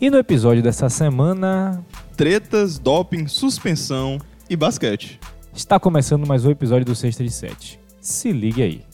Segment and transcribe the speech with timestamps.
[0.00, 1.84] E no episódio dessa semana,
[2.16, 5.18] Tretas, doping, suspensão e basquete.
[5.54, 7.80] está começando mais um episódio do Sexta de Sete.
[8.00, 8.84] Se ligue aí.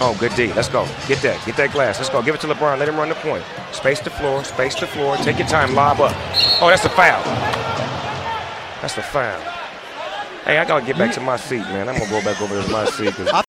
[0.00, 0.46] Oh, good D.
[0.54, 0.84] Let's go.
[1.08, 1.38] Get that.
[1.44, 1.98] Get that glass.
[1.98, 2.22] Let's go.
[2.22, 2.78] Give it to LeBron.
[2.78, 3.42] Let him run the point.
[3.72, 4.44] Space the floor.
[4.44, 5.16] Space the floor.
[5.18, 5.74] Take your time.
[5.74, 6.14] Lob up.
[6.62, 7.20] Oh, that's a foul.
[8.80, 9.40] That's a foul.
[10.44, 11.88] Hey, I gotta get back to my seat, man.
[11.88, 13.12] I'm gonna go back over to my seat.
[13.16, 13.42] 'cause-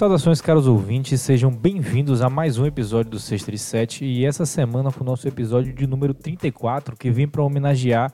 [0.00, 4.46] Saudações, caros ouvintes, sejam bem-vindos a mais um episódio do Sexta de Sete e essa
[4.46, 8.10] semana com o nosso episódio de número 34, que vem para homenagear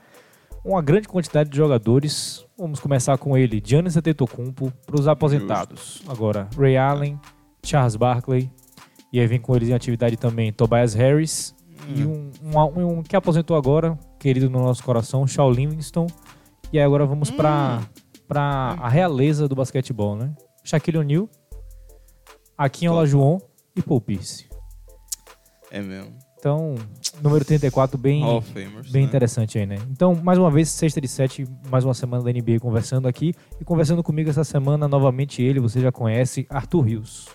[0.65, 2.45] uma grande quantidade de jogadores.
[2.57, 6.03] Vamos começar com ele, Giannis Antetokounmpo, para os aposentados.
[6.09, 7.17] Agora, Ray Allen,
[7.63, 8.51] Charles Barkley,
[9.13, 11.55] e aí vem com eles em atividade também Tobias Harris,
[11.95, 16.07] e um, um- um que aposentou agora, querido no nosso coração, Shaw Livingston.
[16.73, 17.79] E aí agora vamos para
[18.27, 20.35] para a realeza do basquetebol, né?
[20.65, 21.29] Shaquille O'Neal,
[22.57, 23.39] Akin Olajuwon
[23.75, 24.47] e Paul Pierce.
[25.69, 26.17] É mesmo.
[26.39, 26.75] Então,
[27.21, 28.91] número 34, bem, Famers.
[28.91, 29.07] bem né?
[29.07, 29.77] interessante aí, né?
[29.91, 33.33] Então, mais uma vez, sexta de sete, mais uma semana da NBA conversando aqui.
[33.59, 37.27] E conversando comigo essa semana, novamente ele, você já conhece, Arthur Rios.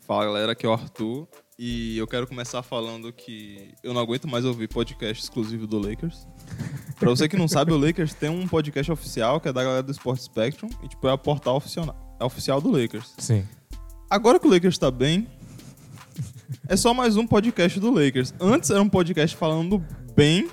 [0.00, 1.28] Fala galera, aqui é o Arthur.
[1.58, 6.26] E eu quero começar falando que eu não aguento mais ouvir podcast exclusivo do Lakers.
[6.98, 9.82] pra você que não sabe, o Lakers tem um podcast oficial que é da galera
[9.82, 10.68] do Sport Spectrum.
[10.82, 13.14] E tipo, é o portal oficial, é oficial do Lakers.
[13.18, 13.46] Sim.
[14.08, 15.26] Agora que o Lakers tá bem,
[16.68, 18.32] é só mais um podcast do Lakers.
[18.40, 20.48] Antes era um podcast falando bem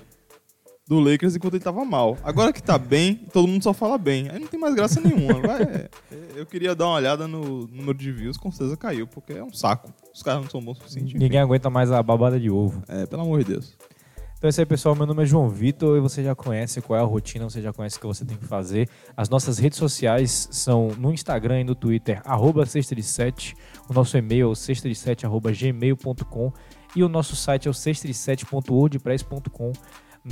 [0.88, 2.18] do Lakers enquanto ele tava mal.
[2.24, 4.28] Agora que tá bem, todo mundo só fala bem.
[4.30, 5.40] Aí não tem mais graça nenhuma.
[5.40, 5.90] Vai, é,
[6.36, 9.54] eu queria dar uma olhada no número de views, com certeza caiu, porque é um
[9.54, 9.94] saco.
[10.14, 11.10] Os caras não são bons o suficiente.
[11.12, 11.20] enfim.
[11.20, 12.84] Ninguém aguenta mais a babada de ovo.
[12.88, 13.78] É, pelo amor de Deus.
[14.44, 14.94] Então é isso aí, pessoal.
[14.94, 17.72] Meu nome é João Vitor e você já conhece qual é a rotina, você já
[17.72, 18.90] conhece o que você tem que fazer.
[19.16, 23.56] As nossas redes sociais são no Instagram e no Twitter, arroba sexta de sete.
[23.90, 26.52] O nosso e-mail é sexta de sete, arroba gmail.com
[26.94, 29.72] e o nosso site é o sexta de sete.wordpress.com.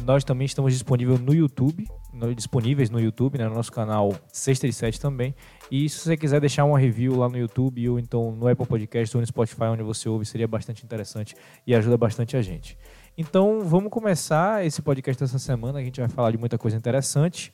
[0.06, 1.88] Nós também estamos disponíveis no YouTube,
[2.35, 5.34] disponíveis no YouTube, né, no nosso canal Sexta de Sete também.
[5.69, 9.16] E se você quiser deixar uma review lá no YouTube ou então no Apple Podcast
[9.16, 11.34] ou no Spotify, onde você ouve, seria bastante interessante
[11.66, 12.78] e ajuda bastante a gente.
[13.17, 15.79] Então, vamos começar esse podcast dessa semana.
[15.79, 17.53] A gente vai falar de muita coisa interessante.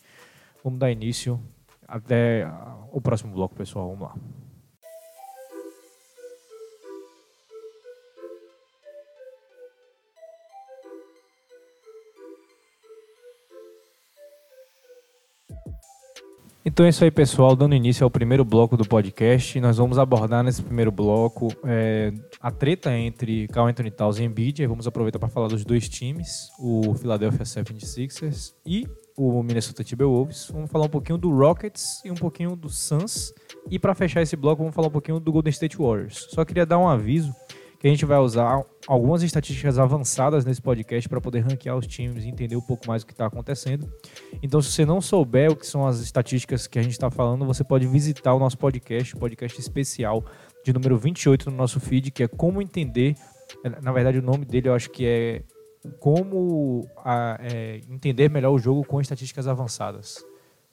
[0.64, 1.40] Vamos dar início
[1.88, 2.48] até
[2.92, 3.90] o próximo bloco, pessoal.
[3.90, 4.37] Vamos lá.
[16.68, 17.56] Então é isso aí, pessoal.
[17.56, 22.12] Dando início ao primeiro bloco do podcast, nós vamos abordar nesse primeiro bloco é,
[22.42, 24.68] a treta entre Carl Anthony Towns e Embiid.
[24.68, 28.86] Vamos aproveitar para falar dos dois times, o Philadelphia 76ers e
[29.16, 30.50] o Minnesota Timberwolves.
[30.52, 33.34] Vamos falar um pouquinho do Rockets e um pouquinho do Suns.
[33.72, 36.28] E para fechar esse bloco, vamos falar um pouquinho do Golden State Warriors.
[36.32, 37.34] Só queria dar um aviso
[37.80, 42.24] que a gente vai usar algumas estatísticas avançadas nesse podcast para poder ranquear os times
[42.24, 43.92] e entender um pouco mais o que está acontecendo.
[44.42, 47.46] Então, se você não souber o que são as estatísticas que a gente está falando,
[47.46, 50.26] você pode visitar o nosso podcast, o podcast especial
[50.66, 53.16] de número 28 no nosso feed, que é Como Entender.
[53.84, 55.44] Na verdade, o nome dele eu acho que é
[56.00, 60.24] Como a- é, Entender Melhor o Jogo com Estatísticas Avançadas.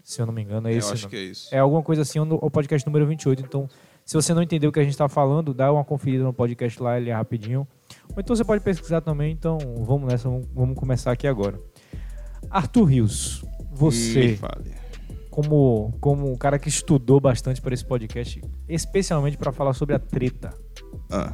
[0.03, 0.93] Se eu não me engano, é eu esse.
[0.93, 1.55] acho o que é isso.
[1.55, 3.43] É alguma coisa assim, o o podcast número 28.
[3.43, 3.69] Então,
[4.05, 6.83] se você não entendeu o que a gente está falando, dá uma conferida no podcast
[6.83, 7.67] lá, ele é rapidinho.
[8.15, 9.33] Ou então você pode pesquisar também.
[9.33, 11.59] Então, vamos nessa, vamos, começar aqui agora.
[12.51, 14.39] Arthur Rios, você,
[15.31, 19.99] como, como um cara que estudou bastante para esse podcast, especialmente para falar sobre a
[19.99, 20.55] treta,
[21.11, 21.33] Ah,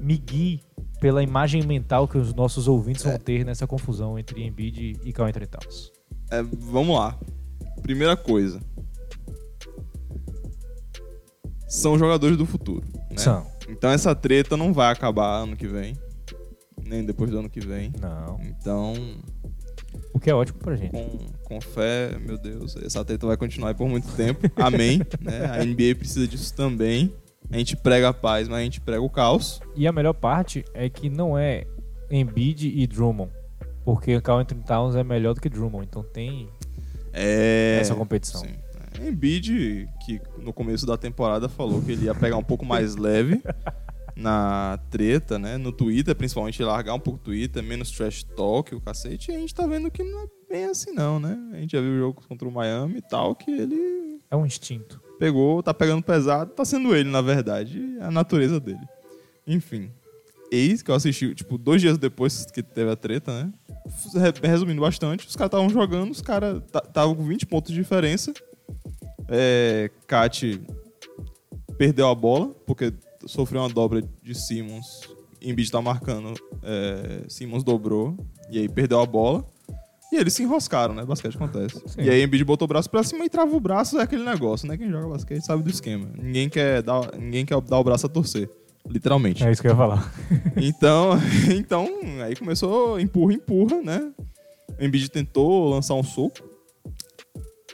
[0.00, 0.62] me guie
[1.00, 5.90] pela imagem mental que os nossos ouvintes vão ter nessa confusão entre Embiid e Towns.
[6.30, 7.18] é, vamos lá.
[7.82, 8.60] Primeira coisa.
[11.72, 12.84] São jogadores do futuro.
[13.10, 13.16] Né?
[13.16, 13.46] São.
[13.68, 15.96] Então essa treta não vai acabar ano que vem.
[16.84, 17.92] Nem depois do ano que vem.
[18.00, 18.38] Não.
[18.42, 18.92] Então,
[20.12, 20.90] O que é ótimo pra gente.
[20.90, 21.08] com,
[21.44, 24.40] com fé, meu Deus, essa treta vai continuar aí por muito tempo.
[24.56, 24.98] Amém.
[25.22, 25.46] né?
[25.46, 27.14] A NBA precisa disso também.
[27.50, 29.60] A gente prega a paz, mas a gente prega o caos.
[29.74, 31.64] E a melhor parte é que não é
[32.10, 33.30] Embiid e Drummond.
[33.84, 35.86] Porque Carl Anthony Towns é melhor do que Drummond.
[35.88, 36.48] Então tem
[37.14, 37.78] É.
[37.80, 38.40] essa competição.
[38.42, 38.54] Sim.
[39.08, 43.42] Embiid, que no começo da temporada falou que ele ia pegar um pouco mais leve
[44.14, 45.56] na treta, né?
[45.56, 49.30] No Twitter, principalmente, largar um pouco o Twitter, menos trash talk, o cacete.
[49.30, 51.38] E a gente tá vendo que não é bem assim, não, né?
[51.52, 54.44] A gente já viu o jogo contra o Miami e tal, que ele É um
[54.44, 55.00] instinto.
[55.18, 58.86] pegou, tá pegando pesado, tá sendo ele, na verdade, a natureza dele.
[59.46, 59.90] Enfim.
[60.50, 63.52] ex, que eu assisti, tipo, dois dias depois que teve a treta, né?
[64.14, 68.32] Re- Resumindo bastante, os caras estavam jogando, os caras estavam com 20 pontos de diferença.
[69.28, 70.60] É, Kat
[71.78, 72.92] perdeu a bola, porque
[73.26, 75.08] sofreu uma dobra de Simmons.
[75.40, 78.16] Embiid tá marcando, é, Simmons dobrou,
[78.50, 79.44] e aí perdeu a bola.
[80.12, 81.04] E eles se enroscaram, né?
[81.04, 81.82] Basquete acontece.
[81.86, 82.02] Sim.
[82.02, 84.68] E aí Embiid botou o braço pra cima e trava o braço, é aquele negócio,
[84.68, 84.76] né?
[84.76, 86.06] Quem joga basquete sabe do esquema.
[86.16, 88.48] Ninguém quer dar, ninguém quer dar o braço a torcer,
[88.86, 89.42] literalmente.
[89.42, 90.12] É isso que eu ia falar.
[90.56, 91.12] Então,
[91.56, 91.88] então,
[92.22, 94.12] aí começou empurra, empurra, né?
[94.78, 96.42] O Embiid tentou lançar um soco,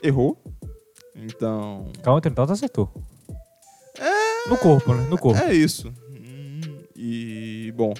[0.01, 0.41] errou.
[1.23, 2.89] Então, Calma, então acertou.
[4.47, 5.07] No corpo, né?
[5.09, 5.41] No corpo.
[5.41, 5.93] é isso.
[6.95, 7.93] E, bom,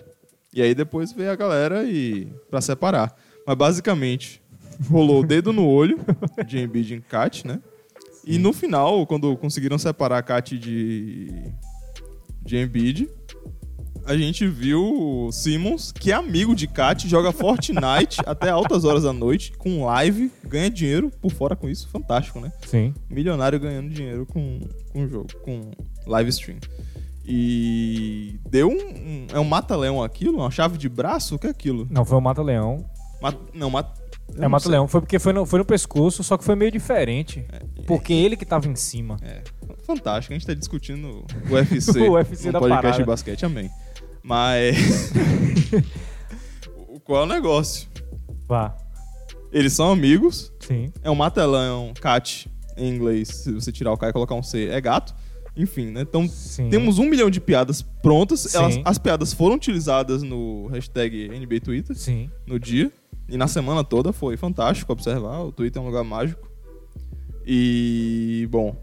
[0.54, 3.16] e aí depois veio a galera e para separar.
[3.46, 4.42] Mas basicamente,
[4.90, 6.00] rolou o dedo no olho
[6.46, 7.60] de Embiid em Kat, né?
[8.26, 11.52] E no final, quando conseguiram separar a Kat de,
[12.42, 13.10] de Embiid,
[14.10, 14.82] a gente viu
[15.28, 19.86] o Simmons, que é amigo de Kat, joga Fortnite até altas horas da noite, com
[19.86, 21.88] live, ganha dinheiro por fora com isso.
[21.90, 22.52] Fantástico, né?
[22.66, 22.94] Sim.
[23.10, 24.60] milionário ganhando dinheiro com,
[24.92, 25.72] com jogo, com
[26.08, 26.58] live stream.
[27.32, 28.74] E deu um.
[28.74, 30.38] um- é um mata-leão aquilo?
[30.40, 31.36] Uma chave de braço?
[31.36, 31.88] O que é aquilo?
[31.92, 32.84] Não, foi o Mata-Leão.
[33.22, 34.02] Ma- não, mata.
[34.36, 34.88] É não Mata-Leão.
[34.88, 37.46] Foi porque foi no, foi no pescoço, só que foi meio diferente.
[37.86, 39.18] Porque ele que tava em cima.
[39.22, 39.44] É,
[39.86, 40.34] fantástico.
[40.34, 42.00] A gente tá discutindo o UFC.
[42.00, 42.98] O UFC no da podcast parada.
[42.98, 43.70] de basquete, amém.
[44.24, 45.12] Mas.
[47.04, 47.88] Qual é o negócio?
[48.48, 48.76] Vá.
[49.52, 50.52] Eles são amigos.
[50.60, 50.92] Sim.
[51.02, 53.28] É um mata-leão, cat, em inglês.
[53.30, 55.16] Se você tirar o K e colocar um C, é gato.
[55.58, 56.02] Enfim, né?
[56.02, 56.70] Então, Sim.
[56.70, 58.54] Temos um milhão de piadas prontas.
[58.54, 62.30] Elas- as piadas foram utilizadas no hashtag NBA Twitter Sim.
[62.46, 62.92] no dia.
[63.28, 65.40] E na semana toda foi fantástico observar.
[65.42, 66.48] O Twitter é um lugar mágico.
[67.46, 68.76] E, bom,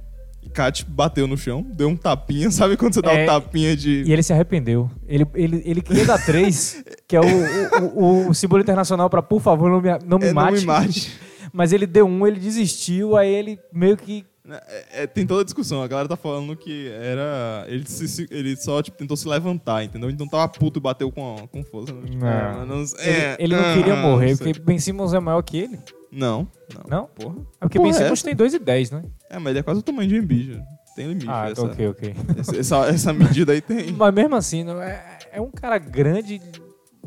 [0.49, 2.51] Kat bateu no chão, deu um tapinha.
[2.53, 4.03] Sabe quando você dá É, um tapinha de.
[4.07, 4.91] E ele se arrependeu.
[5.07, 9.23] Ele, ele, ele queria dar três, que é o, o, o, o símbolo internacional pra
[9.23, 10.59] por favor não me, não me É, não mate.
[10.61, 11.13] me mate.
[11.53, 14.25] Mas ele deu um, ele desistiu, aí ele meio que.
[14.49, 15.83] É, é, tem toda a discussão.
[15.83, 17.65] A galera tá falando que era.
[17.69, 20.09] Ele, se- ele só tipo, tentou se levantar, entendeu?
[20.11, 21.93] Então tava puto e bateu com, com força.
[21.93, 22.67] Tipo, Não.
[22.67, 25.79] não- Ele, é, ele não queria morrer, porque Ben Simmons é maior que ele.
[26.11, 26.85] Não, não.
[26.89, 27.07] Não?
[27.09, 27.37] Porra.
[27.61, 28.25] É porque Porra, Ben é Simmons essa?
[28.25, 29.03] tem 2 e 10, né?
[29.31, 30.55] É, mas ele é quase o tamanho de Embiid.
[30.55, 30.63] já.
[30.95, 31.27] Tem limite.
[31.29, 32.15] Ah, essa, ok, ok.
[32.39, 33.93] essa, essa, essa medida aí tem.
[33.93, 36.41] Mas mesmo assim, não é, é um cara grande.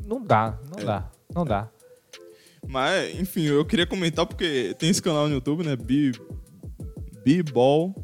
[0.06, 0.86] Não dá, não É.
[0.86, 1.70] dá, não dá.
[2.68, 5.76] Mas, enfim, eu queria comentar porque tem esse canal no YouTube, né?
[7.26, 7.96] B-Ball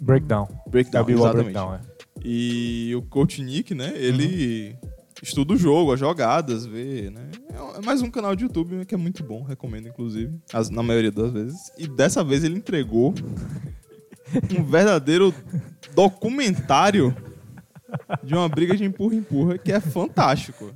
[0.00, 0.46] Breakdown.
[0.68, 1.52] Breakdown, Gabi Wall exatamente.
[1.54, 1.80] Breakdown, é.
[2.24, 3.92] E o Coach Nick, né?
[3.96, 4.76] Ele
[5.22, 7.30] estuda o jogo, as jogadas, vê, né?
[7.78, 11.12] É mais um canal de YouTube que é muito bom, recomendo, inclusive, as- na maioria
[11.12, 11.58] das vezes.
[11.78, 13.14] E dessa vez ele entregou
[14.58, 15.32] um verdadeiro
[15.94, 17.14] documentário
[18.24, 20.72] de uma briga de empurra-empurra que é fantástico.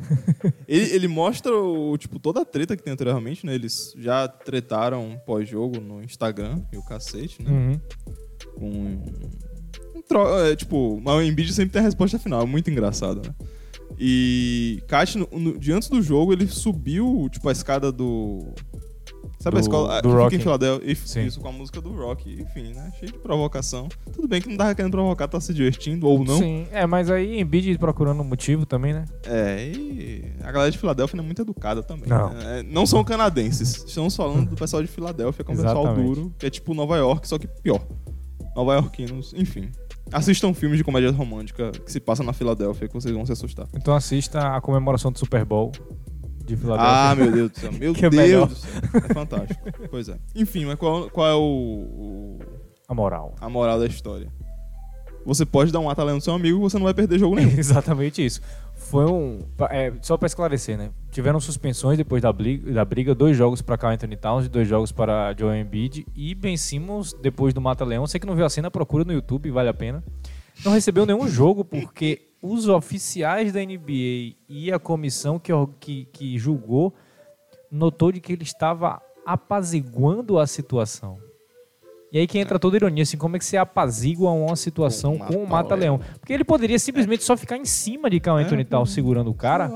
[0.68, 3.54] Ele, ele mostra o, tipo, toda a treta que tem anteriormente, né?
[3.54, 7.50] Eles já tretaram pós-jogo no Instagram e o cacete, né?
[7.50, 7.80] Uhum.
[8.54, 12.70] com um tro- é, tipo, mas o Embiid sempre tem a resposta final, é muito
[12.70, 13.34] engraçado, né?
[13.98, 18.52] E Kat, no, no, de antes do jogo, ele subiu, tipo, a escada do...
[19.38, 20.34] Sabe a Do- escola do Rock.
[20.34, 20.96] em Filadélfia?
[21.06, 21.26] Sim.
[21.26, 22.32] isso, com a música do Rock.
[22.40, 22.90] Enfim, né?
[22.98, 23.86] Cheio de provocação.
[24.12, 26.38] Tudo bem que não tava querendo provocar, tá se divertindo ou não.
[26.38, 29.04] Sim, é, mas aí Embiid procurando um motivo também, né?
[29.24, 32.08] É, e a galera de Filadélfia não é muito educada também.
[32.08, 32.30] Não.
[32.32, 32.60] né?
[32.60, 33.84] É, não são canadenses.
[33.86, 36.96] Estamos falando do pessoal de Filadélfia, que é um pessoal duro, que é tipo Nova
[36.96, 37.86] York, só que pior.
[38.56, 39.70] Nova Yorkinos, enfim.
[40.12, 43.66] Assistam filmes de comédia romântica que se passa na Filadélfia, que vocês vão se assustar.
[43.74, 45.72] Então assista a comemoração do Super Bowl
[46.44, 47.14] de Ah, Filadélfia.
[47.24, 47.72] meu Deus do céu.
[47.72, 48.46] Meu Que é Deus melhor.
[48.48, 48.70] do céu.
[49.08, 49.60] É fantástico.
[49.90, 50.16] pois é.
[50.34, 52.38] Enfim, mas qual, qual é o, o-
[52.88, 53.34] A moral.
[53.40, 54.28] a moral da história?
[55.24, 57.50] Você pode dar um atalho no seu amigo, você não vai perder jogo nenhum.
[57.58, 58.40] Exatamente isso.
[58.88, 59.40] Foi um.
[59.70, 60.90] é, só pra esclarecer, né?
[61.10, 64.68] Tiveram suspensões depois da briga, da briga dois jogos pra Carl Anthony Towns e dois
[64.68, 66.06] jogos para Joel Embiid.
[66.14, 69.50] E Ben Simmons, depois do Mata-Leão, você que não viu a cena, procura no YouTube,
[69.50, 70.04] vale a pena.
[70.64, 76.38] Não recebeu nenhum jogo porque os oficiais da NBA e a comissão que, que, que
[76.38, 76.94] julgou
[77.70, 81.18] notou de que ele estava apaziguando a situação.
[82.12, 85.18] E aí que entra toda a ironia, assim, como é que você apazigua uma situação
[85.18, 86.00] Com o Mata-Leão?
[86.20, 89.70] Porque ele poderia simplesmente só ficar em cima de Anthony É, Towns segurando o cara,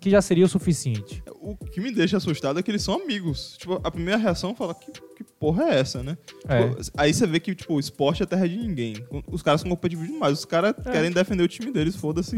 [0.00, 1.22] que já seria o suficiente.
[1.40, 3.56] O que me deixa assustado é que eles são amigos.
[3.58, 6.18] Tipo, a primeira reação fala, que, que porra é essa, né?
[6.48, 6.68] É.
[6.68, 8.96] Tipo, aí você vê que, tipo, o esporte é terra de ninguém.
[9.30, 10.38] Os caras são competitivos demais.
[10.40, 12.36] Os caras querem defender o time deles, foda-se.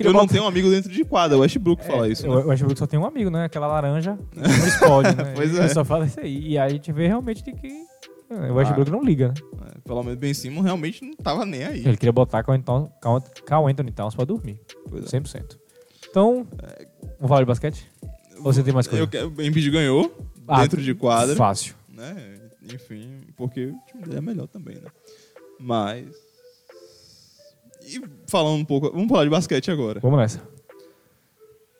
[0.00, 1.36] Eu não tenho um amigo dentro de quadra.
[1.36, 2.44] O Westbrook É, fala isso, o- né?
[2.44, 3.44] O Westbrook só tem um amigo, né?
[3.44, 5.32] Aquela laranja não explode, né?
[5.34, 5.68] Pois Ele é.
[5.68, 6.48] só fala isso aí.
[6.50, 7.68] E aí a gente vê realmente de que
[8.42, 9.34] é, o Westbrook não liga, né?
[9.74, 11.80] É, Pelo menos Ben Simon realmente não tava nem aí.
[11.86, 14.60] Ele queria botar Carl Anthony Towns- Carl Anthony Towns pra dormir.
[14.88, 15.18] Pois é.
[15.20, 15.58] 100%.
[16.10, 16.46] Então,
[17.18, 17.90] vamos falar de basquete?
[18.38, 19.08] Ou você tem mais coisa?
[19.12, 20.14] Eu O Embiid ganhou
[20.46, 21.74] Ah, dentro de quadra, Fácil.
[21.88, 22.40] né?
[22.72, 24.88] Enfim, porque o time dele é melhor também, né?
[25.60, 26.06] Mas...
[27.86, 28.90] E falando um pouco...
[28.90, 30.00] Vamos falar de basquete agora.
[30.00, 30.40] Vamos nessa.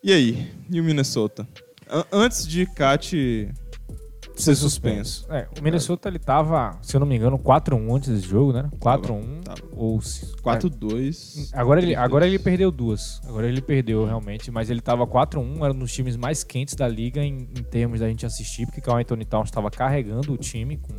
[0.03, 0.51] E aí?
[0.71, 1.49] E o Minnesota?
[1.89, 3.15] An- antes de Cat
[4.35, 5.27] ser suspenso.
[5.31, 8.69] É, o Minnesota ele tava, se eu não me engano, 4-1 antes desse jogo, né?
[8.81, 9.61] 4-1 Tava.
[9.73, 11.51] ou se- 4-2.
[11.53, 11.59] É.
[11.59, 13.21] Agora ele, agora ele perdeu duas.
[13.27, 16.89] Agora ele perdeu realmente, mas ele tava 4-1, era um dos times mais quentes da
[16.89, 20.77] liga em, em termos da gente assistir, porque o Anthony Towns estava carregando o time
[20.79, 20.93] com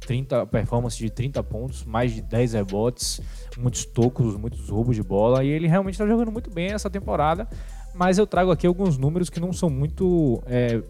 [0.00, 3.20] 30 performance de 30 pontos, mais de 10 rebotes,
[3.58, 7.46] muitos tocos, muitos roubos de bola, e ele realmente está jogando muito bem essa temporada.
[7.94, 10.80] Mas eu trago aqui alguns números que não são muito é,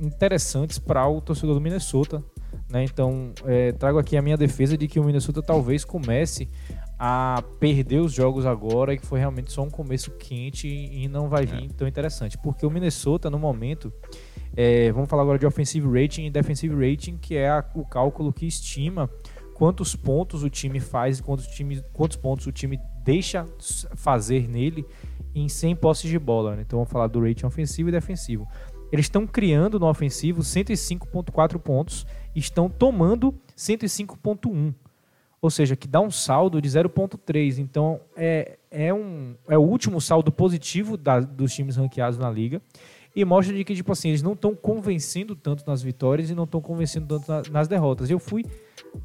[0.00, 2.22] interessantes para o torcedor do Minnesota.
[2.70, 2.84] Né?
[2.84, 6.48] Então, é, trago aqui a minha defesa de que o Minnesota talvez comece
[6.98, 11.28] a perder os jogos agora e que foi realmente só um começo quente e não
[11.28, 12.36] vai vir tão interessante.
[12.38, 13.92] Porque o Minnesota, no momento,
[14.56, 18.32] é, vamos falar agora de offensive rating e defensive rating, que é a- o cálculo
[18.32, 19.08] que estima
[19.54, 23.44] quantos pontos o time faz e quantos, time, quantos pontos o time deixa
[23.96, 24.84] fazer nele
[25.34, 26.56] em 100 posses de bola.
[26.56, 26.62] né?
[26.66, 28.46] Então vamos falar do rating ofensivo e defensivo.
[28.92, 34.74] Eles estão criando no ofensivo 105.4 pontos e estão tomando 105.1.
[35.40, 37.58] Ou seja, que dá um saldo de 0.3.
[37.58, 42.60] Então é, é, um, é o último saldo positivo da- dos times ranqueados na liga.
[43.14, 46.44] E mostra de que, tipo assim, eles não estão convencendo tanto nas vitórias e não
[46.44, 48.10] estão convencendo tanto na- nas derrotas.
[48.10, 48.44] Eu fui,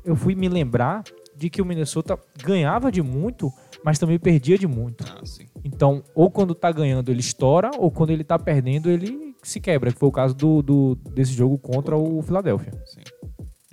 [0.04, 1.04] eu fui me lembrar
[1.36, 3.52] de que o Minnesota ganhava de muito,
[3.84, 5.04] mas também perdia de muito.
[5.08, 5.22] Ah.
[5.64, 9.92] Então, ou quando tá ganhando ele estoura, ou quando ele tá perdendo ele se quebra,
[9.92, 12.72] que foi o caso do, do- desse jogo contra o Philadelphia.
[12.86, 13.02] Sim.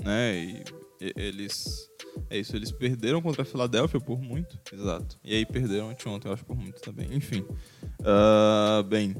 [0.04, 0.34] Né?
[0.36, 0.64] E,
[1.00, 1.88] e- eles.
[2.28, 4.58] É isso, eles perderam contra a Filadélfia por muito.
[4.72, 5.18] Exato.
[5.24, 7.08] E aí perderam anteontem, eu acho, por muito também.
[7.12, 7.44] Enfim.
[8.04, 9.14] Ah, bem.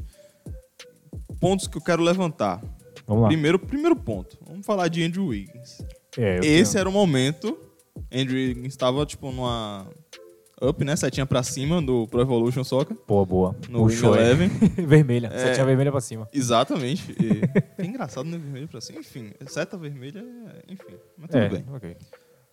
[1.40, 2.60] Pontos que eu quero levantar.
[3.06, 3.28] Vamos lá.
[3.28, 4.36] Primeiro, primeiro ponto.
[4.46, 5.78] Vamos falar de Andrew Wiggins.
[6.18, 7.56] É, Esse tenho- era o momento.
[8.12, 9.86] Andrew Wiggins estava, tipo, numa.
[10.60, 10.94] Up, né?
[10.94, 12.96] Setinha pra cima do Pro Evolution Soccer.
[13.08, 13.56] Boa, boa.
[13.68, 14.14] No Wing hein?
[14.14, 14.48] Eleven.
[14.86, 15.30] vermelha.
[15.32, 15.38] É.
[15.46, 16.28] Setinha vermelha pra cima.
[16.32, 17.12] Exatamente.
[17.12, 17.40] E...
[17.82, 18.36] é engraçado, né?
[18.36, 19.00] Vermelho pra cima.
[19.00, 20.22] Enfim, seta vermelha,
[20.68, 20.96] enfim.
[21.16, 21.64] Mas tudo É, bem.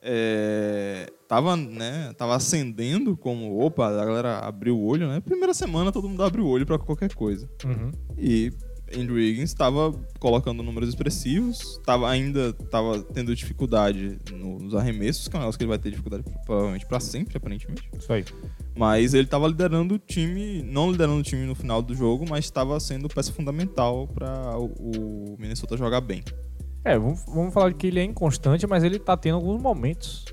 [0.01, 5.19] É, tava, né, tava acendendo como, opa, a galera abriu o olho, né?
[5.19, 7.49] Primeira semana todo mundo abre o olho pra qualquer coisa.
[7.65, 7.91] Uhum.
[8.17, 8.53] E
[8.95, 15.35] Andrew Wiggins estava colocando números expressivos, tava ainda tava tendo dificuldade no- nos arremessos, que
[15.35, 17.89] é um negócio que ele vai ter dificuldade provavelmente pra sempre, aparentemente.
[17.97, 18.23] Isso aí.
[18.75, 22.45] Mas ele tava liderando o time, não liderando o time no final do jogo, mas
[22.45, 26.23] estava sendo peça fundamental para o, Minnesota jogar bem.
[26.85, 30.23] É, vamos, vamos falar que ele é inconstante, mas ele tá tendo alguns momentos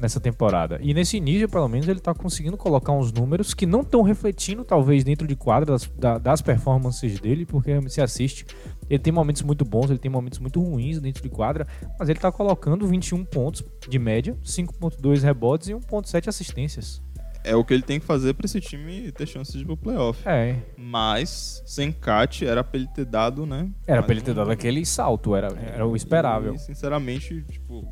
[0.00, 0.78] nessa temporada.
[0.82, 4.64] E nesse início, pelo menos, ele tá conseguindo colocar uns números que não estão refletindo,
[4.64, 8.44] talvez, dentro de quadra das, da- das performances dele, porque se assiste.
[8.90, 11.66] Ele tem momentos muito bons, ele tem momentos muito ruins dentro de quadra,
[11.98, 17.02] mas ele tá colocando 21 pontos de média, 5.2 rebotes e 1.7 assistências.
[17.42, 19.76] É o que ele tem que fazer para esse time ter chances de ir pro
[19.76, 20.20] playoff.
[20.28, 23.68] É, Mas, sem Kat, era pra ele ter dado, né?
[23.86, 26.54] era pra ele ter um- dado aquele salto, era, era o esperável.
[26.54, 27.86] E, sinceramente, tipo,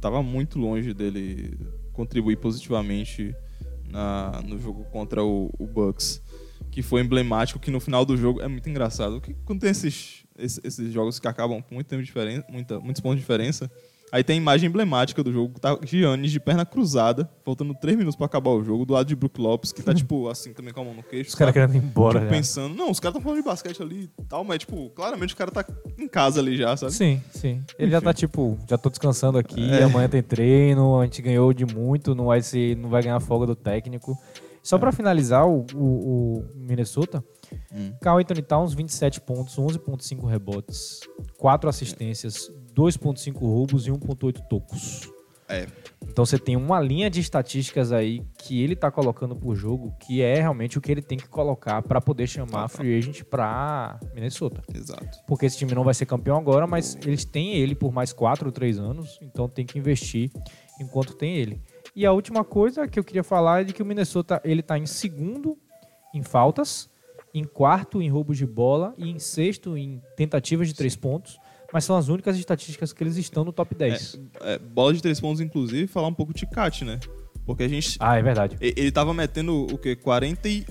[0.00, 1.58] tava muito longe dele
[1.92, 3.34] contribuir positivamente
[3.90, 6.22] na, no jogo contra o, o Bucks.
[6.70, 9.20] Que foi emblemático, que no final do jogo é muito engraçado.
[9.20, 12.78] Que quando tem esses, esses, esses jogos que acabam com muito tempo de diferença, muita,
[12.78, 13.70] muitos pontos de diferença,
[14.12, 18.16] aí tem a imagem emblemática do jogo, tá Giannis de perna cruzada, faltando 3 minutos
[18.16, 20.80] pra acabar o jogo, do lado de Brook Lopes, que tá, tipo, assim, também com
[20.80, 21.30] a mão no queixo.
[21.30, 21.66] Os caras sabe?
[21.68, 22.36] querendo ir embora, Tipo, já.
[22.36, 25.36] pensando, não, os caras estão falando de basquete ali e tal, mas, tipo, claramente o
[25.36, 25.64] cara tá
[25.98, 26.92] em casa ali já, sabe?
[26.92, 27.62] Sim, sim.
[27.78, 28.04] Ele já Enfim.
[28.06, 29.82] tá tipo, já tô descansando aqui, É.
[29.84, 33.46] amanhã tem treino, a gente ganhou de muito, não vai ser, não vai ganhar folga
[33.46, 34.16] do técnico.
[34.62, 34.78] Só É.
[34.78, 37.24] pra finalizar o, o- o Minnesota,
[37.72, 37.92] Hum.
[38.02, 41.00] Carl Anthony Towns 27 pontos, 11.5 rebotes,
[41.38, 45.10] 4 assistências, 2.5 roubos e 1.8 tocos.
[45.48, 45.66] É.
[46.06, 50.22] Então você tem uma linha de estatísticas aí que ele tá colocando por jogo, que
[50.22, 53.98] é realmente o que ele tem que colocar pra poder chamar a free agent pra
[54.14, 55.18] Minnesota Exato.
[55.26, 58.46] porque esse time não vai ser campeão agora, mas eles têm ele por mais 4
[58.46, 60.30] ou 3 anos, então tem que investir
[60.80, 61.60] enquanto tem ele.
[61.96, 64.78] E a última coisa que eu queria falar é de que o Minnesota ele tá
[64.78, 65.58] em segundo
[66.14, 66.88] em faltas,
[67.34, 71.38] em quarto em roubos de bola e em sexto em tentativas de três pontos,
[71.72, 74.18] mas são as únicas estatísticas que eles estão no top 10.
[74.40, 76.98] É, bola de três pontos, inclusive, falar um pouco de Kat, né?
[77.46, 77.96] Porque a gente.
[78.00, 78.56] Ah, é verdade.
[78.60, 79.96] Ele tava metendo o quê?
[79.96, 80.68] 48%.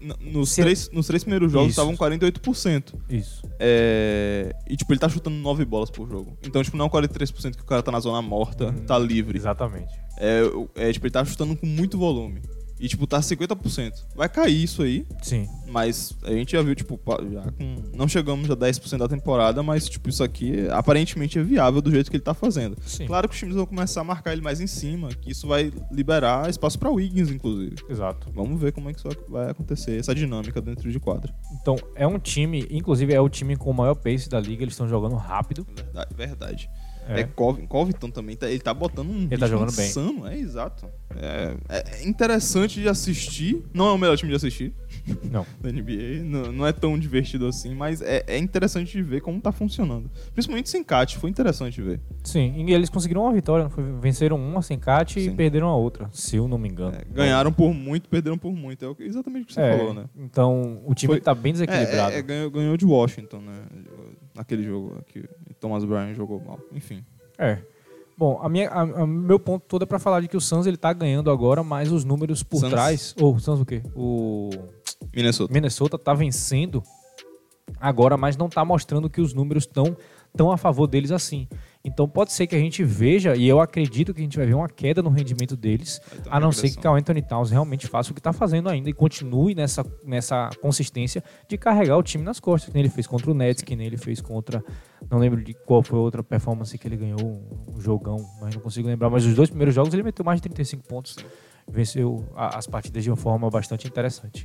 [0.00, 2.94] N- Nos, Se- três, nos três primeiros jogos estavam 48%.
[3.08, 3.42] Isso.
[3.58, 6.36] É, e, tipo, ele tá chutando 9 bolas por jogo.
[6.42, 8.86] Então, tipo, não é 43% que o cara tá na zona morta, Uhum.
[8.86, 9.36] tá livre.
[9.36, 9.92] Exatamente.
[10.18, 10.42] É,
[10.88, 12.40] é, tipo, ele tá chutando com muito volume.
[12.80, 13.92] E, tipo, tá 50%.
[14.16, 15.46] Vai cair isso aí, Sim.
[15.68, 16.98] mas a gente já viu, tipo,
[17.30, 17.76] já com.
[17.94, 22.10] Não chegamos a 10% da temporada, mas, tipo, isso aqui aparentemente é viável do jeito
[22.10, 22.78] que ele tá fazendo.
[22.86, 23.06] Sim.
[23.06, 25.70] Claro que os times vão começar a marcar ele mais em cima, que isso vai
[25.92, 27.76] liberar espaço pra Wiggins, inclusive.
[27.88, 28.28] Exato.
[28.34, 31.34] Vamos ver como é que isso vai acontecer, essa dinâmica dentro de quadra.
[31.60, 34.72] Então, é um time, inclusive é o time com o maior pace da liga, eles
[34.72, 35.66] estão jogando rápido.
[35.76, 36.14] Verdade.
[36.16, 36.70] verdade.
[37.10, 37.20] É.
[37.20, 39.86] É, Cov- Covington também, tá- ele tá botando um Ele tá jogando bem.
[39.88, 40.86] insano, é exato.
[41.16, 44.72] É, é interessante de assistir, não é o melhor time de assistir
[45.30, 45.44] Não.
[45.60, 49.40] da NBA, não, não é tão divertido assim, mas é, é interessante de ver como
[49.40, 50.08] tá funcionando.
[50.32, 52.00] Principalmente sem Cat, foi interessante de ver.
[52.22, 53.68] Sim, e eles conseguiram uma vitória,
[54.00, 56.94] venceram uma sem Cat e perderam a outra, se eu não me engano.
[56.96, 60.04] É, ganharam por muito, perderam por muito, é exatamente o que você É, falou, né?
[60.16, 62.22] Então, o time Foi- tá bem É, desequilibrado.
[62.22, 63.62] ganhou, ganhou de Washington, né?
[64.34, 65.24] Naquele jogo que
[65.60, 66.58] Thomas Bryan jogou mal.
[66.72, 67.04] Enfim.
[67.38, 67.58] É.
[68.16, 70.66] Bom, a minha, a- a- meu ponto todo é pra falar de que o Suns
[70.66, 72.70] ele tá ganhando agora, mas os números por Suns?
[72.70, 73.14] trás.
[73.20, 73.82] Ou o Suns o quê?
[73.94, 74.50] O
[75.14, 75.52] Minnesota.
[75.52, 76.82] Minnesota tá vencendo
[77.78, 79.96] agora, mas não tá mostrando que os números estão
[80.36, 81.48] tão a favor deles assim.
[81.82, 84.52] Então pode ser que a gente veja, e eu acredito que a gente vai ver
[84.52, 88.12] uma queda no rendimento deles, uma a não ser que o Anthony Towns realmente faça
[88.12, 92.38] o que tá fazendo ainda e continue nessa, nessa consistência de carregar o time nas
[92.38, 94.62] costas, que nem ele fez contra o Nets, que nem ele fez contra.
[95.10, 97.18] Não lembro de qual foi a outra performance que ele ganhou,
[97.74, 99.08] um jogão, mas não consigo lembrar.
[99.08, 101.16] Mas os dois primeiros jogos ele meteu mais de 35 pontos.
[101.66, 104.44] Venceu a- as partidas de uma forma bastante interessante.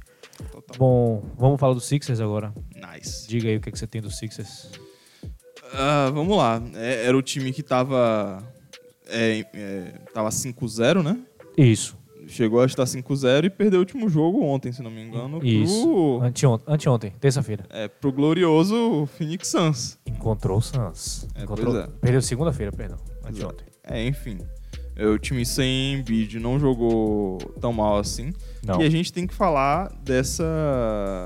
[0.51, 0.77] Total.
[0.77, 2.54] Bom, vamos falar do Sixers agora.
[2.74, 3.27] Nice.
[3.27, 4.72] Diga aí o que, é que você tem do Sixers.
[5.74, 6.62] Ah, vamos lá.
[6.75, 8.43] É, era o time que tava.
[9.07, 9.81] É, é,
[10.13, 11.17] tava 5-0, né?
[11.57, 11.98] Isso.
[12.27, 15.39] Chegou a estar 5-0 e perdeu o último jogo ontem, se não me engano.
[15.45, 15.84] Isso.
[15.84, 17.65] Pro, Anteontem, anteontem terça-feira.
[17.69, 20.00] é, pro glorioso Phoenix Suns.
[20.07, 21.27] Encontrou o Suns.
[21.36, 21.88] É, Encontrou, é.
[22.01, 22.98] Perdeu segunda-feira, perdão.
[23.24, 23.67] Anteontem.
[23.84, 24.39] É, enfim.
[24.95, 28.33] É, o time sem Embiid não jogou tão mal assim.
[28.63, 28.81] Não.
[28.81, 30.43] E a gente tem que falar dessa.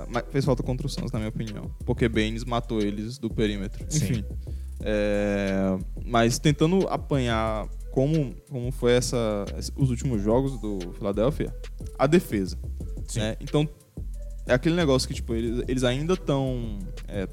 [0.09, 1.69] Mas fez falta contra o Suns, na minha opinião.
[1.85, 3.85] Porque Baines matou eles do perímetro.
[3.87, 4.05] Sim.
[4.05, 4.25] Enfim.
[4.81, 11.53] É, Mas tentando apanhar como, como foi essa, os últimos jogos do Philadelphia,
[11.97, 12.57] a defesa.
[13.07, 13.19] Sim.
[13.19, 13.37] né?
[13.39, 13.67] Então,
[14.47, 16.79] é aquele negócio que, tipo, eles, eles ainda estão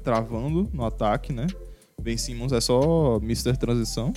[0.03, 1.47] travando no ataque, né?
[2.01, 3.57] Ben Simmons é só Mr.
[3.57, 4.13] Transição.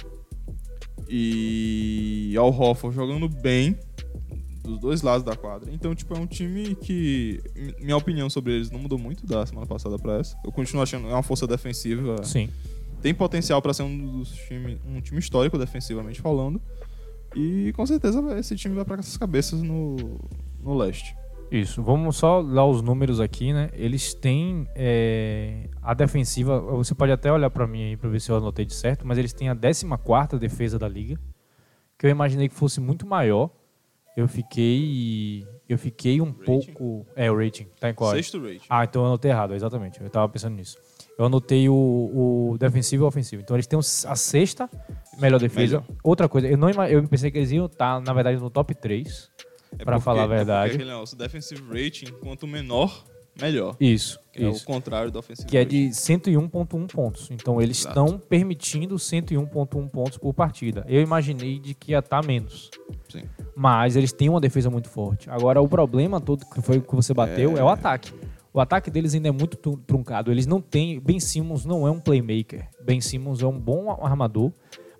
[1.12, 3.76] E Al Hofford jogando bem
[4.62, 5.72] dos dois lados da quadra.
[5.72, 9.44] Então, tipo, é um time que, mi- minha opinião sobre eles não mudou muito da
[9.44, 10.36] semana passada pra essa.
[10.44, 12.22] Eu continuo achando é uma força defensiva.
[12.24, 12.48] Sim.
[13.02, 16.60] Tem potencial pra ser um dos time, um time histórico defensivamente falando.
[17.34, 19.96] E com certeza esse time vai pra essas cabeças no,
[20.62, 21.14] no leste.
[21.50, 21.82] Isso.
[21.82, 23.70] Vamos só dar os números aqui, né?
[23.72, 26.60] Eles têm é, a defensiva.
[26.60, 29.18] Você pode até olhar pra mim aí pra ver se eu anotei de certo, mas
[29.18, 31.18] eles têm a 14 defesa da liga.
[31.98, 33.50] Que eu imaginei que fosse muito maior.
[34.16, 35.46] Eu fiquei.
[35.68, 36.44] Eu fiquei um Rating?
[36.44, 37.06] pouco.
[37.14, 37.66] É, o rating.
[37.78, 38.12] Tá em qual?
[38.12, 38.62] Sexto rate.
[38.68, 40.00] Ah, então eu anotei errado, exatamente.
[40.00, 40.76] Eu tava pensando nisso.
[41.18, 41.74] Eu anotei o,
[42.52, 43.42] o defensivo e o ofensivo.
[43.42, 44.68] Então eles têm a sexta
[45.18, 45.80] melhor defesa.
[45.80, 45.96] Melhor.
[46.02, 49.30] Outra coisa, eu, não, eu pensei que eles iam estar, na verdade, no top 3.
[49.78, 50.78] É porque- falar a é porque verdade.
[50.78, 53.04] negócio, defensive rating, quanto menor,
[53.40, 53.76] melhor.
[53.80, 54.64] Isso, Que é o isso.
[54.66, 55.88] contrário do offensive que é rating.
[55.88, 57.30] de 101.1 pontos.
[57.30, 58.00] Então eles Exato.
[58.00, 60.84] estão permitindo 101.1 pontos por partida.
[60.88, 62.70] Eu imaginei de que ia estar menos.
[63.08, 63.22] Sim.
[63.56, 65.30] Mas eles têm uma defesa muito forte.
[65.30, 68.12] Agora o problema todo que foi que você bateu é, o ataque.
[68.52, 70.30] O ataque deles ainda é muito tru- truncado.
[70.32, 70.98] Eles não têm.
[70.98, 72.68] Ben Simmons não é um playmaker.
[72.82, 74.50] Ben Simmons é um bom armador,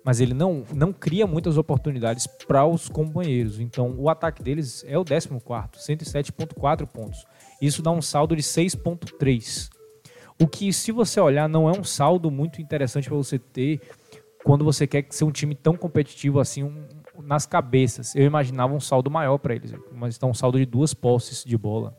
[0.03, 3.59] mas ele não, não cria muitas oportunidades para os companheiros.
[3.59, 5.29] Então o ataque deles é o 14,
[5.77, 7.25] 107.4 pontos.
[7.61, 9.69] Isso dá um saldo de 6.3.
[10.39, 13.79] O que, se você olhar, não é um saldo muito interessante para você ter
[14.43, 16.83] quando você quer ser um time tão competitivo assim um-
[17.21, 18.15] nas cabeças.
[18.15, 21.55] Eu imaginava um saldo maior para eles, mas está um saldo de duas posses de
[21.55, 21.95] bola.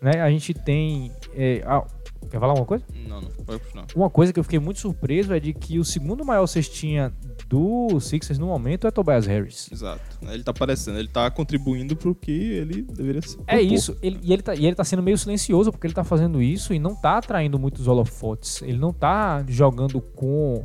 [0.00, 0.20] Né?
[0.22, 1.12] A gente tem.
[1.34, 1.84] é, ah,
[2.28, 2.84] quer falar alguma coisa?
[3.08, 3.86] Não, não, pode continuar.
[3.94, 7.12] Uma coisa que eu fiquei muito surpreso é de que o segundo maior cestinha
[7.48, 9.68] do Sixers no momento é Tobias Harris.
[9.72, 10.00] Exato.
[10.28, 13.38] Ele tá aparecendo, ele tá contribuindo pro que ele deveria ser.
[13.46, 13.72] É propor.
[13.72, 16.40] isso, ele- e, ele tá, e ele tá sendo meio silencioso porque ele tá fazendo
[16.42, 18.62] isso e não tá atraindo muitos holofotes.
[18.62, 20.62] Ele não tá jogando com,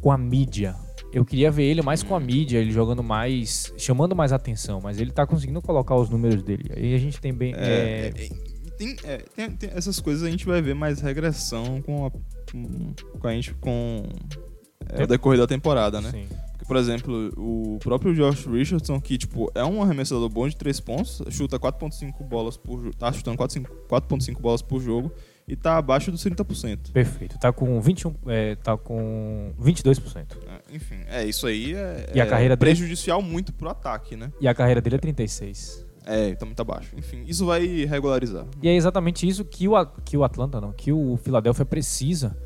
[0.00, 0.74] com a mídia.
[1.12, 4.98] Eu queria ver ele mais com a mídia, ele jogando mais, chamando mais atenção, mas
[4.98, 6.70] ele tá conseguindo colocar os números dele.
[6.74, 7.52] Aí a gente tem bem.
[7.54, 8.28] É, é, é,
[8.84, 12.94] tem, é, tem- tem essas coisas a gente vai ver mais regressão com a, com,
[13.18, 14.02] com a gente com
[14.90, 16.10] é, o decorrer da temporada, né?
[16.10, 16.26] sim.
[16.52, 20.78] Porque, por exemplo, o próprio Josh Richardson, que tipo, é um arremessador bom de 3
[20.80, 25.10] pontos, chuta 4.5 bolas por tá chutando 4.5 4.5 bolas por jogo
[25.48, 26.92] e tá abaixo dos 30%.
[26.92, 27.36] Perfeito.
[27.40, 30.36] Tá com 21, é, tá com 22%.
[30.70, 34.14] É, enfim, é isso aí é, E a é carreira dele- prejudicial muito pro ataque,
[34.14, 34.30] né?
[34.40, 35.84] E a carreira dele é 36.
[36.04, 36.94] É, tá muito abaixo.
[36.96, 38.46] Enfim, isso vai regularizar.
[38.62, 42.36] E é exatamente isso que o, que o Atlanta, não, que o Philadelphia precisa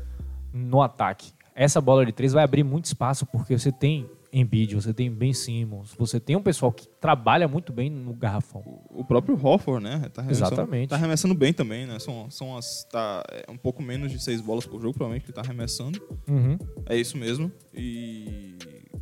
[0.53, 1.31] no ataque.
[1.55, 5.33] Essa bola de três vai abrir muito espaço porque você tem Embiid, você tem Ben
[5.33, 8.61] Simmons, você tem um pessoal que trabalha muito bem no garrafão.
[8.89, 10.09] O próprio Hofford, né?
[10.13, 10.89] Tá Exatamente.
[10.89, 11.97] Tá arremessando bem também, né?
[11.99, 15.31] São, são as, tá, é um pouco menos de seis bolas por jogo, provavelmente, que
[15.31, 15.99] ele tá arremessando.
[16.27, 16.57] Uhum.
[16.85, 17.51] É isso mesmo.
[17.73, 18.57] E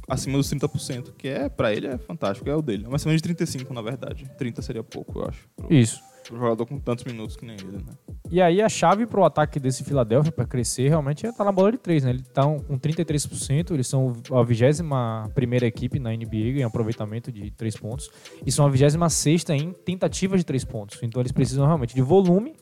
[0.07, 2.49] acima dos 30%, que é, pra ele, é fantástico.
[2.49, 2.85] É o dele.
[2.85, 4.29] Mas acima de 35, na verdade.
[4.37, 5.47] 30 seria pouco, eu acho.
[5.55, 6.01] Pro, Isso.
[6.27, 7.93] pro jogador com tantos minutos que nem ele, né?
[8.29, 11.51] E aí a chave para o ataque desse Philadelphia para crescer realmente é estar na
[11.51, 12.09] bola de três, né?
[12.09, 17.51] Eles estão com 33%, eles são a 21 primeira equipe na NBA em aproveitamento de
[17.51, 18.09] três pontos
[18.45, 21.01] e são a 26 em tentativa de três pontos.
[21.03, 22.55] Então eles precisam realmente de volume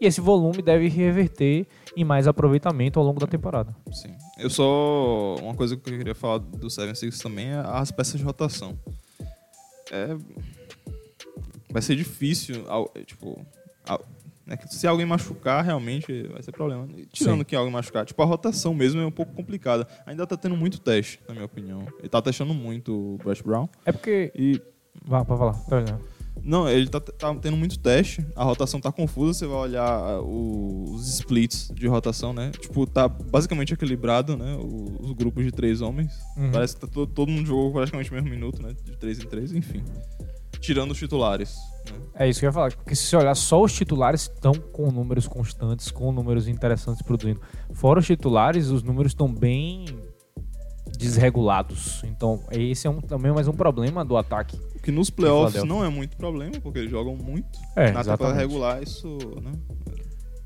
[0.00, 3.76] e esse volume deve reverter em mais aproveitamento ao longo da temporada.
[3.92, 4.16] Sim.
[4.40, 5.36] Eu só.
[5.36, 8.78] Uma coisa que eu queria falar do Seven Six também é as peças de rotação.
[9.90, 10.16] É.
[11.70, 13.44] Vai ser difícil, é, tipo.
[14.46, 16.88] né, se alguém machucar, realmente vai ser problema.
[17.12, 17.44] Tirando Sim.
[17.44, 18.04] que alguém machucar.
[18.04, 19.86] Tipo, a rotação mesmo é um pouco complicada.
[20.06, 21.86] Ainda tá tendo muito teste, na minha opinião.
[21.98, 23.68] Ele tá testando muito o Brush Brown.
[23.84, 24.32] É porque.
[24.34, 24.60] E.
[25.04, 25.54] Vá, pode falar.
[26.42, 30.20] Não, ele tá, tá tendo muito teste, a rotação tá confusa, você vai olhar ah,
[30.22, 32.50] o- os splits de rotação, né?
[32.58, 34.56] Tipo, tá basicamente equilibrado, né?
[34.56, 36.12] O- Os grupos de três homens.
[36.36, 36.50] Uhum.
[36.50, 38.74] Parece que tá todo, todo mundo jogou praticamente o mesmo minuto, né?
[38.84, 39.82] De três em três, enfim.
[40.60, 41.56] Tirando os titulares.
[41.90, 41.98] Né?
[42.14, 42.72] É isso que eu ia falar.
[42.74, 47.40] Porque se você olhar, só os titulares estão com números constantes, com números interessantes produzindo.
[47.72, 49.84] Fora os titulares, os números estão bem
[50.98, 52.02] desregulados.
[52.04, 54.58] Então, esse é um, também mais um problema do ataque.
[54.82, 57.58] Que nos playoffs não é muito problema, porque eles jogam muito.
[57.76, 59.52] É, Na temporada regular, isso né?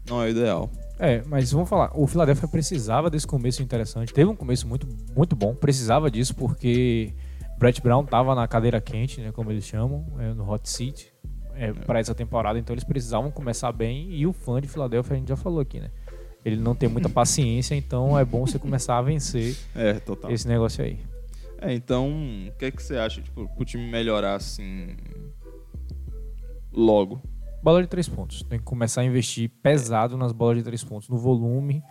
[0.09, 0.71] não é o ideal.
[0.99, 4.13] É, mas vamos falar, o Philadelphia precisava desse começo interessante.
[4.13, 7.13] Teve um começo muito, muito bom, precisava disso porque
[7.59, 11.13] Brett Brown tava na cadeira quente, né, como eles chamam, é, no hot seat,
[11.57, 15.19] é, para essa temporada, então eles precisavam começar bem e o fã de Philadelphia a
[15.19, 15.91] gente já falou aqui, né?
[16.45, 20.85] Ele não tem muita paciência, então é bom você começar a vencer É, esse negócio
[20.85, 20.99] aí.
[21.61, 22.11] É, então,
[22.49, 24.97] o que é que você acha, tipo, pro time melhorar assim.
[26.73, 27.23] Logo?
[27.63, 28.43] Bola de três pontos.
[28.43, 31.83] Tem que começar a investir pesado nas bolas de três pontos, no volume,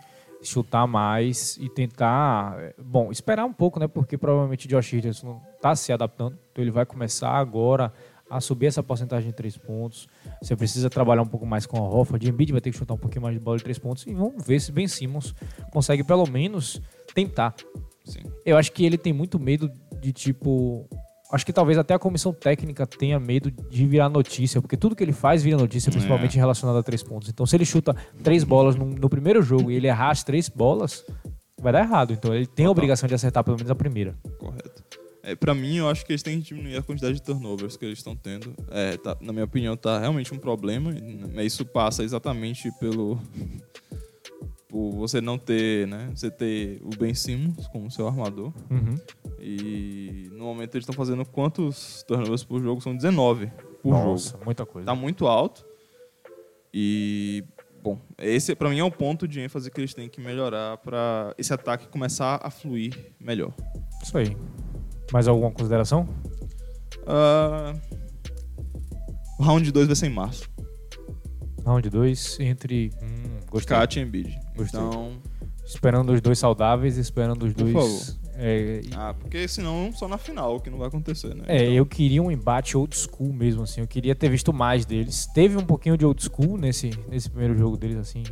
[0.42, 2.56] chutar mais e tentar.
[2.60, 3.88] eh, Bom, esperar um pouco, né?
[3.88, 6.38] Porque provavelmente Josh Richardson está se adaptando.
[6.52, 7.92] Então ele vai começar agora
[8.30, 10.06] a subir essa porcentagem de três pontos.
[10.40, 12.28] Você precisa trabalhar um pouco mais com a Hofford.
[12.28, 14.06] Embiid vai ter que chutar um pouquinho mais de bola de três pontos.
[14.06, 15.34] E vamos ver se Ben Simmons
[15.72, 16.80] consegue pelo menos
[17.14, 17.54] tentar.
[18.04, 18.20] Sim.
[18.44, 20.88] Eu acho que ele tem muito medo de tipo.
[21.32, 25.02] Acho que talvez até a comissão técnica tenha medo de virar notícia, porque tudo que
[25.02, 27.28] ele faz vira notícia, principalmente relacionado a três pontos.
[27.28, 30.48] Então, se ele chuta três bolas no, no primeiro jogo e ele errar as três
[30.48, 31.04] bolas,
[31.60, 32.12] vai dar errado.
[32.12, 34.14] Então, ele tem a obrigação de acertar pelo menos a primeira.
[34.38, 34.84] Correto.
[35.24, 37.84] É, pra mim, eu acho que eles têm que diminuir a quantidade de turnovers que
[37.86, 38.54] eles estão tendo.
[38.70, 40.94] É, tá- na minha opinião, tá realmente um problema.
[41.42, 43.18] Isso passa exatamente pelo.
[44.74, 46.10] Por você não ter, né?
[46.12, 48.52] Você ter o Ben Simmons como seu armador.
[48.68, 48.96] Uhum.
[49.38, 52.80] E no momento eles estão fazendo quantos turnovers por jogo?
[52.80, 54.44] São 19 por Nossa, jogo.
[54.44, 54.86] muita coisa.
[54.86, 55.64] Tá muito alto.
[56.72, 57.44] E.
[57.84, 61.32] Bom, esse pra mim é um ponto de ênfase que eles têm que melhorar pra
[61.38, 63.54] esse ataque começar a fluir melhor.
[64.02, 64.36] Isso aí.
[65.12, 66.08] Mais alguma consideração?
[69.38, 70.50] O round 2 vai ser em março.
[71.64, 72.90] Round 2 entre.
[73.54, 73.76] Gostei.
[73.76, 74.38] Kat e Embiid.
[74.56, 74.80] Gostei.
[74.80, 75.12] Então,
[75.66, 78.18] Esperando os dois saudáveis, esperando os Por dois.
[78.36, 81.44] É, e- ah, porque senão só na final que não vai acontecer, né?
[81.46, 83.80] É, Então, eu queria um embate old school mesmo, assim.
[83.80, 85.26] Eu queria ter visto mais deles.
[85.34, 88.24] Teve um pouquinho de old school nesse, nesse primeiro jogo deles, assim.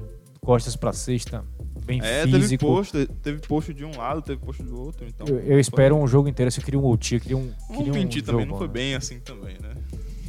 [0.42, 1.44] Costas pra cesta,
[1.86, 2.66] bem É, teve físico.
[2.66, 5.24] post, teve post de um lado, teve post do outro, então.
[5.28, 6.48] eu, eu espero um jogo inteiro.
[6.48, 7.50] assim, Eu queria um OT, eu queria um.
[7.70, 8.72] O Queria um mentir também não jogão, foi né?
[8.72, 9.71] bem assim também, né?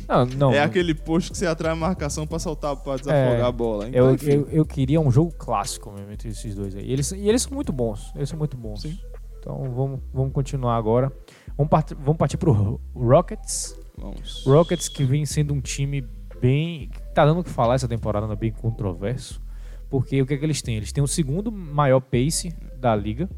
[0.08, 0.52] Não, não.
[0.52, 3.88] é aquele post que você atrai a marcação pra soltar, pra desafogar É, a bola.
[3.88, 6.86] Então, Eu, eu, eu queria um jogo clássico mesmo entre esses dois aí.
[6.86, 8.12] E eles, e eles são muito bons.
[8.16, 8.82] Eles são muito bons.
[8.82, 8.98] Sim.
[9.40, 11.12] Então vamos, vamos continuar agora.
[11.58, 13.78] Vamos partir, vamos partir pro Rockets.
[13.98, 14.44] Vamos.
[14.46, 16.04] Rockets que vem sendo um time
[16.42, 16.90] bem.
[17.14, 18.36] tá dando o que falar essa temporada, né?
[18.36, 19.42] bem controverso.
[19.90, 20.78] Porque o que é que eles têm?
[20.78, 23.30] Eles têm o segundo maior pace da liga.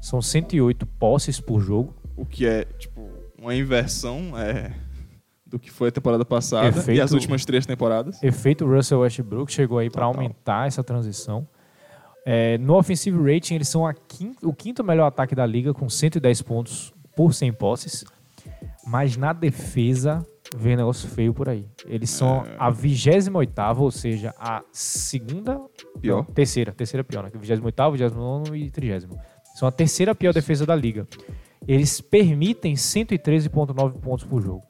[0.00, 1.94] São 108 posses por jogo.
[2.16, 3.06] O que é, tipo,
[3.38, 4.72] uma inversão é,
[5.50, 8.22] do que foi a temporada passada e Efeito- as últimas três temporadas.
[8.22, 11.46] Efeito Russell Westbrook chegou aí para aumentar essa transição.
[12.24, 15.88] É, no offensive rating, eles são a quin- o quinto melhor ataque da liga, com
[15.88, 18.04] 110 pontos por 100 posses.
[18.86, 20.24] Mas na defesa,
[20.56, 21.66] vem negócio feio por aí.
[21.86, 22.56] Eles são É.
[22.58, 25.60] a 28, ou seja, a segunda.
[26.00, 26.18] Pior.
[26.18, 27.30] não, terceira, terceira pior, né?
[27.34, 29.08] 28, 29 e 30.
[29.54, 31.06] São a terceira pior defesa da liga.
[31.68, 34.62] Eles permitem 113,9 pontos por jogo.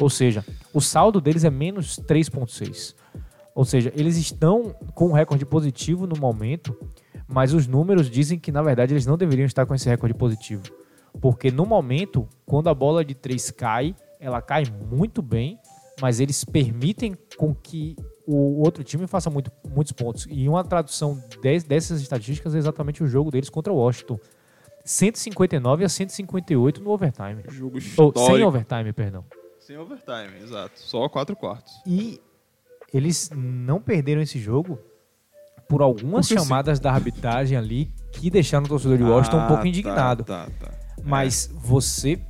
[0.00, 2.94] Ou seja, o saldo deles é menos 3,6.
[3.54, 6.76] Ou seja, eles estão com um recorde positivo no momento,
[7.26, 10.62] mas os números dizem que, na verdade, eles não deveriam estar com esse recorde positivo.
[11.20, 15.58] Porque no momento, quando a bola de 3 cai, ela cai muito bem,
[15.98, 20.26] mas eles permitem com que o outro time faça muito, muitos pontos.
[20.30, 24.18] E uma tradução des- dessas estatísticas é exatamente o jogo deles contra o Washington.
[24.84, 27.42] 159 a 158 no overtime.
[27.48, 28.20] Jogo Ou histórico.
[28.26, 29.24] sem overtime, perdão.
[29.66, 30.78] Sem overtime, exato.
[30.78, 31.72] Só quatro quartos.
[31.86, 32.20] E
[32.94, 34.78] eles não perderam esse jogo
[35.68, 39.46] por algumas Porque chamadas da arbitragem ali que deixaram o torcedor de Washington um Ah,
[39.48, 40.24] pouco tá, indignado.
[40.24, 40.70] Tá, tá.
[41.04, 42.20] Mas você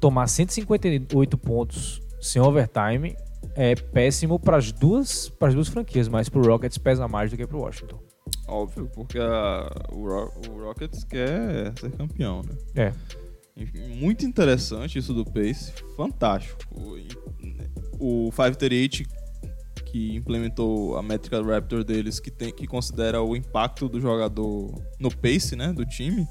[0.00, 3.16] tomar 158 pontos sem overtime
[3.56, 7.44] é péssimo para as duas, pras duas franquias, mas pro Rockets pesa mais do que
[7.46, 7.98] pro Washington.
[8.46, 12.54] Óbvio, porque a- o, Ro- o Rockets quer ser campeão, né?
[12.76, 12.92] É.
[13.96, 16.58] Muito interessante isso do Pace, fantástico.
[18.00, 19.18] O, o 538
[19.90, 25.10] que implementou a métrica Raptor deles, que, tem, que considera o impacto do jogador no
[25.10, 26.26] pace, né, do time.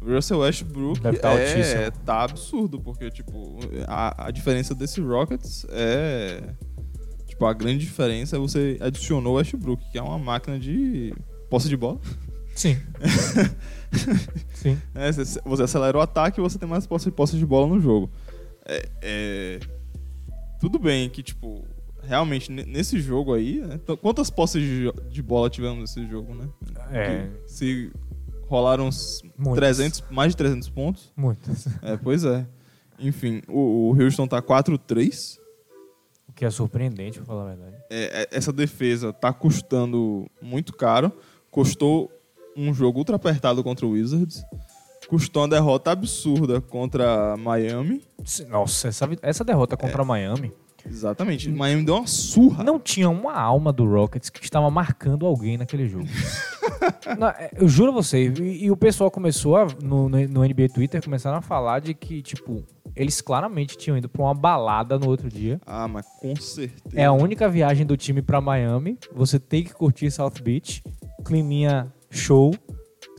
[0.00, 2.04] O Russell Westbrook Deve tá é, altíssimo.
[2.04, 6.52] tá absurdo, porque tipo, a, a diferença desse Rockets é
[7.26, 11.14] tipo, a grande diferença é você adicionou o Westbrook, que é uma máquina de
[11.48, 12.00] posse de bola.
[12.56, 12.76] Sim.
[14.54, 14.80] Sim.
[14.94, 18.10] É, você, acelera o ataque e você tem mais posse, posse de bola no jogo.
[18.64, 19.60] É, é,
[20.58, 21.64] tudo bem que, tipo,
[22.02, 26.48] realmente, ne- nesse jogo aí, né, quantas posses de, de bola tivemos nesse jogo, né?
[26.90, 27.28] É.
[27.44, 27.92] Que se
[28.48, 29.76] rolaram uns Muitas.
[29.76, 31.12] 300, mais de 300 pontos.
[31.16, 31.66] Muitas.
[31.82, 32.46] É, pois é.
[32.98, 35.38] Enfim, o, o Houston tá 4-3.
[36.28, 37.76] O que é surpreendente, pra falar a verdade.
[37.90, 41.12] É, é, essa defesa tá custando muito caro.
[41.50, 42.10] Custou
[42.56, 44.42] um jogo ultra apertado contra o Wizards.
[45.08, 48.02] Custou uma derrota absurda contra Miami.
[48.48, 50.52] Nossa, essa, essa derrota contra Miami
[50.88, 51.50] Exatamente.
[51.50, 52.62] Miami deu uma surra.
[52.62, 56.06] não tinha uma alma do Rockets que estava marcando alguém naquele jogo.
[57.18, 60.44] Não, é, eu juro a você, e, e o pessoal começou a, no, no no
[60.44, 62.64] NBA Twitter, começaram a falar de que, tipo,
[62.94, 65.60] eles claramente tinham ido pra uma balada no outro dia.
[65.64, 66.98] Ah, mas com certeza.
[67.00, 68.98] É a única viagem do time pra Miami.
[69.14, 70.82] Você tem que curtir South Beach.
[71.24, 72.54] Climinha show.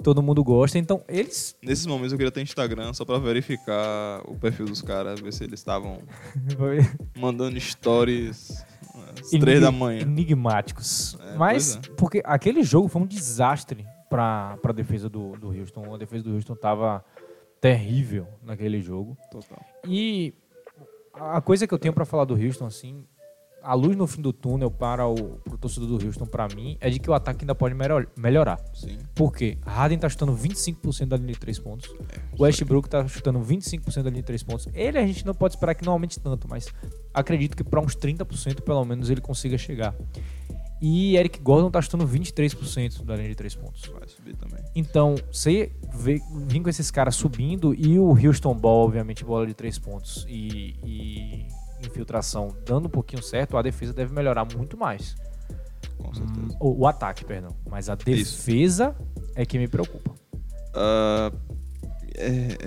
[0.03, 0.77] Todo mundo gosta.
[0.77, 1.55] Então, eles.
[1.61, 5.43] Nesses momentos eu queria ter Instagram só pra verificar o perfil dos caras, ver se
[5.43, 5.99] eles estavam
[7.17, 8.63] mandando stories
[9.19, 10.01] às três da manhã.
[10.01, 11.17] Enigmáticos.
[11.19, 15.95] É, Mas, pois porque aquele jogo foi um desastre pra, pra defesa do, do Houston.
[15.95, 17.03] A defesa do Houston tava
[17.59, 19.17] terrível naquele jogo.
[19.31, 19.59] Total.
[19.87, 20.33] E
[21.13, 23.03] a coisa que eu tenho pra falar do Houston, assim,
[23.61, 26.99] a luz no fim do túnel para o torcedor do Houston, pra mim, é de
[26.99, 28.59] que o ataque ainda pode melhor- melhorar.
[28.73, 28.97] Sim.
[29.13, 29.57] Por quê?
[29.65, 31.89] Harden tá chutando 25% da linha de 3 pontos.
[32.09, 34.67] É, Westbrook tá chutando 25% da linha de 3 pontos.
[34.73, 36.67] Ele a gente não pode esperar que não aumente tanto, mas
[37.13, 39.93] acredito que para uns 30% pelo menos ele consiga chegar.
[40.79, 43.81] E Eric Gordon tá chutando 23% da linha de 3 pontos.
[43.87, 44.63] Vai subir também.
[44.75, 49.55] Então, você vê, vir com esses caras subindo e o Houston Ball, obviamente, bola de
[49.55, 51.47] 3 pontos e, e
[51.81, 55.15] infiltração dando um pouquinho certo, a defesa deve melhorar muito mais.
[55.97, 56.39] Com certeza.
[56.39, 57.55] Hum, O, o ataque, perdão.
[57.69, 58.95] Mas a defesa
[59.35, 60.13] é que me preocupa.
[60.73, 61.31] Ah,
[62.15, 62.57] é,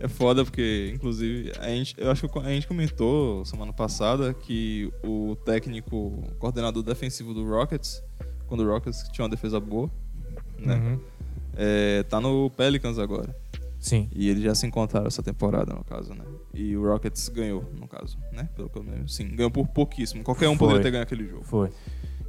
[0.00, 4.92] é foda porque, inclusive, a gente, eu acho que a gente comentou semana passada que
[5.04, 8.02] o técnico, o coordenador defensivo do Rockets,
[8.46, 9.90] quando o Rockets tinha uma defesa boa,
[10.58, 10.74] né?
[10.76, 11.00] Uhum.
[11.56, 13.34] É, tá no Pelicans agora.
[13.78, 14.08] Sim.
[14.12, 16.24] E eles já se encontraram essa temporada, no caso, né?
[16.54, 18.48] E o Rockets ganhou, no caso, né?
[18.54, 19.08] Pelo que eu lembro.
[19.08, 20.22] Sim, ganhou por pouquíssimo.
[20.22, 20.68] Qualquer um Foi.
[20.68, 21.42] poderia ter ganho aquele jogo.
[21.44, 21.70] Foi.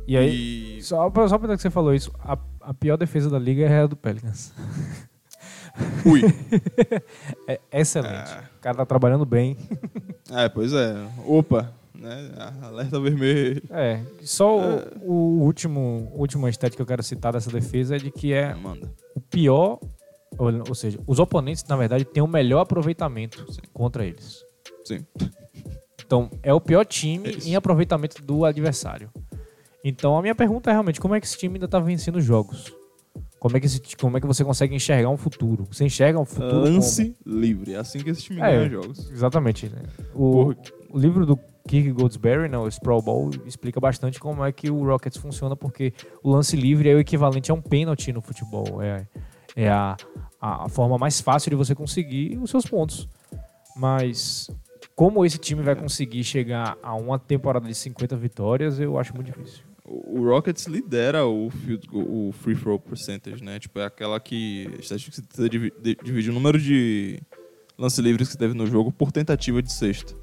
[0.08, 3.30] E aí, E- só, pra- só pra que você falou isso, a, a pior defesa
[3.30, 4.54] da liga é a do Pelicans.
[6.06, 6.22] Ui!
[7.48, 8.32] É excelente.
[8.32, 8.44] Ah.
[8.58, 9.58] O cara tá trabalhando bem.
[10.32, 10.96] é, pois é.
[11.26, 11.72] Opa!
[11.94, 12.32] Né?
[12.62, 13.62] Alerta vermelho.
[13.70, 18.12] É, só o, o último, última estética que eu quero citar dessa defesa é de
[18.12, 18.92] que é Manda.
[19.16, 19.80] o pior,
[20.38, 23.62] ou, ou seja, os oponentes, na verdade, têm o melhor aproveitamento Sim.
[23.74, 24.44] contra eles.
[24.84, 25.06] Sim.
[26.06, 29.10] Então, é o pior time É em aproveitamento do adversário.
[29.84, 32.74] Então, a minha pergunta é realmente, como é que esse time ainda tá vencendo jogos?
[33.40, 35.68] Como é que, esse, como é que você consegue enxergar um futuro?
[35.72, 37.74] Você enxerga um futuro Lance livre.
[37.74, 38.52] É assim que esse time É.
[38.58, 38.98] ganha jogos.
[39.00, 39.12] como?
[39.14, 39.68] Exatamente.
[39.70, 39.84] Né?
[40.16, 40.58] O, Por-
[40.90, 44.84] o livro do Kirk Goldsberry, né, o Sprawl Ball, explica bastante como é que o
[44.84, 45.94] Rockets funciona, porque
[46.24, 48.82] o lance livre é o equivalente a um pênalti no futebol.
[48.82, 49.06] É,
[49.56, 49.96] é a,
[50.46, 53.08] a, a forma mais fácil de você conseguir os seus pontos.
[53.76, 54.50] Mas
[54.96, 59.28] como esse time vai conseguir chegar a uma temporada de 50 vitórias, eu acho muito
[59.32, 59.64] difícil.
[59.88, 63.60] O Rockets lidera o, field goal- o free throw percentage, né?
[63.60, 64.68] Tipo, é aquela que.
[64.92, 64.98] a
[66.04, 67.20] divide o número de
[67.78, 70.16] lance livres que teve no jogo por tentativa de sexta.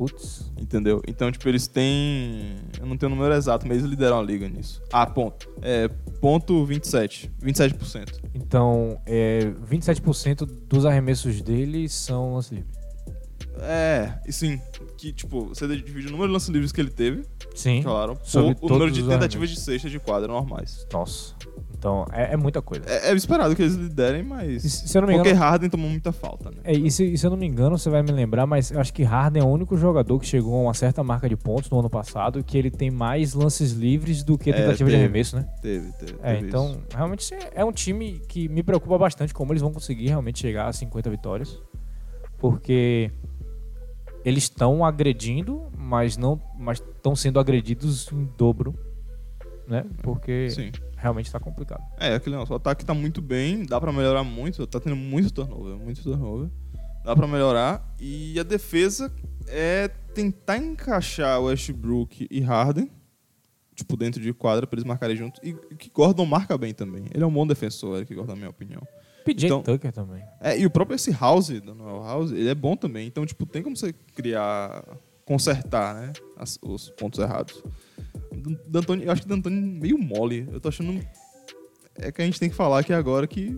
[0.00, 0.50] Putz.
[0.58, 1.02] Entendeu?
[1.06, 2.56] Então, tipo, eles têm.
[2.80, 4.80] Eu não tenho o número exato, mas eles lideram a liga nisso.
[4.90, 5.46] Ah, ponto.
[5.60, 5.88] É,
[6.22, 7.30] ponto 27.
[7.42, 8.18] 27%.
[8.34, 12.70] Então, é, 27% dos arremessos dele são lance livre.
[13.58, 14.58] É, e sim.
[14.96, 17.82] Que, tipo, você divide o número de lances livres que ele teve, Sim.
[17.82, 20.86] claro, Sobre por o número de tentativas de cesta de quadra normais.
[20.90, 21.34] Nossa.
[21.80, 22.84] Então, é, é muita coisa.
[22.86, 24.62] É, é esperado que eles liderem, mas.
[24.62, 26.58] E se eu não me Porque engano, Harden tomou muita falta, né?
[26.62, 28.78] É, e se, e se eu não me engano, você vai me lembrar, mas eu
[28.78, 31.70] acho que Harden é o único jogador que chegou a uma certa marca de pontos
[31.70, 34.96] no ano passado que ele tem mais lances livres do que É, tentativa de teve.
[35.06, 35.48] arremesso, né?
[35.62, 36.16] Teve, teve.
[36.22, 36.80] É, teve então, isso.
[36.94, 40.66] realmente é- é um time que me preocupa bastante como eles vão conseguir realmente chegar
[40.68, 41.58] a 50 vitórias.
[42.38, 43.10] Porque
[44.22, 48.74] eles estão agredindo, mas não mas estão sendo agredidos em dobro,
[49.70, 49.86] né?
[50.02, 50.72] Porque Sim.
[50.96, 51.82] realmente está complicado.
[51.98, 52.52] É, aquele negócio.
[52.52, 54.66] O ataque tá muito bem, dá pra melhorar muito.
[54.66, 56.50] Tá tendo muito turnover, muito turnover.
[57.04, 57.94] Dá pra melhorar.
[57.98, 59.10] E a defesa
[59.46, 62.90] é tentar encaixar Westbrook e Harden,
[63.74, 65.40] tipo, dentro de quadra pra eles marcarem juntos.
[65.42, 67.04] E que Gordon marca bem também.
[67.14, 68.82] Ele é um bom defensor, Eric Gordon, na minha opinião.
[69.24, 70.22] PJ Então- Tucker também.
[70.40, 73.06] É, e o próprio esse House, do Noel House, ele é bom também.
[73.06, 74.84] Então, tipo, tem como você criar,
[75.24, 76.12] consertar, né?
[76.36, 77.62] as- os pontos errados.
[78.40, 80.48] Dan- D'Antoni, eu acho que D'Antoni meio mole.
[80.52, 81.00] Eu tô achando.
[81.96, 83.56] É que a gente tem que falar aqui agora que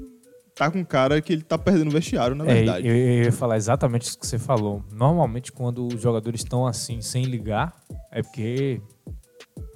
[0.54, 2.86] tá com cara que ele tá perdendo o vestiário, na É, verdade.
[2.88, 4.84] eu, eu ia falar exatamente isso que você falou.
[4.92, 7.74] Normalmente, quando os jogadores estão assim, sem ligar,
[8.10, 8.80] é porque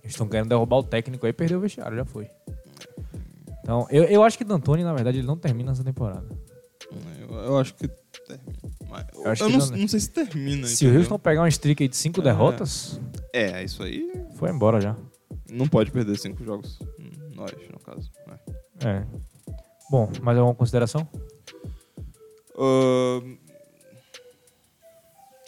[0.02, 2.28] eles estão querendo derrubar o técnico aí perdeu o vestiário, já foi.
[3.62, 6.26] Então, eu, eu acho que D'Antoni, na verdade, ele não termina essa temporada.
[7.28, 7.88] Eu, eu acho que
[8.26, 8.52] termina.
[8.88, 10.66] Mas eu Eu acho eu que não, não- não sei se termina.
[10.66, 11.00] Se o entendeu?
[11.00, 12.24] Houston pegar um streak aí de cinco É.
[12.24, 13.00] derrotas,
[13.32, 14.96] É, isso aí foi embora já.
[15.50, 16.78] não pode perder cinco jogos.
[17.34, 18.10] Nós, no caso.
[18.26, 18.38] né?
[18.84, 19.06] É.
[19.90, 21.06] Bom, mais alguma consideração?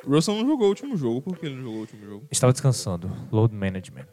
[0.04, 1.20] O Russell não jogou o último jogo.
[1.22, 2.26] Por que ele não jogou o último jogo?
[2.30, 3.10] Estava descansando.
[3.32, 4.06] Load management.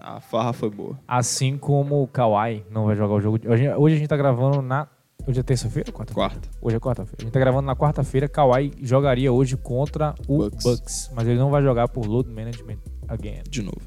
[0.00, 0.98] A farra foi boa.
[1.06, 3.38] Assim como o Kawhi não vai jogar o jogo.
[3.38, 4.88] de- Hoje, hoje a gente tá gravando na.
[5.28, 6.30] Hoje é terça-feira ou quarta-feira?
[6.30, 6.48] Quarta.
[6.62, 7.16] Hoje é quarta-feira.
[7.18, 8.26] A gente tá gravando na quarta-feira.
[8.26, 10.64] Kawhi jogaria hoje contra o Bucks.
[10.64, 11.10] Bucks.
[11.14, 13.42] mas ele não vai jogar por load management again.
[13.46, 13.78] De novo.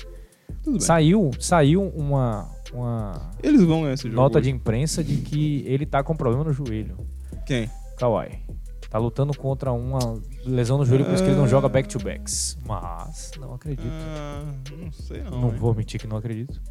[0.61, 0.81] Tudo bem.
[0.81, 4.15] Saiu, saiu uma, uma Eles vão ganhar esse jogo.
[4.15, 4.51] nota hoje.
[4.51, 6.95] de imprensa de que ele tá com problema no joelho.
[7.43, 7.67] Quem?
[7.97, 8.39] Kawhi.
[8.87, 12.59] Tá lutando contra uma lesão no joelho, por isso que ele não joga back-to-backs.
[12.67, 13.87] Mas, não acredito.
[13.89, 14.43] Ah,
[14.77, 15.31] não sei não.
[15.41, 15.55] não hein?
[15.57, 16.61] vou mentir que não acredito.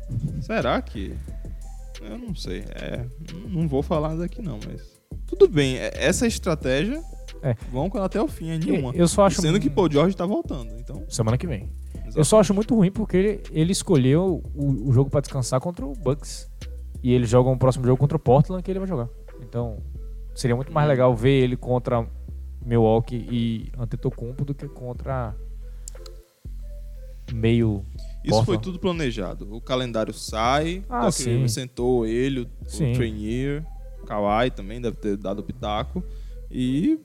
[0.43, 1.17] Será que.
[2.03, 2.65] Eu não sei.
[2.75, 3.05] É,
[3.49, 5.01] não vou falar daqui não, mas.
[5.27, 7.01] Tudo bem, é- essa estratégia.
[7.43, 7.55] É.
[7.73, 8.93] Vamos com ela até o fim, é nenhuma.
[8.95, 9.41] Eu só acho.
[9.41, 11.05] Sendo que Paul George tá voltando, então.
[11.09, 11.71] Semana que vem.
[11.95, 12.25] Eu exato.
[12.25, 15.93] só acho muito ruim porque ele, ele escolheu o, o jogo pra descansar contra o
[15.95, 16.51] Bucks.
[17.03, 19.09] E ele joga um próximo jogo contra o Portland que ele vai jogar.
[19.43, 19.79] Então,
[20.35, 20.91] seria muito mais Hum.
[20.91, 22.07] legal ver ele contra
[22.65, 25.35] Milwaukee e Antetokounmpo do que contra
[27.35, 27.85] meio
[28.25, 28.63] Isso foi Portland.
[28.63, 29.55] tudo planejado.
[29.55, 31.47] O calendário sai, Ah, Doc sim.
[31.49, 32.93] Sentou ele, o, Sim.
[32.93, 33.65] o Trainier,
[34.07, 36.03] Kawhi também deve ter dado pitaco.
[36.51, 36.99] E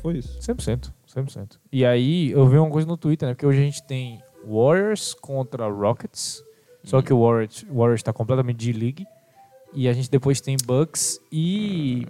[0.00, 0.38] foi isso.
[0.40, 1.58] 100%, 100%.
[1.70, 3.34] E aí eu vi uma coisa no Twitter, né?
[3.34, 6.42] Porque hoje a gente tem Warriors contra Rockets,
[6.82, 9.06] só que o Warriors, Warriors tá completamente de league.
[9.72, 12.04] E a gente depois tem Bucks e,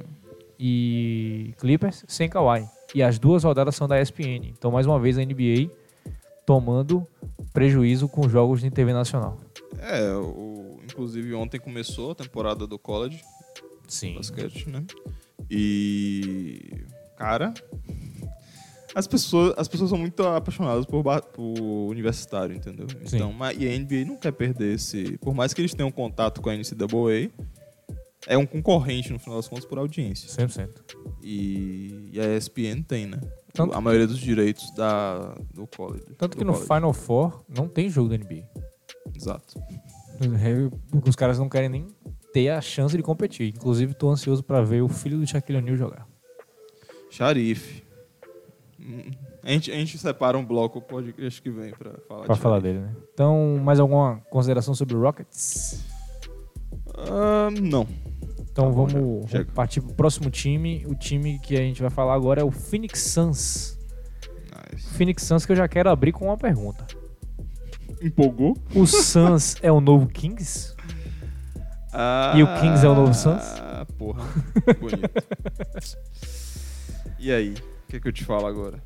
[0.58, 2.64] e Clippers sem Kawhi.
[2.94, 4.46] E as duas rodadas são da ESPN.
[4.56, 5.70] Então, mais uma vez, a NBA
[6.46, 7.06] tomando
[7.52, 9.38] prejuízo com jogos de TV nacional.
[9.78, 13.22] É, o, inclusive ontem começou a temporada do college
[13.88, 14.14] Sim.
[14.14, 14.84] basquete, né?
[15.50, 16.84] E
[17.16, 17.52] cara,
[18.94, 22.86] as pessoas, as pessoas são muito apaixonadas por, por universitário, entendeu?
[23.04, 23.16] Sim.
[23.16, 26.50] Então, e a NBA não quer perder esse, por mais que eles tenham contato com
[26.50, 27.30] a NCAA,
[28.26, 30.28] é um concorrente no final das contas por audiência.
[30.28, 30.68] 100%.
[31.22, 33.20] E, e a ESPN tem, né?
[33.52, 36.04] Tanto- a maioria dos direitos da, do college.
[36.18, 36.68] Tanto do que no college.
[36.72, 38.44] Final Four não tem jogo da NBA.
[39.14, 39.60] Exato.
[40.90, 41.86] Porque os caras não querem nem
[42.32, 43.48] ter a chance de competir.
[43.54, 46.06] Inclusive, tô ansioso pra ver o filho do Shaquille O'Neal jogar.
[47.10, 47.82] Xarife.
[48.78, 49.10] Hum,
[49.42, 52.60] A gente, a gente separa um bloco podcast que vem pra falar Pra de falar
[52.60, 52.94] dele, né?
[53.14, 55.82] Então, mais alguma consideração sobre o Rockets?
[56.96, 57.86] Ah, não.
[58.52, 60.84] Então Tá bom, vamos, partir pro próximo time.
[60.86, 63.78] O time que a gente vai falar agora é o Phoenix Suns.
[64.72, 64.88] Nice.
[64.94, 66.86] Phoenix Suns que eu já quero abrir com uma pergunta.
[68.02, 68.56] Empolgou?
[68.74, 70.74] O Suns é o novo Kings?
[71.92, 73.42] Ah, E o Kings é o novo Suns?
[73.42, 74.24] Ah, porra.
[74.80, 75.10] Bonito.
[77.18, 77.54] e aí?
[77.54, 78.82] O que, é que eu te falo agora?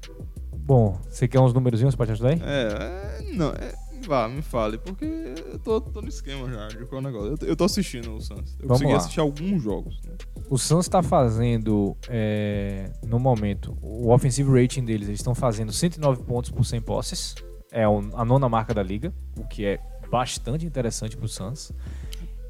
[0.57, 2.41] Bom, você quer uns númerozinhos pra te ajudar aí?
[2.43, 3.75] É, é, não, é,
[4.07, 7.31] vá, me fale, porque eu tô, tô no esquema já de qual negócio.
[7.33, 8.57] Eu, tô- eu tô assistindo o Suns.
[8.61, 8.99] Eu Vamos consegui lá.
[8.99, 10.13] assistir alguns jogos, né?
[10.51, 16.23] O Suns está fazendo, é, no momento, o offensive rating deles, eles estão fazendo 109
[16.25, 17.35] pontos por 100 posses.
[17.73, 19.81] É a nona marca da liga, o que é
[20.11, 21.73] bastante interessante para o Suns.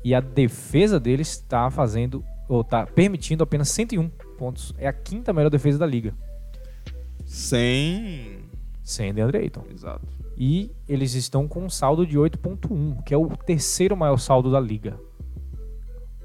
[0.05, 4.75] E a defesa deles está fazendo, ou está permitindo apenas 101 pontos.
[4.77, 6.13] É a quinta melhor defesa da liga,
[7.25, 8.41] Sem.
[8.83, 9.65] sem DeAndre Ayton.
[9.73, 10.07] Exato.
[10.37, 14.59] E eles estão com um saldo de 8.1, que é o terceiro maior saldo da
[14.61, 14.99] liga.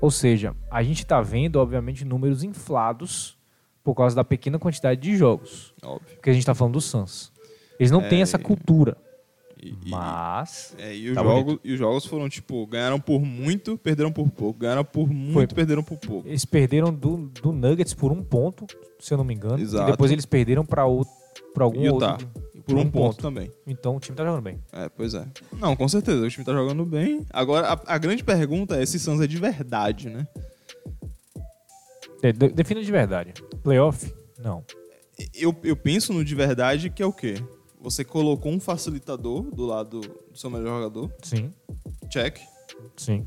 [0.02, 3.38] Ou seja, a gente está vendo, obviamente, números inflados
[3.84, 5.74] por causa da pequena quantidade de jogos.
[5.84, 6.16] Óbvio.
[6.16, 7.32] Porque a gente está falando do Suns.
[7.80, 8.98] Eles não É, têm essa cultura.
[9.62, 10.74] E, Mas.
[10.78, 14.30] é, e os Tá jogos, e os jogos foram tipo, ganharam por muito, perderam por
[14.30, 14.58] pouco.
[14.60, 16.28] Ganharam por muito, perderam por pouco.
[16.28, 18.66] Eles perderam do, do Nuggets por um ponto,
[19.00, 19.60] se eu não me engano.
[19.60, 19.90] Exato.
[19.90, 22.12] E depois eles perderam para algum Utah.
[22.14, 22.30] outro.
[22.70, 23.52] Por um ponto também.
[23.68, 24.60] Então o time tá jogando bem.
[24.72, 25.26] É, pois é.
[25.54, 27.26] Não, com certeza, o time tá jogando bem.
[27.32, 30.28] Agora, a, a grande pergunta é se Suns é de verdade, né?
[32.22, 33.34] De, de, defina de verdade.
[33.64, 34.14] Playoff?
[34.38, 34.64] Não.
[35.34, 37.36] Eu, eu penso no de verdade que é o quê?
[37.82, 41.54] Você colocou um facilitador do lado do seu melhor jogador, Sim,
[42.10, 42.38] check.
[42.98, 43.26] sim.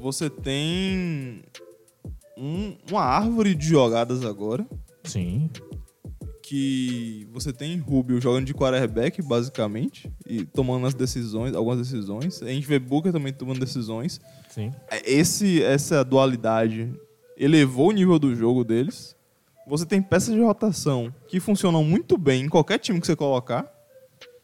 [0.00, 1.42] Você tem
[2.36, 4.64] um- uma árvore de jogadas agora,
[5.02, 5.50] Sim.
[6.48, 12.42] Que você tem Rubio jogando de quarterback, basicamente, e tomando as decisões, algumas decisões.
[12.42, 14.18] A gente vê Booker também tomando decisões.
[14.48, 14.72] Sim.
[15.04, 16.90] Esse, essa dualidade
[17.36, 19.14] elevou o nível do jogo deles.
[19.66, 23.70] Você tem peças de rotação que funcionam muito bem em qualquer time que você colocar.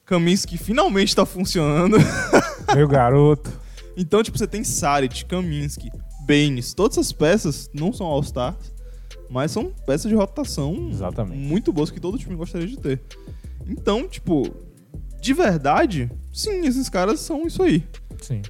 [0.04, 1.96] Kaminsky finalmente está funcionando.
[2.76, 3.50] Meu garoto.
[3.96, 5.90] então, tipo, você tem Saric, Kaminsky,
[6.26, 6.74] Baines.
[6.74, 8.73] Todas essas peças não são All-Stars,
[9.30, 11.38] mas são peças de rotação Exatamente.
[11.40, 13.00] muito boas que todo time gostaria de ter.
[13.66, 14.48] Então, tipo,
[15.20, 17.82] de verdade, sim, esses caras são isso aí.
[18.20, 18.42] Sim.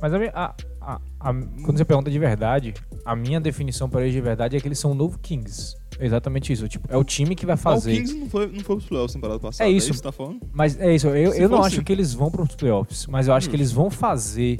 [0.00, 4.12] Mas a, a- a- a- quando você pergunta de verdade, a minha definição para eles
[4.12, 5.76] de verdade é que eles são o novo Kings.
[5.98, 6.66] É exatamente isso.
[6.68, 7.92] Tipo, é o time que vai fazer.
[7.92, 9.68] O Kings não foi, não foi pros playoffs temporada passada.
[9.68, 9.90] É isso.
[9.90, 10.40] que você tá falando?
[10.52, 13.06] Mas é isso, eu, Se eu não fosse- acho que eles vão para os playoffs,
[13.06, 13.50] mas eu acho Hum.
[13.50, 14.58] que eles vão fazer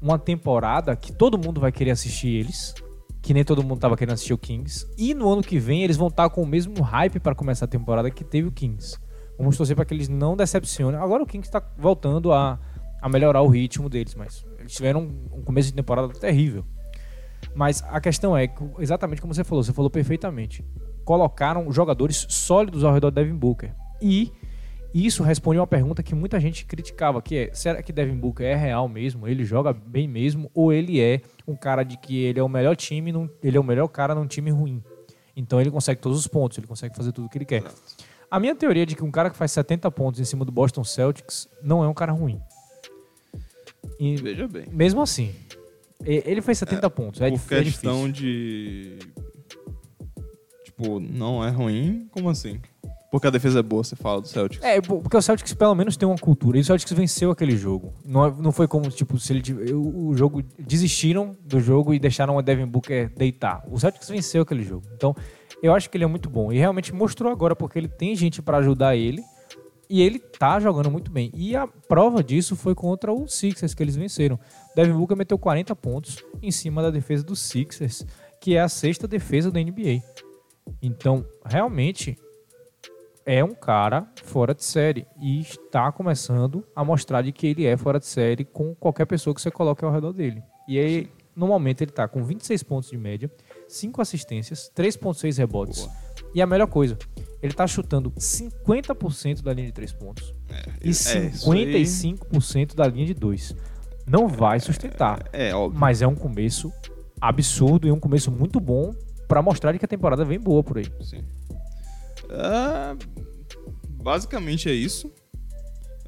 [0.00, 2.74] uma temporada que todo mundo vai querer assistir eles,
[3.26, 5.96] que nem todo mundo tava querendo assistir o Kings, e no ano que vem eles
[5.96, 8.96] vão estar com o mesmo hype para começar a temporada que teve o Kings.
[9.36, 11.00] Vamos torcer para que eles não decepcionem.
[11.00, 12.56] Agora o Kings está voltando a,
[13.02, 15.00] a melhorar o ritmo deles, mas eles tiveram
[15.32, 16.64] um, começo de temporada terrível.
[17.52, 18.48] Mas a questão é,
[18.78, 20.64] exatamente como você falou, você falou perfeitamente.
[21.04, 23.74] Colocaram jogadores sólidos ao redor de Devin Booker.
[24.00, 24.32] E
[24.94, 28.54] isso responde uma pergunta que muita gente criticava, que é, será que Devin Booker é
[28.54, 29.28] real mesmo?
[29.28, 30.50] Ele joga bem mesmo?
[30.54, 33.60] Ou ele é um cara de que ele é o melhor time, num- ele é
[33.60, 34.82] o melhor cara num time ruim?
[35.36, 37.62] Então ele consegue todos os pontos, ele consegue fazer tudo o que ele quer.
[38.30, 40.50] A minha teoria é de que um cara que faz 70 pontos em cima do
[40.50, 42.40] Boston Celtics não é um cara ruim.
[44.00, 44.64] E Veja bem.
[44.72, 45.34] mesmo assim,
[46.04, 47.20] ele fez 70 pontos.
[47.20, 48.98] É, Por dif- é questão difícil.
[48.98, 48.98] de.
[50.64, 52.08] Tipo, não é ruim?
[52.10, 52.60] Como assim?
[53.10, 54.62] Porque a defesa é boa, você fala do Celtics.
[54.64, 56.58] É, po- porque o Celtics pelo menos tem uma cultura.
[56.58, 57.94] E o Celtics venceu aquele jogo.
[58.04, 60.42] Não, é- não foi como, tipo, se ele o, jogo.
[60.58, 63.62] Desistiram do jogo e deixaram o Devin Booker deitar.
[63.70, 64.86] O Celtics venceu aquele jogo.
[64.94, 65.14] Então,
[65.62, 66.52] eu acho que ele é muito bom.
[66.52, 69.22] E realmente mostrou agora, porque ele tem gente pra ajudar ele.
[69.88, 71.30] E ele tá jogando muito bem.
[71.32, 74.36] E a prova disso foi contra o Sixers, que eles venceram.
[74.74, 78.04] Devin Booker meteu 40 pontos em cima da defesa do Sixers,
[78.40, 80.02] que é a sexta defesa da NBA.
[80.82, 82.18] Então, realmente,
[83.26, 87.76] é um cara fora de série e está começando a mostrar de que ele é
[87.76, 90.42] fora de série com qualquer pessoa que você coloque ao redor dele.
[90.68, 93.30] E aí, no momento, ele está com 26 pontos de média,
[93.68, 95.80] 5 assistências, 3.6 rebotes.
[95.84, 95.92] Boa.
[96.34, 96.96] E a melhor coisa,
[97.42, 103.06] ele está chutando 50% da linha de 3 pontos e é, aí- 55% da linha
[103.06, 103.54] de 2.
[104.06, 105.78] Não vai sustentar, É, óbvio.
[105.80, 106.72] mas é um começo
[107.20, 108.94] absurdo e um começo muito bom
[109.26, 110.86] para mostrar de que a temporada vem boa por aí.
[111.00, 111.24] Sim.
[112.30, 112.96] Ah,
[114.02, 115.12] basicamente é isso.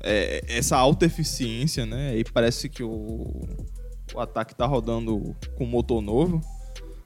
[0.02, 2.16] É, essa alta eficiência, né?
[2.16, 3.40] E parece que o,
[4.14, 6.40] o ataque tá rodando com motor novo.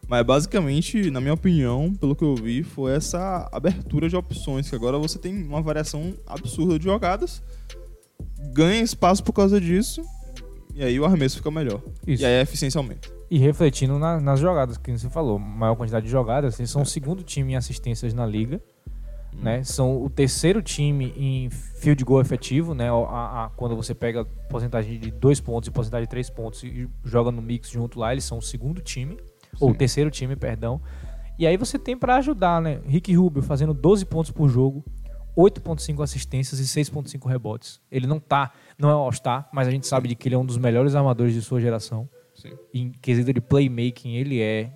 [0.08, 4.68] Mas basicamente, na minha opinião, pelo que eu vi, foi essa abertura de opções.
[4.68, 7.42] Que agora você tem uma variação absurda de jogadas.
[8.52, 10.02] Ganha espaço por causa disso.
[10.74, 11.80] E aí o arremesso fica melhor.
[12.06, 12.22] Isso.
[12.22, 13.08] E aí a eficiência aumenta.
[13.30, 16.86] E refletindo na- nas jogadas, que você falou, maior quantidade de jogadas, eles são o
[16.86, 18.60] segundo time em assistências na liga,
[19.33, 19.62] né?
[19.64, 22.89] São o terceiro time em field goal efetivo, né?
[22.91, 26.89] A- a- quando você pega porcentagem de dois pontos e porcentagem de três pontos e
[27.05, 29.16] joga no mix junto lá, eles são o segundo time,
[29.61, 29.78] ou o Sim.
[29.78, 30.80] terceiro time, perdão.
[31.39, 32.80] E aí você tem pra ajudar, né?
[32.87, 34.85] Rick Rubio fazendo 12 pontos por jogo,
[35.35, 37.80] 8.5 assistências e 6.5 rebotes.
[37.91, 40.45] Ele não tá, não é All-Star, mas a gente sabe de que ele é um
[40.45, 42.09] dos melhores armadores de sua geração.
[42.35, 42.53] sim.
[42.74, 44.72] Em quesito de playmaking, ele é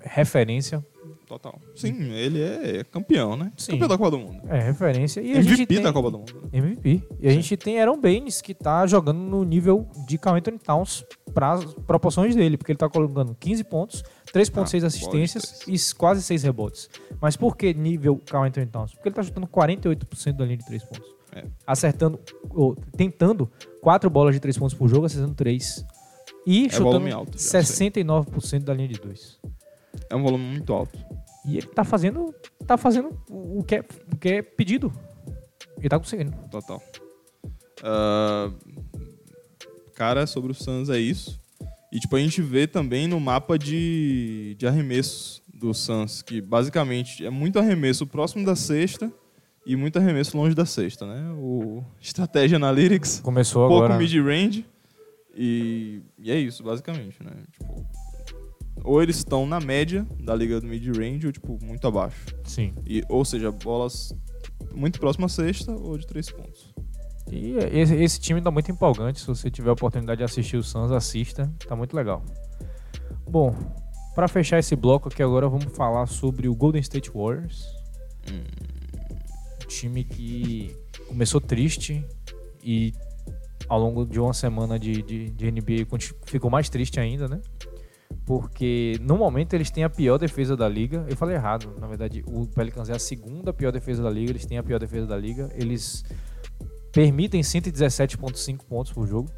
[0.00, 0.84] referência.
[1.32, 1.58] Total.
[1.74, 3.50] Sim, ele é campeão, né?
[3.56, 3.72] Sim.
[3.72, 4.42] Campeão da Copa do Mundo.
[4.50, 5.22] É referência.
[5.22, 5.82] E a gente MVP tem...
[5.82, 6.50] da Copa do Mundo.
[6.52, 7.02] MVP.
[7.18, 11.02] E a gente tem Aaron Baines, que tá jogando no nível de Carl Anthony Towns
[11.32, 16.42] para proporções dele, porque ele tá colocando 15 pontos, 3.6 Ah, assistências e quase 6
[16.42, 16.90] rebotes.
[17.18, 18.92] Mas por que nível Carl Anthony Towns?
[18.92, 21.14] Porque ele tá chutando 48% da linha de 3 pontos.
[21.34, 21.46] É.
[21.66, 22.20] Acertando,
[22.50, 25.82] ou tentando 4 bolas de 3 pontos por jogo, acertando 3.
[26.46, 29.40] E chutando volume alto, já 69% da linha de 2.
[30.10, 30.98] É um volume muito alto.
[31.44, 32.34] E ele tá fazendo,
[32.66, 34.92] tá fazendo o que é, o que é pedido.
[35.78, 36.32] Ele tá conseguindo.
[36.50, 36.80] Total.
[37.82, 38.50] Ah,
[39.94, 41.40] cara, sobre o Suns é isso.
[41.92, 47.24] E tipo, a gente vê também no mapa de, de arremessos do Suns, que basicamente
[47.24, 49.12] é muito arremesso próximo da cesta
[49.66, 51.32] e muito arremesso longe da cesta, né?
[51.36, 53.98] O Estratégia Analytics, Começou pouco agora.
[53.98, 54.64] mid-range
[55.36, 57.30] e, e é isso, basicamente, né?
[57.52, 57.86] Tipo,
[58.84, 62.26] ou eles estão na média da liga do mid-range ou tipo muito abaixo.
[62.44, 62.72] Sim.
[62.86, 64.14] E, ou seja, bolas
[64.74, 66.72] muito próximas à cesta ou de três pontos.
[67.30, 69.20] E esse, esse time tá muito empolgante.
[69.20, 71.52] Se você tiver a oportunidade de assistir o Suns, assista.
[71.66, 72.22] Tá muito legal.
[73.28, 73.54] Bom,
[74.14, 77.64] para fechar esse bloco aqui agora, vamos falar sobre o Golden State Warriors.
[78.30, 80.76] Um time que
[81.08, 82.04] começou triste
[82.62, 82.92] e
[83.68, 85.86] ao longo de uma semana de, de, de NBA
[86.26, 87.40] ficou mais triste ainda, né?
[88.24, 91.04] Porque no momento eles têm a pior defesa da liga.
[91.08, 94.30] Eu falei errado, na verdade, o Pelicans é a segunda pior defesa da liga.
[94.30, 95.50] Eles têm a pior defesa da liga.
[95.54, 96.04] Eles
[96.92, 99.28] permitem 117,5 pontos por jogo.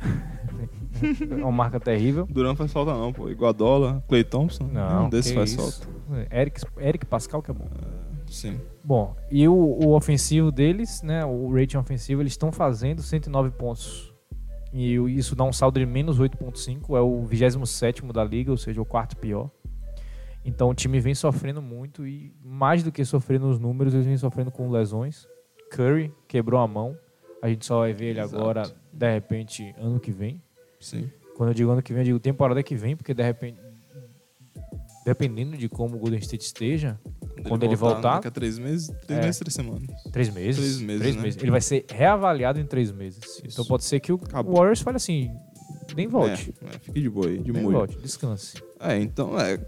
[1.30, 2.26] é uma marca terrível.
[2.30, 3.28] Duran faz falta não, pô.
[3.28, 4.64] Iguadola, Clay Thompson.
[4.64, 5.82] Não, nenhum desses faz isso.
[5.82, 6.34] falta.
[6.34, 7.68] Eric, Eric Pascal que é bom.
[8.26, 8.60] Sim.
[8.82, 14.05] Bom, e o, o ofensivo deles, né, o rating ofensivo, eles estão fazendo 109 pontos.
[14.78, 18.78] E isso dá um saldo de menos 8.5, é o 27 da liga, ou seja,
[18.78, 19.50] o quarto pior.
[20.44, 24.18] Então o time vem sofrendo muito e mais do que sofrer nos números, eles vêm
[24.18, 25.26] sofrendo com lesões.
[25.70, 26.94] Curry quebrou a mão.
[27.40, 28.36] A gente só vai ver ele Exato.
[28.36, 30.42] agora, de repente, ano que vem.
[30.78, 31.10] Sim.
[31.34, 33.58] Quando eu digo ano que vem, eu digo temporada que vem, porque de repente,
[35.06, 37.00] dependendo de como o Golden State esteja,
[37.46, 39.22] Quando ele voltar- Daqui a três meses, três É.
[39.24, 40.02] meses, três semanas.
[40.12, 40.56] Três meses.
[40.56, 40.80] Três
[41.16, 41.42] meses, né?
[41.42, 43.20] Ele vai ser reavaliado em três meses.
[43.24, 43.42] Isso.
[43.44, 44.56] Então pode ser que o Acabou.
[44.56, 45.30] Warriors fale assim,
[45.96, 46.54] nem volte.
[46.62, 47.78] É, é, fique de boa aí, de nem molho.
[47.78, 48.54] volte, descanse.
[48.80, 49.58] É, então, é.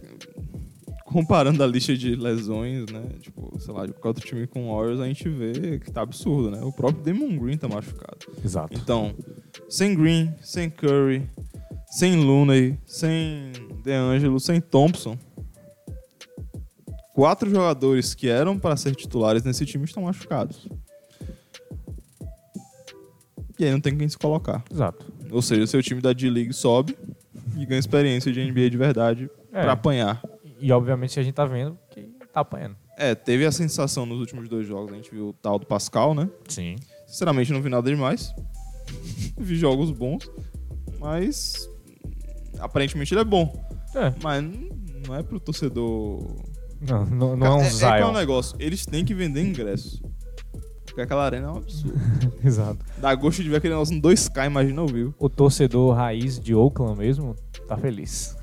[1.04, 3.02] Comparando a lista de lesões, né?
[3.22, 6.02] Tipo, sei lá, de qualquer outro time com o Warriors, a gente vê que tá
[6.02, 6.60] absurdo, né?
[6.62, 8.18] O próprio Damon Green tá machucado.
[8.44, 8.78] Exato.
[8.78, 9.14] Então,
[9.70, 11.26] sem Green, sem Curry,
[11.86, 13.52] sem Looney, sem
[13.82, 15.16] DeAngelo, sem Thompson.
[17.18, 20.68] Quatro jogadores que eram para ser titulares nesse time estão machucados.
[23.58, 24.62] E aí não tem quem se colocar.
[24.72, 25.04] Exato.
[25.28, 26.96] Ou seja, seu time da D-League sobe
[27.56, 29.62] e ganha experiência de NBA de verdade É.
[29.62, 30.22] pra apanhar.
[30.60, 32.02] E obviamente a gente tá vendo que
[32.32, 32.76] tá apanhando.
[32.96, 36.14] É, teve a sensação nos últimos dois jogos, a gente viu o tal do Pascal,
[36.14, 36.30] né?
[36.46, 36.76] Sim.
[37.04, 38.32] Sinceramente, não vi nada demais.
[39.36, 40.30] vi jogos bons,
[41.00, 41.68] mas
[42.60, 43.52] aparentemente ele é bom.
[43.92, 44.14] É.
[44.22, 44.44] Mas
[45.04, 46.46] não é pro torcedor.
[46.80, 48.12] Não, não, não é um é, é que é um Zion.
[48.12, 50.00] negócio, eles têm que vender ingresso.
[50.86, 51.98] Porque aquela arena é um absurdo.
[52.44, 52.78] Exato.
[52.98, 55.14] Dá gosto de ver aquele negócio no 2K, imagina ao vivo.
[55.18, 57.34] O torcedor raiz de Oakland mesmo
[57.66, 58.36] tá feliz.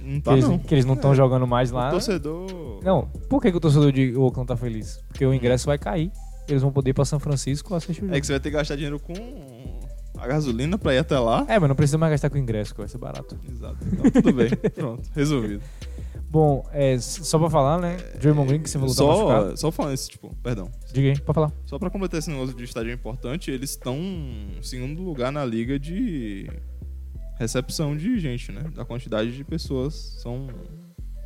[0.00, 0.58] Não Que tá, eles, não.
[0.58, 1.14] que eles não estão É.
[1.14, 1.84] jogando mais O lá.
[1.86, 1.90] né?
[1.92, 2.80] torcedor.
[2.82, 4.98] Não, por que, que o torcedor de Oakland tá feliz?
[5.08, 6.10] Porque o ingresso vai cair.
[6.48, 8.16] Eles vão poder ir pra São Francisco assistir o jogo.
[8.16, 9.12] É que você vai ter que gastar dinheiro com
[10.18, 11.44] a gasolina pra ir até lá.
[11.48, 13.38] É, mas não precisa mais gastar com ingresso, que vai ser barato.
[13.48, 13.76] Exato.
[13.92, 14.48] Então, tudo bem.
[14.74, 15.62] Pronto, resolvido.
[16.32, 17.98] Bom, é, só pra falar, né?
[18.18, 19.50] Draymond Green, que você falou tá machucado.
[19.50, 20.70] Só, só falando esse, tipo, perdão.
[20.90, 21.52] Diga aí, pode falar.
[21.66, 25.78] Só pra completar esse negócio de estádio importante, eles estão em segundo lugar na liga
[25.78, 26.48] de
[27.38, 28.62] recepção de gente, né?
[28.74, 30.48] Da quantidade de pessoas são.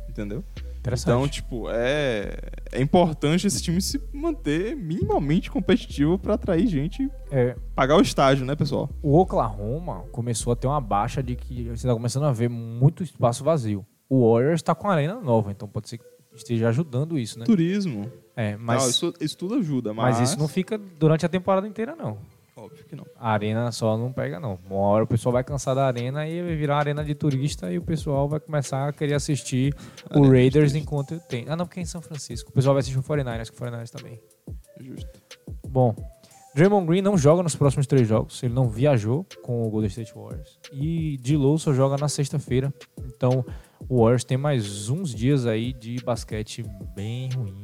[0.09, 0.43] Entendeu?
[0.77, 1.09] Interessante.
[1.09, 2.37] Então, tipo, é,
[2.73, 8.45] é importante esse time se manter minimamente competitivo pra atrair gente É, pagar o estádio,
[8.45, 8.89] né, pessoal?
[9.01, 13.03] o Oklahoma começou a ter uma baixa de que você tá começando a ver muito
[13.03, 13.85] espaço vazio.
[14.09, 16.05] O Warriors tá com a arena nova, então pode ser que
[16.35, 17.45] esteja ajudando isso, né?
[17.45, 18.11] Turismo.
[18.35, 20.19] É, mas, Não, isso, isso tudo ajuda, mas.
[20.19, 22.17] mas isso não fica durante a temporada inteira, não.
[22.55, 23.05] Óbvio que não.
[23.19, 24.57] A arena só não pega, não.
[24.67, 27.77] Uma hora o pessoal vai cansar da arena e vai virar arena de turista e
[27.77, 29.75] o pessoal vai começar a querer assistir
[30.11, 31.45] o Raiders enquanto tem.
[31.47, 32.49] Ah, não, porque é em São Francisco.
[32.49, 34.19] O pessoal vai assistir o 49ers, que o 49ers também.
[34.81, 35.19] Justo.
[35.67, 35.95] Bom,
[36.55, 38.41] Draymond Green não joga nos próximos três jogos.
[38.41, 40.59] Ele não viajou com o Golden State Warriors.
[40.73, 42.73] E D'Lo só joga na sexta-feira.
[43.05, 43.45] Então,
[43.89, 46.63] o Warriors tem mais uns dias aí de basquete
[46.95, 47.63] bem ruim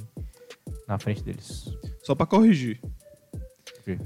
[0.88, 1.66] na frente deles.
[2.04, 2.80] Só pra corrigir.
[3.86, 3.98] quê?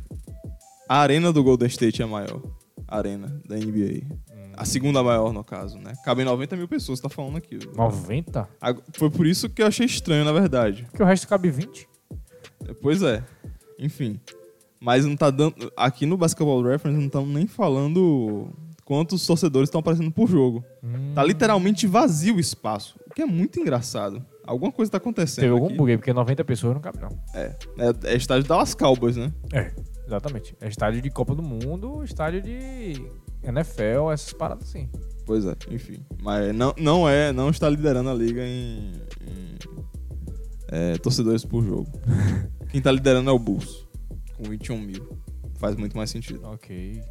[0.87, 2.41] A arena do Golden State é a maior.
[2.87, 4.03] Arena da NBA.
[4.31, 5.93] Hum, a segunda maior, no caso, né?
[6.05, 7.59] Cabem 90 mil pessoas, tá falando aqui.
[7.75, 8.47] 90?
[8.61, 10.83] Ag- Foi por isso que eu achei estranho, na verdade.
[10.89, 11.87] Porque o resto cabe 20.
[12.81, 13.23] Pois é.
[13.77, 14.19] Enfim.
[14.79, 15.71] Mas não tá dando.
[15.75, 18.49] Aqui no Basketball Reference não estamos nem falando
[18.87, 20.63] quantos torcedores estão aparecendo por jogo.
[20.81, 22.97] Hum, Tá literalmente vazio o espaço.
[23.05, 24.25] O que é muito engraçado.
[24.45, 25.41] Alguma coisa tá acontecendo.
[25.41, 25.75] Teve algum aqui.
[25.75, 27.09] buguei, porque 90 pessoas não cabe, não.
[27.33, 29.33] É, é, é estádio Dallas Cowboys, né?
[29.51, 29.73] É,
[30.05, 30.55] exatamente.
[30.61, 32.93] É estádio de Copa do Mundo, estádio de
[33.43, 34.89] NFL, essas paradas assim.
[35.25, 35.97] Pois é, enfim.
[36.23, 38.93] Mas não, não é, não está liderando a liga em,
[39.27, 39.55] em,
[40.69, 41.91] é, torcedores por jogo.
[42.71, 43.85] Quem tá liderando é o Bulls,
[44.37, 45.09] com 21 mil.
[45.59, 46.39] Faz muito mais sentido.
[46.45, 47.01] Ok.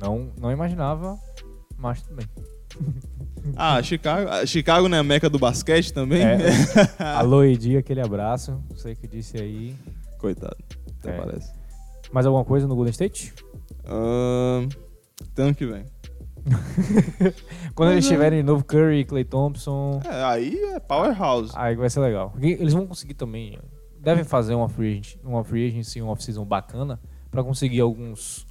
[0.00, 1.18] Não, não imaginava,
[1.76, 2.26] mas tudo bem.
[3.56, 6.22] Ah, Chicago, ah, Chicago não é a meca do basquete também?
[6.22, 6.38] É.
[7.16, 8.62] Alô, Edi, aquele abraço.
[8.70, 9.74] Você que disse aí.
[10.18, 10.56] Coitado,
[11.00, 11.16] até É.
[11.18, 11.52] parece.
[12.12, 13.32] Mais alguma coisa no Golden State?
[15.32, 15.84] Até ano que vem.
[17.74, 18.08] Quando Mas eles é.
[18.08, 21.52] tiverem de novo Curry, Clay Thompson, É, aí é powerhouse.
[21.54, 22.32] aí vai ser legal.
[22.40, 23.58] Eles vão conseguir também.
[23.98, 26.98] Devem fazer uma free agent, uma free agency, uma off-season bacana
[27.30, 28.46] pra conseguir alguns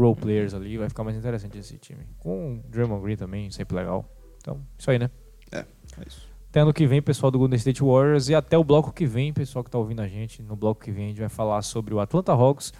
[0.00, 0.76] role players ali.
[0.76, 2.04] Vai ficar mais interessante esse time.
[2.18, 4.04] Com o Draymond Green também, sempre legal.
[4.38, 5.10] Então, isso aí, né?
[5.52, 5.64] É
[6.06, 6.28] isso.
[6.48, 8.28] Até ano que vem, pessoal do Golden State Warriors.
[8.28, 10.42] E até o bloco que vem, pessoal que tá ouvindo a gente.
[10.42, 12.72] No bloco que vem, a gente vai falar sobre o Atlanta Hawks,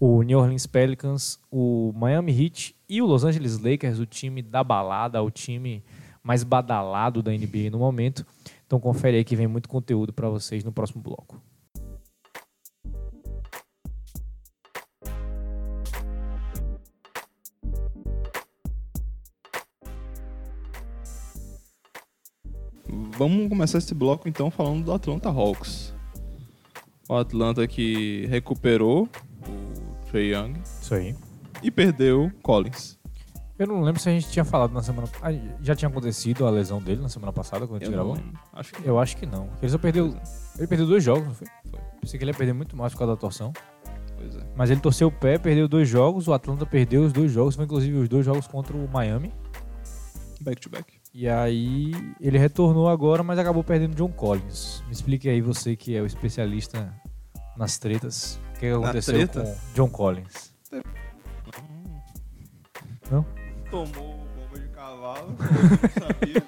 [0.00, 4.62] o New Orleans Pelicans, o Miami Heat e o Los Angeles Lakers, o time da
[4.64, 5.84] balada, o time
[6.22, 8.24] mais badalado da NBA no momento.
[8.66, 11.40] Então confere aí que vem muito conteúdo para vocês no próximo bloco.
[23.16, 25.94] Vamos começar esse bloco então falando do Atlanta Hawks.
[27.08, 29.08] O Atlanta que recuperou
[29.46, 31.14] o Trey Young Isso aí.
[31.62, 32.98] e perdeu Collins.
[33.58, 35.08] Eu não lembro se a gente tinha falado na semana.
[35.20, 35.30] ah,
[35.60, 38.16] Já tinha acontecido a lesão dele na semana passada, quando a gente Eu gravou?
[38.52, 39.48] Acho que Eu acho que não.
[39.60, 40.14] Ele só perdeu.
[40.56, 41.46] Ele perdeu dois jogos, não foi?
[41.68, 41.80] Foi.
[42.00, 43.52] Pensei que ele ia perder muito mais por causa da torção.
[44.16, 44.40] Pois é.
[44.54, 46.28] Mas ele torceu o pé, perdeu dois jogos.
[46.28, 47.56] O Atlanta perdeu os dois jogos.
[47.56, 49.32] Foi inclusive os dois jogos contra o Miami.
[50.40, 50.97] Back to back.
[51.14, 54.82] E aí ele retornou agora, mas acabou perdendo John Collins.
[54.86, 56.92] Me explique aí, você que é o especialista
[57.56, 58.38] nas tretas.
[58.54, 59.42] O que Na aconteceu treta?
[59.42, 60.54] com John Collins?
[63.10, 63.24] Não?
[63.70, 66.44] Tomou bomba de cavalo, não sabia.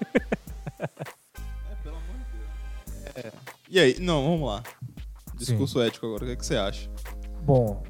[0.79, 3.25] é, pelo amor de Deus.
[3.25, 3.33] É.
[3.69, 4.63] E aí, não, vamos lá.
[5.37, 6.91] Discurso ético agora, o que, é que você acha?
[7.43, 7.83] Bom,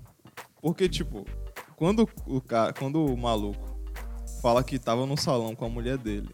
[0.63, 1.27] Porque, tipo,
[1.77, 3.69] quando o, cara, quando o maluco
[4.41, 6.31] fala que tava no salão com a mulher dele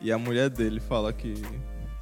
[0.00, 1.34] e a mulher dele fala que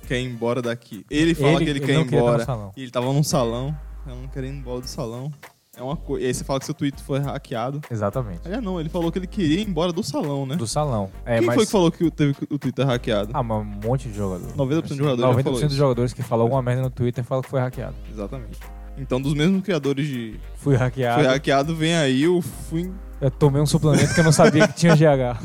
[0.06, 3.12] quer ir embora daqui, ele fala que ele, quer não ir embora e ele tava
[3.12, 3.76] num salão,
[4.06, 5.32] eu não queria ir embora do salão.
[5.76, 6.24] É uma coisa.
[6.24, 7.82] E aí você fala que seu Twitter foi hackeado.
[7.90, 8.40] Exatamente.
[8.46, 10.56] Aliás, não, ele falou que ele queria ir embora do salão, né?
[10.56, 11.10] Do salão.
[11.22, 11.54] É, Quem mas...
[11.54, 13.30] foi que falou que teve o Twitter hackeado?
[13.34, 14.48] Ah, mas um monte de jogador.
[14.54, 17.42] 90% dos jogadores já 90% falou dos jogadores que falam alguma merda no Twitter falam
[17.42, 17.94] que foi hackeado.
[18.10, 18.58] Exatamente.
[18.96, 21.22] Então, dos mesmos criadores de Fui hackeado.
[21.22, 22.90] Foi Hackeado, vem aí o fui.
[23.20, 25.40] Eu tomei um suplemento que eu não sabia que tinha GH.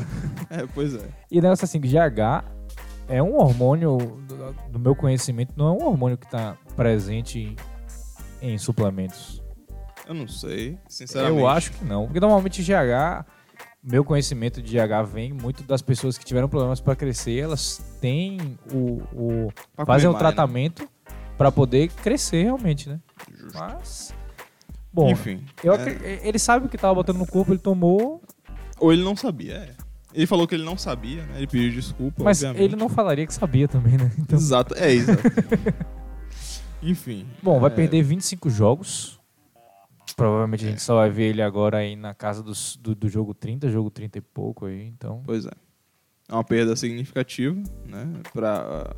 [0.50, 1.08] É, pois é.
[1.30, 2.44] E o negócio assim, GH
[3.08, 3.96] é um hormônio,
[4.28, 7.56] do, do meu conhecimento, não é um hormônio que está presente
[8.40, 9.42] em suplementos.
[10.06, 11.40] Eu não sei, sinceramente.
[11.40, 12.04] Eu acho que não.
[12.04, 13.24] Porque normalmente GH,
[13.82, 18.58] meu conhecimento de GH vem muito das pessoas que tiveram problemas para crescer, elas têm
[18.72, 19.02] o.
[19.14, 19.52] o
[19.86, 20.30] fazem o mais, né?
[20.30, 20.88] tratamento
[21.38, 23.00] para poder crescer realmente, né?
[23.30, 23.58] Justo.
[23.58, 24.14] Mas.
[24.92, 25.42] Bom, Enfim.
[25.64, 26.20] eu é.
[26.22, 28.22] ele sabe o que tava botando no corpo, ele tomou,
[28.78, 29.74] Ou ele não sabia, é.
[30.14, 31.38] Ele falou que ele não sabia, né?
[31.38, 32.62] Ele pediu desculpa, mas obviamente.
[32.62, 34.12] ele não falaria que sabia também, né?
[34.18, 35.22] Então, Exato, é exato.
[36.82, 37.26] Enfim.
[37.42, 39.18] Bom, vai é, perder 25 jogos.
[40.16, 43.32] Provavelmente a gente só vai ver ele agora aí na casa dos- do, do jogo
[43.32, 45.22] 30, jogo 30 e pouco aí, então.
[45.24, 45.50] Pois é.
[46.28, 48.06] É uma perda significativa, né?
[48.32, 48.94] Pra,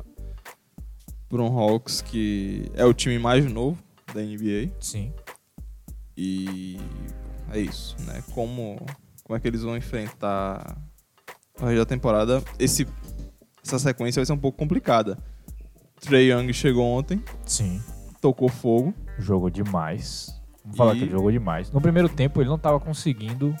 [1.29, 3.81] pra um Hawks que é o time mais novo
[4.13, 4.71] da NBA.
[4.79, 5.13] Sim.
[6.17, 6.79] E
[7.51, 8.23] é isso, né?
[8.33, 8.77] Como,
[9.23, 10.77] como é que eles vão enfrentar
[11.59, 12.43] resto da temporada?
[12.57, 12.87] Esse,
[13.63, 15.17] essa sequência vai ser um pouco complicada.
[15.99, 17.81] Trey Young chegou ontem, Sim.
[18.21, 18.93] tocou fogo.
[19.17, 20.29] Jogou demais.
[20.63, 21.71] Vamos falar E- que ele jogou demais.
[21.71, 23.55] No primeiro tempo ele não tava conseguindo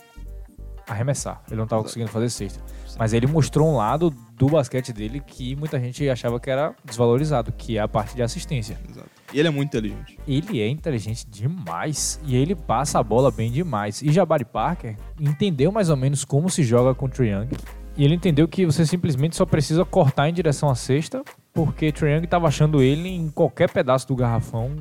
[0.87, 1.41] arremessar.
[1.47, 1.89] Ele não tava Exato.
[1.89, 2.61] conseguindo fazer cesta.
[2.97, 7.51] Mas ele mostrou um lado do basquete dele que muita gente achava que era desvalorizado,
[7.51, 8.77] que é a parte de assistência.
[8.89, 9.09] Exato.
[9.33, 10.19] E ele é muito inteligente.
[10.27, 14.01] Ele é inteligente demais e ele passa a bola bem demais.
[14.01, 17.49] E Jabari Parker entendeu mais ou menos como se joga com o Young.
[17.97, 21.23] E ele entendeu que você simplesmente só precisa cortar em direção à cesta,
[21.53, 24.71] porque Young estava achando ele em qualquer pedaço do garrafão.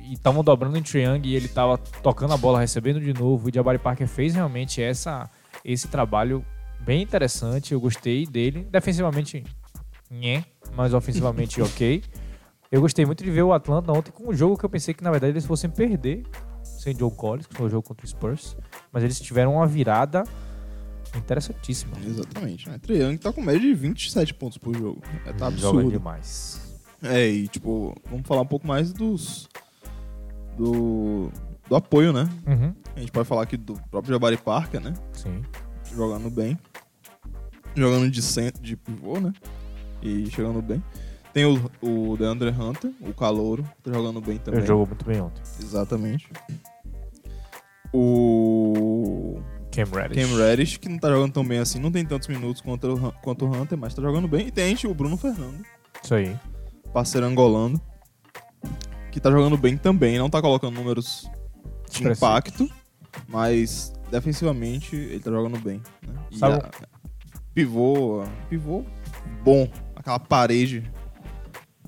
[0.00, 3.48] E estavam dobrando em Young e ele estava tocando a bola, recebendo de novo.
[3.48, 5.28] E Jabari Parker fez realmente essa,
[5.64, 6.44] esse trabalho
[6.80, 7.72] bem interessante.
[7.72, 8.66] Eu gostei dele.
[8.70, 9.44] Defensivamente,
[10.10, 10.44] nhé,
[10.76, 12.02] mas ofensivamente ok.
[12.72, 15.04] Eu gostei muito de ver o Atlanta ontem com um jogo que eu pensei que
[15.04, 16.24] na verdade eles fossem perder
[16.62, 18.56] sem Joe Collins, que foi o jogo contra o Spurs.
[18.90, 20.24] Mas eles tiveram uma virada
[21.14, 21.92] interessantíssima.
[22.02, 22.68] Exatamente.
[22.70, 22.78] Né?
[22.78, 25.02] Trae Young tá com média de 27 pontos por jogo.
[25.26, 25.90] É, tá Joga absurdo.
[25.90, 26.60] demais.
[27.02, 29.50] É, e tipo, vamos falar um pouco mais dos.
[30.56, 31.30] Do.
[31.68, 32.28] Do apoio, né?
[32.46, 32.74] Uhum.
[32.96, 34.94] A gente pode falar aqui do próprio Jabari Parker, né?
[35.12, 35.42] Sim.
[35.94, 36.58] Jogando bem.
[37.74, 39.32] Jogando de centro, de pivô, né?
[40.02, 40.82] E chegando bem.
[41.32, 44.60] Tem o, o DeAndre Hunter, o Calouro, tá jogando bem também.
[44.60, 45.40] Ele jogou muito bem ontem.
[45.60, 46.28] Exatamente.
[47.92, 50.28] O Cam Reddish.
[50.30, 53.12] Cam Reddish, que não tá jogando tão bem assim, não tem tantos minutos quanto o,
[53.22, 54.48] quanto o Hunter, mas tá jogando bem.
[54.48, 55.64] E tem gente, o Bruno Fernando,
[56.02, 56.36] Isso aí.
[56.92, 57.80] parceiro angolano,
[59.10, 61.30] que tá jogando bem também, não tá colocando números
[61.90, 62.68] de impacto,
[63.28, 65.80] mas defensivamente ele tá jogando bem.
[66.06, 66.14] Né?
[66.30, 66.70] E Sabe- a-
[67.54, 68.84] pivô, pivô
[69.42, 70.90] bom, aquela parede.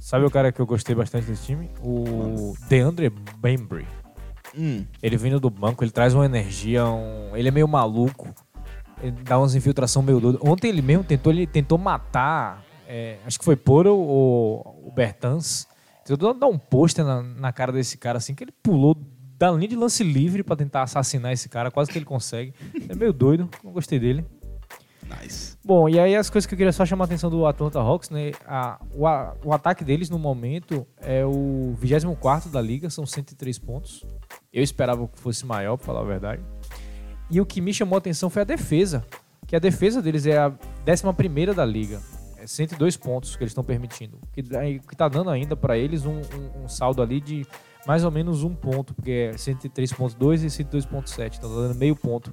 [0.05, 1.71] Sabe o cara que eu gostei bastante desse time?
[1.83, 3.87] O DeAndre Bembry.
[4.55, 8.29] Hum, Ele vindo do banco, ele traz uma energia, um- ele é meio maluco.
[9.03, 10.39] Ele dá umas infiltração meio doido.
[10.43, 15.67] Ontem ele mesmo tentou, ele tentou matar, é, acho que foi Poro ou o Bertans.
[16.05, 18.95] Tentou dar um pôster na, na cara desse cara, assim, que ele pulou
[19.39, 21.71] da linha de lance livre pra tentar assassinar esse cara.
[21.71, 22.53] Quase que ele consegue.
[22.91, 24.23] É meio doido, não gostei dele.
[25.65, 28.11] Bom, e aí as coisas que eu queria só chamar a atenção do Atlanta Hawks,
[28.11, 28.33] né?
[28.47, 33.59] A- o, a- o ataque deles no momento é o 24 da liga, são 103
[33.59, 34.05] pontos.
[34.53, 36.43] Eu esperava que fosse maior, pra falar a verdade.
[37.31, 39.05] E o que me chamou a atenção foi a defesa,
[39.47, 40.53] que a defesa deles é a
[40.87, 42.01] 11 da liga.
[42.39, 44.19] É 102 pontos que eles estão permitindo.
[44.33, 47.47] Que, que tá dando ainda pra eles um, um- um saldo ali de
[47.87, 51.37] mais ou menos um ponto, porque é 103.2 e 102.7.
[51.39, 52.31] Então tá dando meio ponto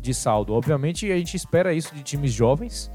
[0.00, 0.52] de saldo.
[0.52, 2.90] Obviamente a gente espera isso de times jovens,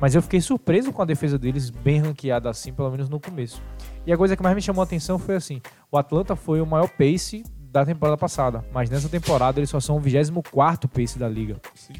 [0.00, 3.62] mas eu fiquei surpreso com a defesa deles bem ranqueada assim, pelo menos no começo.
[4.06, 6.66] E a coisa que mais me chamou a atenção foi assim: o Atlanta foi o
[6.66, 11.28] maior pace da temporada passada, mas nessa temporada eles só são o 24 pace da
[11.28, 11.60] liga.
[11.74, 11.94] Sim.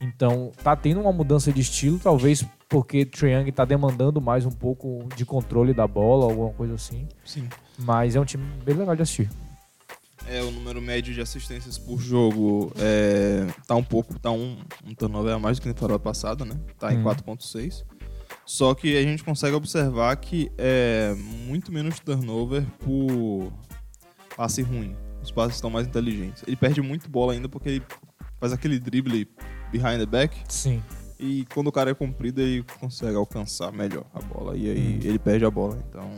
[0.00, 5.06] Então tá tendo uma mudança de estilo, talvez porque Young tá demandando mais um pouco
[5.14, 7.06] de controle da bola, alguma coisa assim.
[7.24, 7.48] Sim.
[7.78, 9.28] Mas é um time bem legal de assistir.
[10.28, 14.56] É, o número médio de assistências por jogo é, tá um pouco, tá um,
[14.86, 16.58] um turnover a mais do que na temporada passada, né?
[16.78, 17.04] Tá em Hum.
[17.04, 17.84] 4.6.
[18.46, 21.14] Só que a gente consegue observar que é
[21.46, 23.52] muito menos turnover por
[24.36, 24.96] passe ruim.
[25.22, 26.42] Os passes estão mais inteligentes.
[26.46, 27.82] Ele perde muito bola ainda porque ele
[28.40, 29.28] faz aquele drible
[29.70, 30.82] behind the back Sim.
[31.20, 35.00] e quando o cara é comprido ele consegue alcançar melhor a bola e aí Hum.
[35.04, 35.78] ele perde a bola.
[35.88, 36.10] Então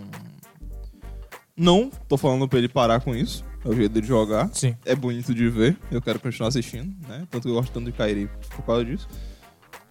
[1.57, 3.45] não tô falando pra ele parar com isso.
[3.65, 4.77] É o jeito dele jogar Sim.
[4.85, 5.77] é bonito de ver.
[5.91, 7.27] Eu quero continuar assistindo, né?
[7.31, 9.09] Tanto que eu gosto tanto de Kairi por causa disso.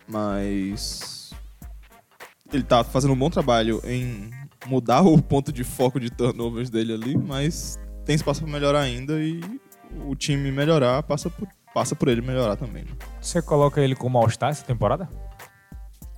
[0.07, 1.33] Mas
[2.51, 4.29] ele tá fazendo um bom trabalho em
[4.67, 9.19] mudar o ponto de foco de turnovers dele ali, mas tem espaço pra melhorar ainda
[9.19, 9.41] e
[10.05, 12.83] o time melhorar passa por, passa por ele melhorar também.
[12.83, 12.91] né?
[13.19, 15.09] Você coloca ele como All-Star essa temporada?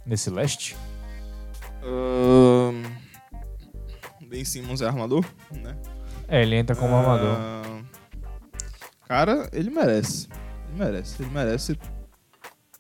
[0.06, 0.76] Nesse leste?
[1.84, 2.84] Ahn,
[4.28, 5.76] ben Simmons é armador, né?
[6.28, 7.36] É, ele entra como armador.
[7.38, 7.82] Ah,
[9.08, 10.28] Cara, ele merece.
[10.70, 11.22] Ele merece.
[11.22, 11.80] Ele merece.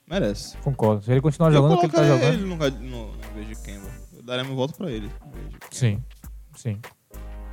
[0.10, 0.58] Merece.
[0.58, 1.04] Concordo.
[1.04, 2.34] Se ele continuar jogando ele tá jogando.
[2.34, 3.88] ele no, no, no vez de Kemba.
[4.16, 5.10] Eu daria meu voto pra ele.
[5.72, 6.04] Sim.
[6.56, 6.80] Sim.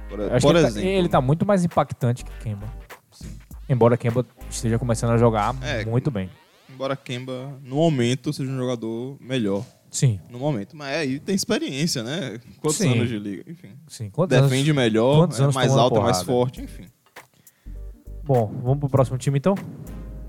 [0.08, 0.74] Por, por que ele, exemplo.
[0.74, 2.66] tá, ele tá muito mais impactante que Kemba.
[3.10, 3.38] Sim.
[3.68, 6.30] Embora Kemba esteja começando a jogar É, muito bem.
[6.68, 9.64] Embora Kemba, no momento, seja um jogador melhor.
[9.92, 10.74] Sim, No momento.
[10.74, 12.40] Mas aí tem experiência, né?
[12.60, 12.92] Quantos Sim.
[12.94, 13.44] anos de liga?
[13.46, 13.72] Enfim.
[13.86, 14.08] sim.
[14.08, 14.82] Quantos Defende anos?
[14.82, 16.86] melhor, é mais alto, é mais forte, enfim.
[18.24, 19.54] Bom, vamos pro próximo time então?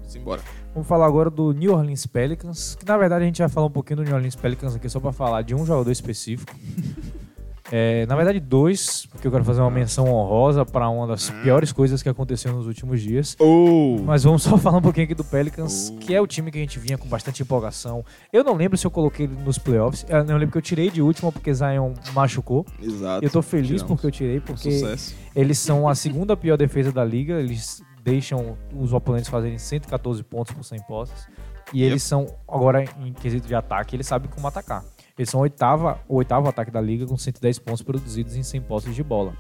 [0.03, 0.41] Simbora.
[0.73, 2.75] Vamos falar agora do New Orleans Pelicans.
[2.75, 4.99] Que na verdade a gente vai falar um pouquinho do New Orleans Pelicans aqui só
[4.99, 6.53] pra falar de um jogador específico.
[7.71, 11.71] É, na verdade, dois, porque eu quero fazer uma menção honrosa pra uma das piores
[11.71, 13.35] coisas que aconteceu nos últimos dias.
[13.39, 13.97] Oh!
[14.03, 15.97] Mas vamos só falar um pouquinho aqui do Pelicans, Oh.
[15.97, 18.03] que é o time que a gente vinha com bastante empolgação.
[18.31, 20.05] Eu não lembro se eu coloquei ele nos playoffs.
[20.09, 22.65] Eu não lembro que eu tirei de última porque Zion machucou.
[22.81, 23.23] Exato.
[23.25, 23.87] Eu tô feliz Tiramos.
[23.87, 25.15] porque eu tirei, porque Sucesso.
[25.35, 27.39] eles são a segunda pior defesa da liga.
[27.39, 31.27] Eles deixam os oponentes fazerem 114 pontos por 100 posses.
[31.73, 31.91] E Yep.
[31.91, 34.83] eles são, agora em quesito de ataque, eles sabem como atacar.
[35.17, 38.95] Eles são oitava, o oitavo ataque da liga com 110 pontos produzidos em 100 posses
[38.95, 39.33] de bola.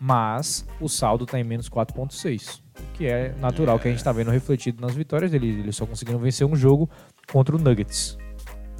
[0.00, 2.60] Mas o saldo tá em menos 4.6.
[2.78, 5.56] O que é natural que a gente tá vendo refletido nas vitórias deles.
[5.58, 6.90] Eles só conseguiram vencer um jogo
[7.30, 8.18] contra o Nuggets.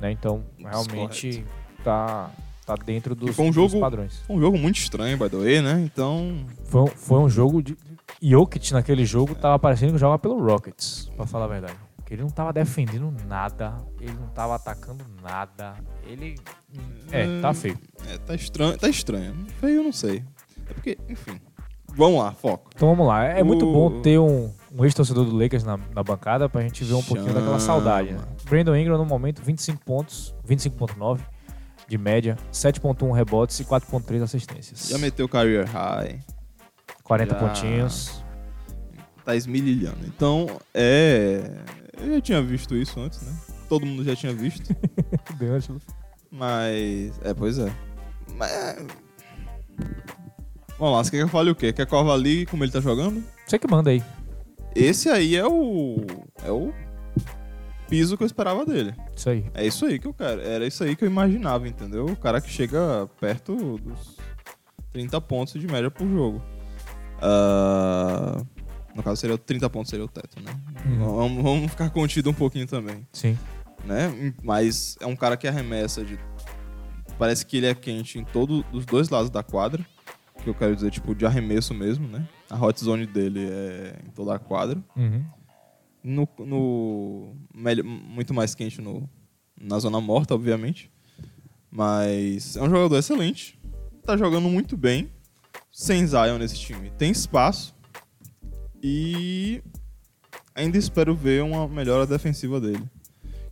[0.00, 0.10] Né?
[0.10, 1.44] Então, realmente
[1.84, 2.30] tá,
[2.66, 4.18] tá dentro dos, foi um jogo- padrões.
[4.26, 5.80] Foi um jogo muito estranho, by the way, né?
[5.84, 6.44] Então.
[6.64, 7.76] Foi, um- foi um jogo de.
[8.20, 11.74] Jokic naquele jogo tava parecendo que jogava pelo Rockets, pra falar a verdade.
[12.14, 15.74] Ele não tava defendendo nada, ele não tava atacando nada.
[16.06, 16.34] Ele.
[17.10, 17.78] É, tá feio.
[18.08, 18.78] É, tá estranho.
[18.78, 19.46] Tá estranho.
[19.60, 20.24] Feio, eu não sei.
[20.68, 21.40] É porque, enfim.
[21.96, 22.70] Vamos lá, foco.
[22.74, 23.24] Então vamos lá.
[23.24, 26.82] É muito O- bom ter um, um ex-torcedor do Lakers na, na bancada pra gente
[26.82, 27.60] ver um pouquinho daquela Chama.
[27.60, 28.12] saudade.
[28.12, 28.20] Né?
[28.48, 31.20] Brandon Ingram, no momento, 25 pontos, 25,9
[31.86, 34.88] de média, 7,1 rebotes e 4,3 assistências.
[34.88, 36.18] Já meteu career high.
[37.04, 38.24] 40 já- pontinhos.
[39.24, 39.98] Tá esmilhando.
[40.06, 41.50] Então, é.
[42.00, 43.32] Eu já tinha visto isso antes, né?
[43.68, 44.74] Todo mundo já tinha visto.
[46.30, 47.12] Mas.
[47.22, 47.72] É, pois é.
[48.36, 48.50] Mas.
[48.52, 48.86] é-
[50.78, 51.72] Vamos lá, você quer que eu fale o quê?
[51.72, 53.22] Quer que eu avalie como ele tá jogando?
[53.46, 54.02] Você que manda aí.
[54.74, 55.96] Esse aí é o.
[56.44, 56.72] É o
[57.88, 58.92] piso que eu esperava dele.
[59.14, 59.44] Isso aí.
[59.54, 60.40] É isso aí que eu quero.
[60.40, 62.06] Era isso aí que eu imaginava, entendeu?
[62.06, 64.16] O cara que chega perto dos
[64.92, 66.42] 30 pontos de média por jogo.
[67.22, 68.42] Ah,
[68.94, 70.52] no caso, seria o 30 pontos seria o teto, né?
[70.86, 70.98] Uhum.
[71.16, 73.38] Vamos, vamos ficar contido um pouquinho também, Sim.
[73.84, 74.34] né?
[74.42, 76.18] Mas é um cara que arremessa de...
[77.18, 79.84] Parece que ele é quente em todos os dois lados da quadra.
[80.42, 82.28] Que eu quero dizer, tipo, de arremesso mesmo, né?
[82.50, 85.24] A hot zone dele é em toda a quadra Uhum.
[86.02, 89.08] no, no muito mais quente no,
[89.58, 90.90] na zona morta, obviamente.
[91.70, 93.58] Mas é um jogador excelente.
[94.04, 95.10] Tá jogando muito bem.
[95.72, 96.90] Sem Zion nesse time.
[96.98, 97.73] Tem espaço.
[98.86, 99.62] E
[100.54, 102.84] ainda espero ver uma melhora defensiva dele.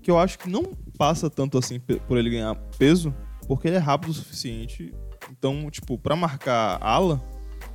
[0.02, 3.14] Que eu acho que não passa tanto assim por ele ganhar peso,
[3.48, 4.92] porque ele é rápido o suficiente.
[5.30, 7.18] Então, tipo, pra marcar ala,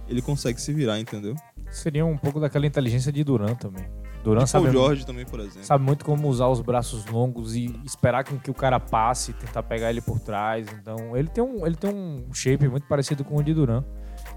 [0.07, 1.33] ele consegue se virar, entendeu?
[1.71, 3.89] Seria um pouco daquela inteligência de Duran também.
[4.23, 5.63] Duran Paul sabe, George também, por exemplo.
[5.63, 9.63] sabe muito como usar os braços longos e esperar com que o cara passe, tentar
[9.63, 10.67] pegar ele por trás.
[10.79, 13.83] Então, ele tem um, ele tem um shape muito parecido com o de Duran.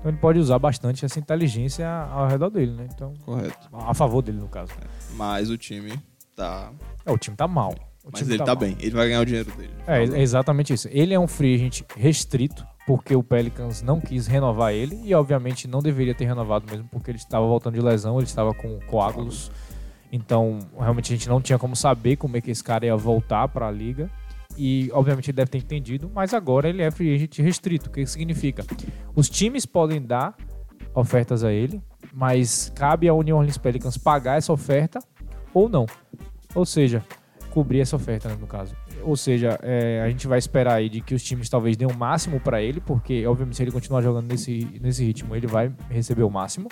[0.00, 2.88] Então, ele pode usar bastante essa inteligência ao redor dele, né?
[2.92, 3.68] Então, Correto.
[3.72, 4.72] a favor dele, no caso.
[5.14, 5.92] Mas o time
[6.34, 6.72] tá.
[7.04, 7.74] É, o time tá mal.
[8.02, 8.56] O Mas ele tá, mal.
[8.56, 8.76] bem.
[8.80, 9.74] Ele vai ganhar o dinheiro dele.
[9.86, 10.88] É, é exatamente isso.
[10.90, 15.68] Ele é um free agent restrito, porque o Pelicans não quis renovar ele, e obviamente
[15.68, 19.50] não deveria ter renovado mesmo, porque ele estava voltando de lesão, ele estava com coágulos.
[20.10, 23.46] Então, realmente a gente não tinha como saber como é que esse cara ia voltar
[23.48, 24.10] para a liga.
[24.62, 27.88] E obviamente ele deve ter entendido, mas agora ele é free agent restrito.
[27.88, 28.62] O que significa?
[29.16, 30.36] Os times podem dar
[30.94, 31.80] ofertas a ele,
[32.12, 34.98] mas cabe ao New Orleans Pelicans pagar essa oferta
[35.54, 35.86] ou não.
[36.54, 37.02] Ou seja,
[37.48, 38.76] cobrir essa oferta, né, no caso.
[39.02, 41.96] Ou seja, é, a gente vai esperar aí de que os times talvez dêem o
[41.96, 46.22] máximo para ele, porque obviamente se ele continuar jogando nesse, nesse ritmo, ele vai receber
[46.22, 46.68] o máximo.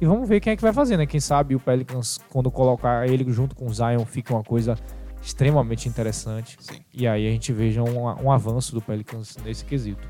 [0.00, 1.06] E vamos ver quem é que vai fazer, né?
[1.06, 4.76] Quem sabe o Pelicans, quando colocar ele junto com o Zion, fica uma coisa
[5.22, 6.56] extremamente interessante.
[6.60, 6.80] Sim.
[6.92, 10.08] E aí a gente veja um, um avanço do Pelicans nesse quesito.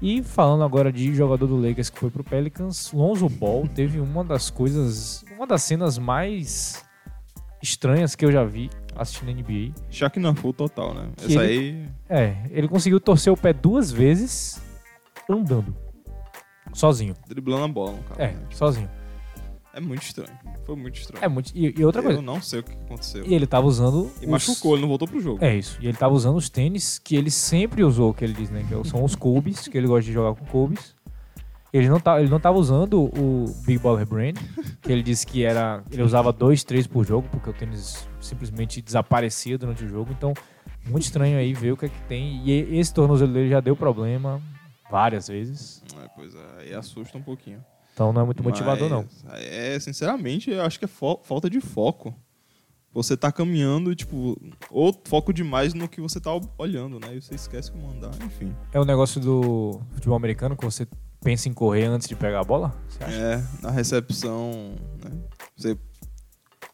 [0.00, 4.22] E falando agora de jogador do Lakers que foi pro Pelicans, Lonzo Ball teve uma
[4.22, 6.84] das coisas, uma das cenas mais
[7.62, 9.72] estranhas que eu já vi assistindo NBA.
[9.90, 11.10] Shaq na full total, né?
[11.16, 12.18] Que Essa ele- aí.
[12.26, 14.60] É, ele conseguiu torcer o pé duas vezes
[15.28, 15.74] andando.
[16.72, 17.14] Sozinho.
[17.26, 18.20] Driblando a bola, no caso.
[18.20, 18.46] É, né?
[18.50, 18.90] sozinho.
[19.76, 20.30] É muito estranho.
[20.64, 21.22] Foi muito estranho.
[21.22, 21.52] É muito.
[21.54, 22.22] E, e outra Eu coisa.
[22.22, 23.24] não sei o que aconteceu.
[23.26, 24.10] E ele tava usando.
[24.22, 25.44] E os- machucou, ele não voltou pro jogo.
[25.44, 25.78] É isso.
[25.82, 28.64] E ele tava usando os tênis que ele sempre usou, que ele diz, né?
[28.66, 30.96] Que são os Kobe's, que ele gosta de jogar com Kobe's.
[31.72, 34.36] Ele não, tá, ele não tava usando o Big Baller Brand,
[34.80, 35.84] que ele disse que era.
[35.90, 40.10] Ele usava dois, três por jogo, porque o tênis simplesmente desaparecia durante o jogo.
[40.16, 40.32] Então,
[40.88, 42.40] muito estranho aí ver o que é que tem.
[42.48, 44.40] E esse tornozelo dele já deu problema
[44.90, 45.82] várias vezes.
[46.02, 47.62] É, pois é, aí assusta um pouquinho.
[47.96, 49.06] Então não é muito motivador, não.
[49.32, 52.14] É, sinceramente, eu acho que é falta de foco.
[52.92, 54.38] Você tá caminhando, tipo,
[54.70, 57.16] ou foco demais no que você tá olhando, né?
[57.16, 58.54] E você esquece como andar, enfim.
[58.70, 60.86] É o negócio do futebol americano que você
[61.22, 62.76] pensa em correr antes de pegar a bola?
[63.00, 65.10] É, na recepção, né?
[65.56, 65.78] Você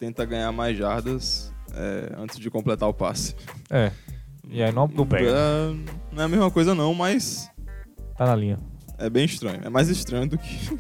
[0.00, 3.36] tenta ganhar mais jardas é, antes de completar o passe.
[3.70, 3.92] É.
[4.50, 5.30] E aí não, não pega.
[5.30, 5.74] É,
[6.12, 7.48] não é a mesma coisa não, mas
[8.16, 8.58] Tá na linha.
[8.98, 9.60] é bem estranho.
[9.64, 10.76] É mais estranho do que,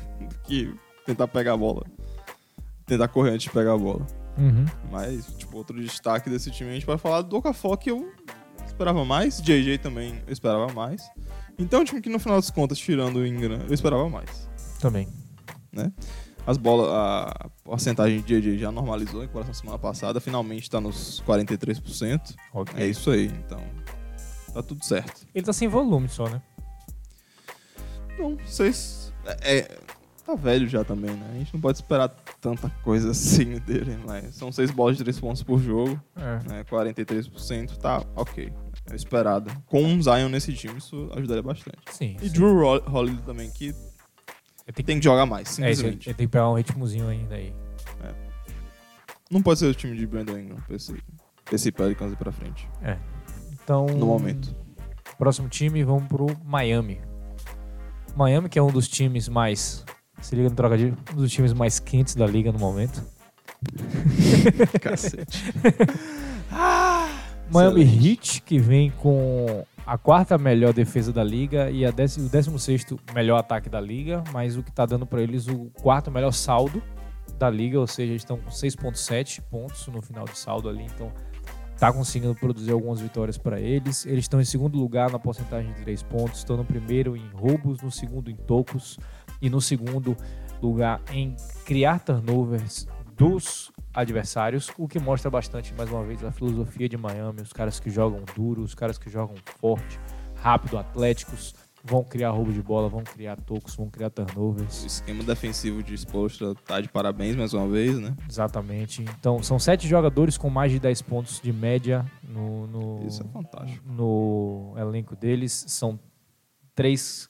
[0.52, 0.74] que
[1.06, 1.86] tentar pegar a bola.
[2.86, 4.06] Tentar correr antes de pegar a bola.
[4.36, 4.66] Uhum.
[4.90, 8.12] Mas, tipo, outro destaque desse time, a gente vai falar do Okafor, que eu
[8.66, 9.40] esperava mais.
[9.40, 11.02] JJ também eu esperava mais.
[11.58, 14.48] Então, é um time que no final das contas, tirando o Ingram, eu esperava mais.
[14.78, 15.08] Também.
[16.46, 20.20] As bolas, a porcentagem de JJ já normalizou em comparação à semana passada.
[20.20, 22.34] Finalmente tá nos 43%.
[22.52, 22.74] Ok.
[22.82, 23.60] É isso aí, então.
[24.52, 25.26] Tá tudo certo.
[25.34, 26.42] Ele tá sem volume só, né?
[28.18, 29.12] Não, vocês.
[29.24, 29.78] É, é-
[30.24, 31.30] tá velho já também, né?
[31.34, 32.08] A gente não pode esperar
[32.40, 36.00] tanta coisa assim dele, mas são seis bolas de três pontos por jogo.
[36.16, 36.48] É.
[36.48, 38.52] né, 43%, tá ok.
[38.90, 39.50] É esperado.
[39.66, 41.78] Com um Zion nesse time, isso ajudaria bastante.
[41.90, 42.16] Sim.
[42.20, 42.32] E sim.
[42.34, 43.72] Drew Hol- Holiday também, que
[44.74, 46.08] tem que, que jogar mais, é, ele, simplesmente.
[46.08, 47.52] ele tem que pegar um ritmozinho ainda aí.
[49.30, 50.94] Não pode ser o time de Brandon Ingram pra esse,
[51.50, 52.68] esse Pelicans ir pra frente.
[53.52, 54.54] Então, No momento.
[55.18, 57.00] Próximo time, vamos pro Miami.
[58.16, 59.84] Miami, que é um dos times mais.
[60.22, 63.02] Se liga no trocadilho, um dos times mais quentes da liga no momento.
[64.80, 65.52] Cacete.
[67.50, 68.08] Miami Excelente.
[68.08, 72.86] Heat, que vem com a quarta melhor defesa da liga e a dec- o 16
[73.14, 76.82] melhor ataque da liga, mas o que tá dando pra eles o quarto melhor saldo
[77.38, 81.12] da liga, ou seja, eles estão com 6.7 pontos no final de saldo ali, então
[81.78, 84.06] tá conseguindo produzir algumas vitórias pra eles.
[84.06, 87.82] Eles estão em segundo lugar na porcentagem de 3 pontos, estão no primeiro em roubos,
[87.82, 88.98] no segundo em tocos
[89.42, 90.16] e no segundo
[90.62, 91.36] lugar em
[91.66, 92.86] criar turnovers
[93.16, 97.78] dos adversários, o que mostra bastante, mais uma vez, a filosofia de Miami, os caras
[97.78, 100.00] que jogam duro, os caras que jogam forte,
[100.36, 104.84] rápido, atléticos, vão criar roubo de bola, vão criar tocos, vão criar O turnovers.
[104.84, 108.16] esquema defensivo de Spolstra tá de parabéns mais uma vez, né?
[108.28, 109.02] Exatamente.
[109.02, 113.26] Então, são sete jogadores com mais de 10 pontos de média no, no, Isso é
[113.26, 113.84] fantástico.
[113.92, 115.64] no elenco deles.
[115.68, 115.98] São
[116.74, 117.28] três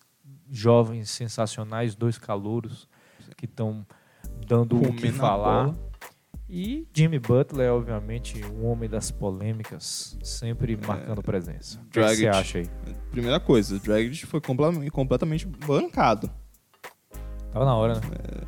[0.53, 2.87] jovens sensacionais, dois calouros
[3.37, 3.85] que estão
[4.47, 5.65] dando o que falar.
[5.69, 5.93] bola.
[6.49, 10.87] E Jimmy Butler, obviamente, um homem das polêmicas, sempre É.
[10.87, 11.81] marcando presença.
[11.81, 12.69] O que você acha aí?
[13.11, 14.41] Primeira coisa, o Dragic foi
[14.91, 16.31] completamente, bancado.
[17.51, 18.47] Tava na hora, né?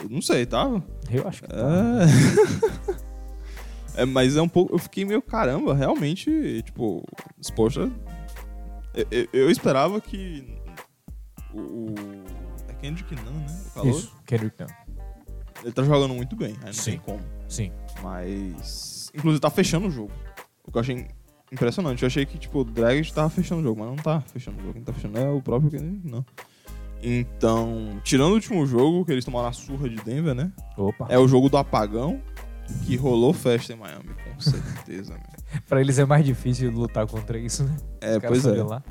[0.00, 0.84] Eu não sei, tava?
[1.10, 1.48] Eu acho que.
[1.52, 2.96] É.
[3.98, 4.74] É, mas é um pouco.
[4.74, 7.02] Eu fiquei meio caramba, realmente, tipo,
[7.42, 7.90] Spolstra.
[8.94, 10.46] Eu, eu- eu esperava que.
[11.56, 11.90] O.
[11.90, 11.94] o-
[12.68, 13.60] É Kendrick Nunn, né?
[13.68, 13.90] O calor.
[13.90, 14.68] Isso, Kendrick Nunn.
[15.62, 16.90] Ele tá jogando muito bem, aí não Sim.
[16.92, 17.20] tem como.
[17.48, 17.72] Sim.
[18.02, 19.10] Mas.
[19.14, 20.12] Inclusive tá fechando o jogo.
[20.66, 21.06] O que eu achei
[21.52, 22.02] impressionante.
[22.02, 24.60] Eu achei que, tipo, o Dragic tava fechando o jogo, mas não tá fechando o
[24.60, 24.74] jogo.
[24.74, 26.22] Quem tá fechando é o próprio Kendrick Nunn.
[27.02, 30.50] Então, tirando o último jogo, que eles tomaram a surra de Denver, né?
[30.76, 31.06] Opa.
[31.08, 32.20] É o jogo do apagão
[32.84, 35.14] que rolou festa em Miami, com certeza.
[35.14, 35.20] né?
[35.68, 37.76] Pra eles é mais difícil lutar contra isso, né?
[38.00, 38.62] É, pois é.
[38.62, 38.82] lá.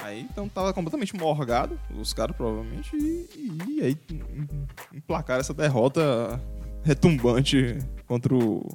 [0.00, 3.28] Aí então tava completamente morgado, os caras provavelmente, e,
[3.68, 6.40] e aí em- emplacaram essa derrota
[6.84, 8.66] retumbante contra o,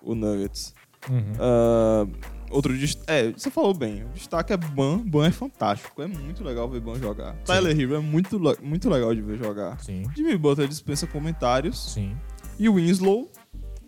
[0.00, 0.74] o Nuggets.
[1.10, 1.32] Uhum.
[1.40, 2.06] Ah,
[2.50, 2.72] outro.
[3.08, 6.80] É, você falou bem, o destaque é Ban, Ban é fantástico, é muito legal ver
[6.80, 7.34] Ban jogar.
[7.44, 9.80] Tyler Hero é muito, muito legal de ver jogar.
[9.80, 11.92] Sim, Jimmy Butler dispensa comentários.
[11.92, 12.16] sim.
[12.58, 13.28] E o Winslow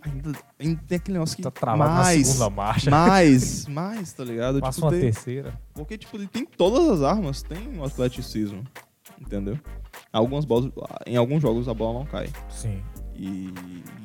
[0.05, 2.91] ainda, ainda tem aquele negócio que Tá travado mais, na segunda marcha.
[2.91, 4.61] mais, mais, tá ligado?
[4.61, 5.59] Passa Tipo, uma tem- terceira.
[5.73, 8.63] porque, tipo, ele tem todas as armas, tem o atleticismo,
[9.21, 9.59] entendeu?
[10.13, 10.71] Algumas bolas,
[11.07, 12.29] em alguns jogos a bola não cai.
[12.49, 12.83] Sim.
[13.17, 13.53] E,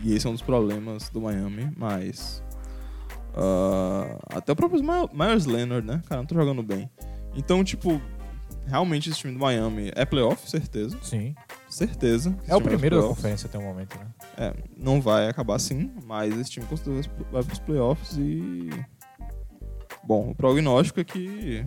[0.04, 2.44] e esse é um dos problemas do Miami, mas...
[3.36, 6.02] ah, até o próprio My- Myers Leonard, né?
[6.08, 6.90] Cara, não tá jogando bem.
[7.36, 8.02] Então, tipo,
[8.70, 10.98] realmente esse time do Miami é playoff, certeza.
[11.02, 11.36] Sim.
[11.70, 12.36] Certeza.
[12.48, 14.06] É o primeiro da conferência até o momento, né?
[14.38, 16.66] É, não vai acabar assim, mas esse time
[17.32, 18.70] vai pros playoffs e.
[20.04, 21.66] Bom, o prognóstico é que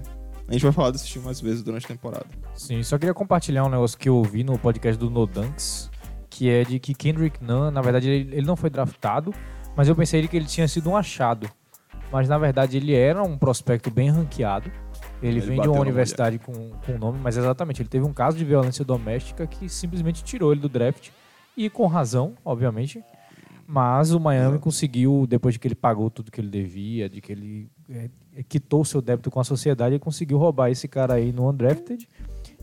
[0.49, 2.27] a gente vai falar desse time mais vezes durante a temporada.
[2.55, 5.91] Sim, só queria compartilhar um negócio que eu ouvi no podcast do No Dunks,
[6.29, 9.33] que é de que Kendrick Nunn, na verdade, ele não foi draftado,
[9.77, 11.49] mas eu pensei que ele tinha sido um achado.
[12.11, 14.71] Mas na verdade ele era um prospecto bem ranqueado.
[15.23, 18.37] Ele, Ele vem de uma universidade com, com nome, mas exatamente, ele teve um caso
[18.37, 21.11] de violência doméstica que simplesmente tirou ele do draft.
[21.57, 23.03] E com razão, obviamente.
[23.67, 24.65] Mas o Miami Exato.
[24.65, 28.43] conseguiu, depois de que ele pagou tudo que ele devia, de que ele é, é,
[28.43, 32.09] quitou seu débito com a sociedade, ele conseguiu roubar esse cara aí no undrafted.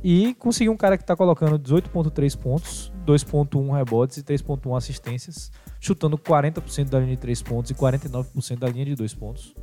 [0.04, 6.18] E conseguiu um cara que está colocando 18,3 pontos, 2,1 rebotes e 3,1 assistências, chutando
[6.18, 9.56] 40% da linha de 3 pontos e 49% da linha de 2 pontos.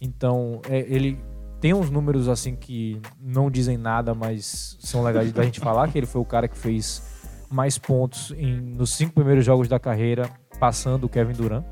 [0.00, 1.18] Então, é, ele
[1.60, 5.98] tem uns números assim que não dizem nada, mas são legais da gente falar, que
[5.98, 7.02] ele foi o cara que fez
[7.50, 10.28] mais pontos em- nos cinco primeiros jogos da carreira,
[10.58, 11.64] passando o Kevin Durant.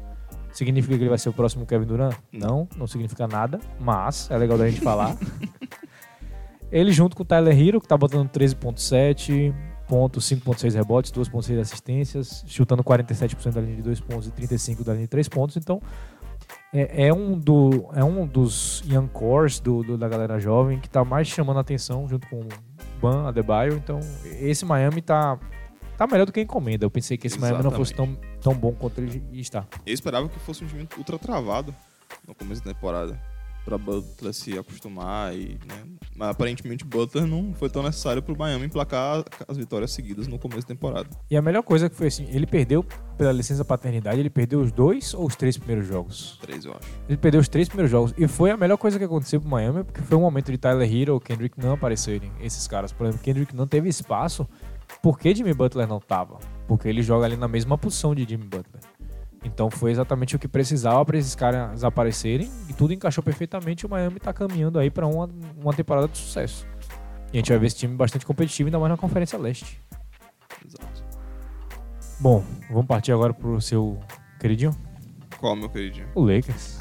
[0.52, 2.14] Significa que ele vai ser o próximo Kevin Durant?
[2.32, 5.16] Não, não significa nada, mas é legal da gente falar.
[6.70, 9.52] ele junto com o Tyler Hero, que tá botando 13.7
[9.88, 14.92] pontos, 5.6 rebotes, 2.6 assistências, chutando 47% da linha de 2 pontos e 35% da
[14.92, 15.56] linha de 3 pontos.
[15.56, 15.80] Então,
[16.74, 20.90] é, é um, do, é um dos young cores do, do- da galera jovem que
[20.90, 22.48] tá mais chamando a atenção junto com o
[23.00, 23.74] Ban Adebayo.
[23.76, 24.00] Então,
[24.40, 25.38] esse Miami tá,
[25.96, 26.84] tá melhor do que a encomenda.
[26.84, 29.64] Eu pensei que esse Miami não fosse tão, tão bom quanto ele está.
[29.86, 31.74] Eu esperava que fosse um time ultra travado
[32.26, 33.18] no começo da temporada.
[33.64, 35.84] Pra Butler se acostumar e, né?
[36.14, 40.62] Mas aparentemente Butler não foi tão necessário pro Miami emplacar as vitórias seguidas no começo
[40.62, 41.08] da temporada.
[41.30, 42.84] E a melhor coisa que foi assim, ele perdeu
[43.16, 46.38] pela licença paternidade, ele perdeu os dois ou os três primeiros jogos?
[46.42, 46.88] Três, eu acho.
[47.08, 48.14] Ele perdeu os três primeiros jogos.
[48.18, 50.92] E foi a melhor coisa que aconteceu pro Miami, porque foi um momento de Tyler
[50.92, 52.92] Hero, Kendrick não aparecerem, esses caras.
[52.92, 54.46] Por exemplo, Kendrick não teve espaço.
[55.02, 56.38] Por que Jimmy Butler não tava?
[56.66, 58.82] Porque ele joga ali na mesma posição de Jimmy Butler.
[59.44, 63.84] Então foi exatamente o que precisava para esses caras aparecerem e tudo encaixou perfeitamente.
[63.86, 66.66] O Miami está caminhando aí para uma, uma temporada de sucesso.
[67.32, 69.80] E a gente vai ver esse time bastante competitivo, ainda mais na Conferência Leste.
[70.64, 71.04] Exato.
[72.20, 73.98] Bom, vamos partir agora pro seu
[74.40, 74.74] queridinho?
[75.38, 76.08] Qual, meu queridinho?
[76.14, 76.78] O Lakers.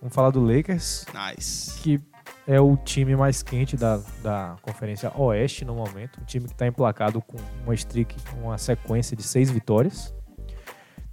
[0.00, 1.78] Vamos falar do Lakers, Nice.
[1.80, 2.00] que
[2.46, 6.20] é o time mais quente da, da Conferência Oeste no momento.
[6.20, 10.14] Um time que está emplacado com uma streak, uma sequência de seis vitórias.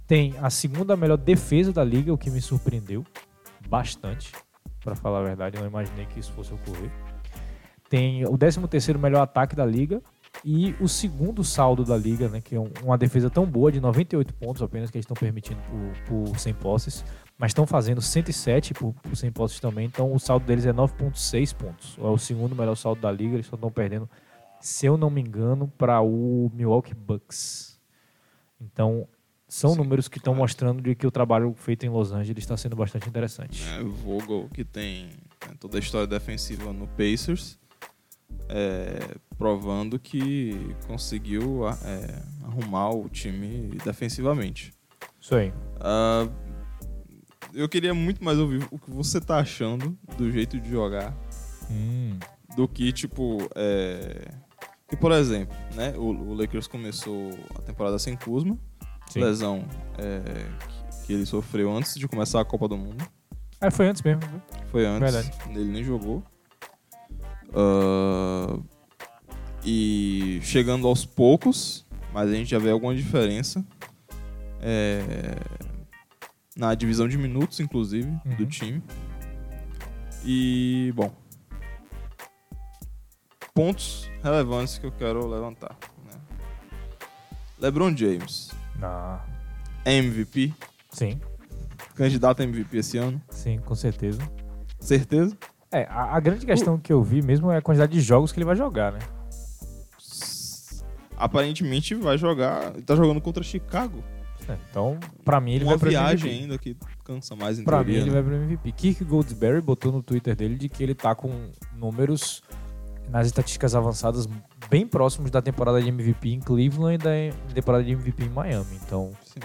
[0.08, 3.04] Tem a segunda melhor defesa da liga, o que me surpreendeu
[3.68, 4.32] bastante,
[4.82, 5.56] para falar a verdade.
[5.56, 6.90] Eu não imaginei que isso fosse ocorrer.
[7.90, 10.02] Tem o 13 terceiro melhor ataque da liga
[10.42, 13.80] e o segundo saldo da liga, né, que é um- uma defesa tão boa de
[13.80, 15.60] 98 pontos apenas que eles estão permitindo
[16.06, 17.04] por, por 100 posses,
[17.36, 21.52] mas estão fazendo 107 por, por 100 posses também, então o saldo deles é 9.6
[21.52, 21.98] pontos.
[21.98, 24.08] É o segundo melhor saldo da liga, eles só estão perdendo,
[24.58, 27.78] se eu não me engano, para o Milwaukee Bucks.
[28.60, 29.06] Então,
[29.48, 30.42] são Sim, números que estão claro.
[30.42, 33.64] mostrando de que o trabalho feito em Los Angeles está sendo bastante interessante.
[33.70, 35.10] É, o Vogel, que tem
[35.58, 37.58] toda a história defensiva no Pacers,
[38.48, 44.72] é, provando que conseguiu é, arrumar o time defensivamente.
[45.20, 45.52] Isso aí.
[45.80, 46.28] Ah,
[47.54, 51.16] eu queria muito mais ouvir o que você tá achando do jeito de jogar
[51.70, 52.18] Hum,
[52.56, 54.30] do que, tipo, é...
[54.88, 58.58] Que, por exemplo, né, o, o Lakers começou a temporada sem Kuzma,
[59.10, 59.20] sim.
[59.20, 59.64] lesão
[59.98, 60.20] é,
[61.00, 63.06] que, que ele sofreu antes de começar a Copa do Mundo.
[63.60, 64.20] Ah, foi antes mesmo.
[64.22, 64.40] viu?
[64.70, 65.32] Foi antes, Verdade.
[65.50, 66.22] ele nem jogou.
[67.54, 68.58] Ah,
[69.64, 73.64] e chegando aos poucos, mas a gente já vê alguma diferença
[74.60, 75.34] é,
[76.56, 78.48] na divisão de minutos, inclusive, do Uhum.
[78.48, 78.82] time.
[80.24, 81.12] E, bom,
[83.54, 85.76] pontos relevantes que eu quero levantar.
[86.06, 86.12] né?
[87.58, 88.50] LeBron James,
[88.82, 89.20] Ah,
[89.84, 90.52] MVP,
[90.90, 91.20] sim,
[91.94, 94.20] candidato a MVP esse ano, sim, com certeza.
[94.80, 95.36] certeza?
[95.70, 98.38] É, a, a grande questão que eu vi mesmo é a quantidade de jogos que
[98.38, 98.98] ele vai jogar, né?
[101.16, 102.72] aparentemente vai jogar.
[102.74, 104.02] Ele tá jogando contra Chicago.
[104.48, 106.42] É, Então, pra mim, ele uma vai pro viagem MVP.
[106.42, 108.14] ainda que cansa mais em Pra mim, teoria, ele né?
[108.14, 108.72] vai pro MVP.
[108.72, 112.42] Kirk Goldsberry botou no Twitter dele de que ele tá com números
[113.10, 114.28] nas estatísticas avançadas
[114.68, 118.78] bem próximos da temporada de MVP em Cleveland e da temporada de MVP em Miami.
[118.84, 119.40] Então, Sim.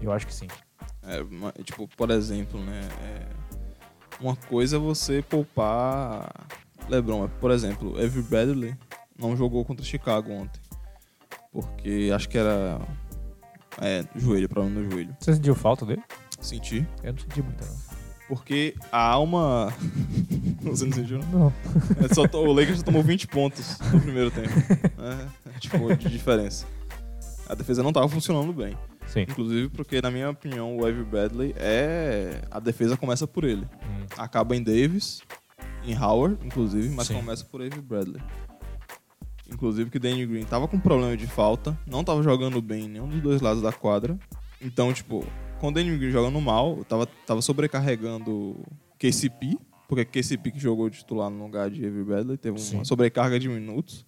[0.00, 0.48] eu acho que sim.
[1.02, 1.22] É,
[1.62, 2.80] tipo, por exemplo, né?
[3.02, 3.26] é,
[4.20, 6.30] uma coisa é você poupar
[6.88, 7.28] LeBron.
[7.40, 8.74] Por exemplo, Avery Bradley
[9.18, 10.60] não jogou contra Chicago ontem.
[11.52, 12.80] Porque acho que era.
[13.80, 15.16] É, joelho, problema no joelho.
[15.18, 16.02] Você sentiu falta dele?
[16.40, 16.86] Senti.
[17.02, 17.76] Eu não senti muito, não.
[18.28, 19.72] Porque a alma.
[20.60, 21.18] Você não sentiu?
[21.32, 21.52] não?
[22.02, 24.48] É, só o Lakers só tomou 20 pontos no primeiro tempo.
[24.98, 26.66] É, é, tipo, de diferença.
[27.48, 28.76] A defesa não tava funcionando bem.
[29.06, 29.22] Sim.
[29.22, 32.42] Inclusive porque, na minha opinião, o Avery Bradley é.
[32.50, 33.66] A defesa começa por ele.
[33.82, 34.06] Hum.
[34.18, 35.22] Acaba em Davis,
[35.84, 37.14] em Howard, inclusive, mas Sim.
[37.14, 38.22] começa por Avery Bradley.
[39.50, 43.08] Inclusive que Danny Green tava com problema de falta, não tava jogando bem em nenhum
[43.08, 44.18] dos dois lados da quadra.
[44.60, 45.24] Então, tipo,
[45.58, 48.56] com o Danny Green jogando mal, tava, tava sobrecarregando
[48.98, 49.56] KCP,
[49.88, 52.76] porque KCP que jogou titular no lugar de Avery Bradley, teve Sim.
[52.76, 54.06] uma sobrecarga de minutos.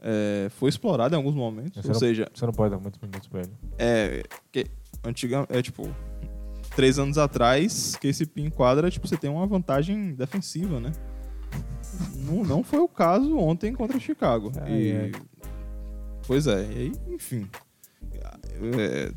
[0.00, 1.80] É, foi explorado em alguns momentos.
[1.80, 3.52] Você Ou não- seja, Você não pode dar muitos minutos pra ele.
[3.78, 4.22] é.
[4.50, 4.66] Que,
[5.04, 5.88] antiga, é tipo.
[6.74, 10.90] Três anos atrás, que esse em quadra, tipo, você tem uma vantagem defensiva, né?
[12.26, 14.50] Não, não foi o caso ontem contra Chicago.
[14.60, 15.12] Ah, e, é.
[16.26, 17.48] Pois é, e aí, enfim.
[18.76, 19.12] É,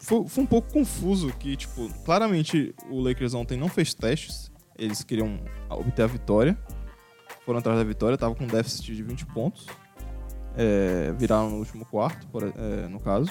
[0.00, 4.49] foi, foi um pouco confuso que, tipo, claramente o Lakers ontem não fez testes.
[4.80, 5.38] Eles queriam
[5.68, 6.58] obter a vitória.
[7.44, 9.66] Foram atrás da vitória, tava com um déficit de 20 pontos.
[10.56, 13.30] É, viraram no último quarto, por- é, no caso.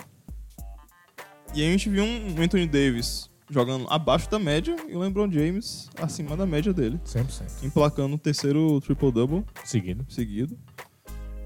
[1.53, 5.30] E aí a gente viu um Anthony Davis jogando abaixo da média e o LeBron
[5.31, 7.63] James acima da média dele, 100%.
[7.63, 10.05] emplacando o terceiro triple-double Seguido.
[10.07, 10.55] seguido.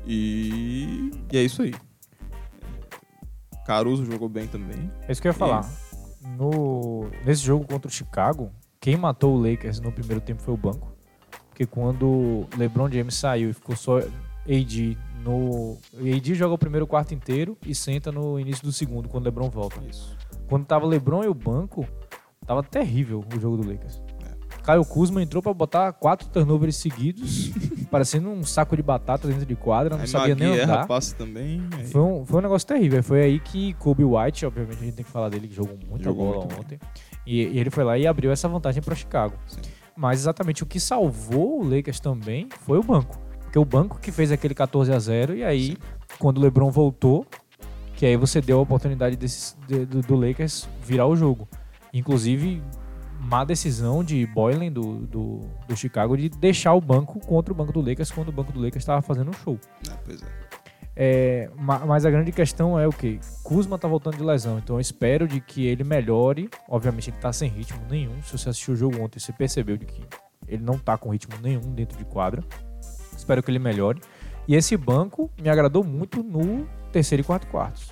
[0.05, 1.73] E, e é isso aí.
[3.65, 4.91] Caruso jogou bem também.
[5.07, 5.69] É isso que eu ia falar.
[6.37, 8.51] No, nesse jogo contra o Chicago,
[8.83, 10.91] quem matou o Lakers no primeiro tempo foi o banco.
[11.47, 15.77] Porque quando LeBron James saiu e ficou só AD no.
[15.97, 19.49] AD joga o primeiro quarto inteiro e senta no início do segundo, quando o LeBron
[19.49, 19.79] volta.
[19.89, 20.17] Isso.
[20.49, 21.87] Quando tava LeBron e o banco,
[22.45, 24.01] tava terrível o jogo do Lakers.
[24.63, 27.51] Caio Kuzma entrou pra botar quatro turnovers seguidos,
[27.91, 30.87] parecendo um saco de batata dentro de quadra, não Aí sabia nem andar.
[30.87, 31.61] passe também.
[31.77, 33.01] aí- Foi um, foi um negócio terrível.
[33.03, 36.05] Foi aí que Kobe White, obviamente a gente tem que falar dele, que jogou muita
[36.05, 36.79] Jogou bola muito bem.
[37.25, 39.35] E, e ele foi lá e abriu essa vantagem para Chicago.
[39.47, 39.61] Sim.
[39.95, 43.17] Mas exatamente o que salvou o Lakers também foi o banco.
[43.43, 45.77] Porque o banco que fez aquele 14 a 0 e aí, Sim.
[46.19, 47.25] quando o LeBron voltou,
[47.95, 51.47] Que aí você deu a oportunidade desses, de- do, do Lakers virar o jogo.
[51.93, 52.61] Inclusive,
[53.21, 57.71] má decisão de Boylan do, do, do Chicago de deixar o banco contra o banco
[57.71, 59.59] do Lakers quando o banco do Lakers estava fazendo um show.
[59.87, 60.25] É, pois é.
[60.95, 63.19] É, ma- mas a grande questão é o que?
[63.43, 66.49] Kuzma tá voltando de lesão, então eu espero de que ele melhore.
[66.69, 68.21] Obviamente ele tá sem ritmo nenhum.
[68.23, 70.01] Se você assistiu o jogo ontem, você percebeu de que
[70.47, 72.43] ele não tá com ritmo nenhum dentro de quadra.
[73.17, 74.01] Espero que ele melhore.
[74.47, 77.89] E esse banco me agradou muito no terceiro e quarto quartos.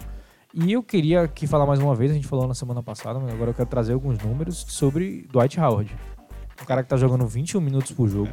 [0.53, 3.33] E eu queria aqui falar mais uma vez, a gente falou na semana passada, mas
[3.33, 5.95] agora eu quero trazer alguns números sobre Dwight Howard.
[6.61, 8.29] Um cara que tá jogando 21 minutos por jogo.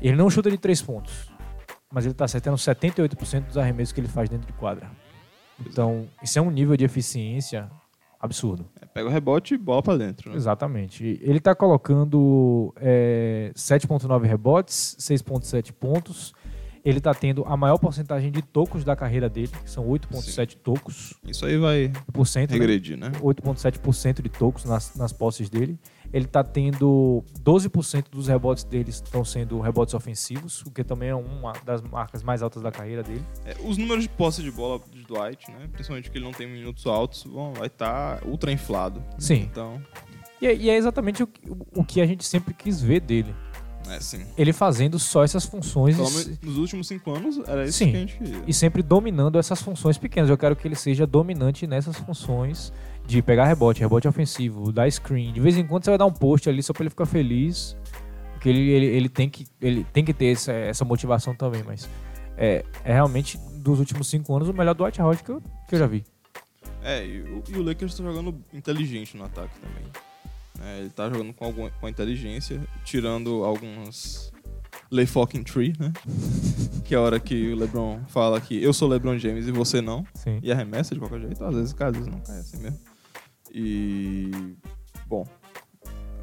[0.00, 1.29] Ele não chuta de três pontos
[1.92, 4.90] mas ele tá acertando 78% dos arremessos que ele faz dentro de quadra.
[5.66, 7.70] Então, isso é um nível de eficiência
[8.20, 8.66] absurdo.
[8.80, 10.30] É, pega o rebote e bola pra dentro.
[10.30, 10.36] Né?
[10.36, 11.18] Exatamente.
[11.22, 16.34] Ele tá colocando é, 7.9 rebotes, 6.7 pontos.
[16.84, 21.14] Ele tá tendo a maior porcentagem de tocos da carreira dele, que são 8.7 tocos
[21.26, 22.58] Isso aí vai por cento, né?
[22.58, 23.10] regredir, né?
[23.20, 25.78] 8,7% de tocos nas, nas posses dele.
[26.12, 31.14] Ele tá tendo 12% dos rebotes deles estão sendo rebotes ofensivos, o que também é
[31.14, 33.24] uma das marcas mais altas da carreira dele.
[33.44, 35.68] É, os números de posse de bola de Dwight, né?
[35.72, 39.02] Principalmente porque ele não tem minutos altos, vão, vai estar ultra inflado.
[39.18, 39.42] Sim.
[39.50, 39.80] Então,
[40.42, 41.40] E, é- e é exatamente o, que-
[41.76, 43.34] o que a gente sempre quis ver dele.
[43.92, 44.24] É assim.
[44.36, 47.90] Ele fazendo só essas funções menos nos últimos cinco anos era isso Sim.
[47.90, 48.42] que a gente queria.
[48.46, 50.30] e sempre dominando essas funções pequenas.
[50.30, 52.72] Eu quero que ele seja dominante nessas funções
[53.06, 55.32] de pegar rebote, rebote ofensivo, dar screen.
[55.32, 57.76] De vez em quando você vai dar um post ali só pra ele ficar feliz.
[58.32, 61.86] Porque ele, ele, ele, tem, que, ele tem que ter essa, essa motivação também, mas
[62.38, 65.78] é, é realmente dos últimos cinco anos o melhor Dwight Howard que eu, que eu
[65.78, 66.02] já vi.
[66.82, 69.84] É, e o, e o Lakers tá jogando inteligente no ataque também.
[70.62, 74.30] É, ele tá jogando com, alguma, com inteligência, tirando algumas
[74.90, 75.92] lay fucking tree, né?
[76.84, 79.80] que é a hora que o LeBron fala que eu sou LeBron James e você
[79.80, 80.04] não.
[80.14, 80.38] Sim.
[80.42, 82.78] E arremessa de qualquer jeito, às vezes cai, às vezes não cai, é assim mesmo.
[83.52, 84.30] E.
[85.06, 85.26] Bom.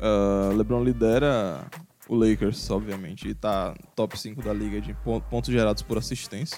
[0.02, 1.66] ah, LeBron lidera
[2.08, 6.58] o Lakers, obviamente, e tá top 5 da liga de pon- pontos gerados por assistência.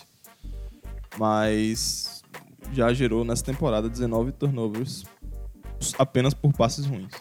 [1.18, 2.24] Mas
[2.74, 5.04] já gerou nessa temporada 19 turnovers
[5.98, 7.12] apenas por passes ruins.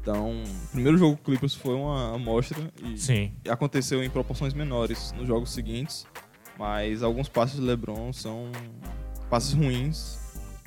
[0.00, 3.32] Então, o primeiro jogo Clippers foi uma amostra e Sim.
[3.48, 6.06] aconteceu em proporções menores nos jogos seguintes,
[6.58, 8.50] mas alguns passes de LeBron são
[9.28, 10.18] passes ruins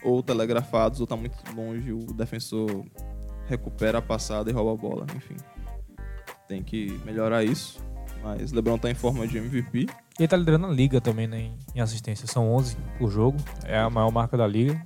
[0.03, 2.85] ou telegrafados ou tá muito longe, o defensor
[3.47, 5.35] recupera a passada e rouba a bola, enfim.
[6.47, 7.83] Tem que melhorar isso,
[8.21, 9.87] mas LeBron tá em forma de MVP.
[10.19, 12.27] E ele tá liderando a liga também né, em- em assistência.
[12.27, 13.37] São 11 por jogo.
[13.65, 14.79] É a maior marca da liga.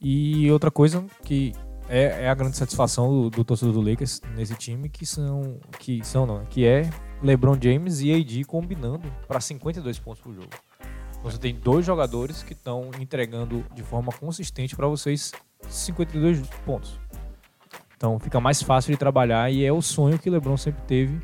[0.00, 1.52] E outra coisa que
[1.88, 6.04] é, é a grande satisfação do, do torcedor do Lakers nesse time, que são, que
[6.04, 6.88] são não, que é
[7.22, 10.50] LeBron James e AD combinando para 52 pontos por jogo.
[11.22, 15.32] Você tem dois jogadores que estão entregando de forma consistente para vocês
[15.68, 17.00] 52 pontos.
[17.96, 21.20] Então fica mais fácil de trabalhar e é o sonho que o LeBron sempre teve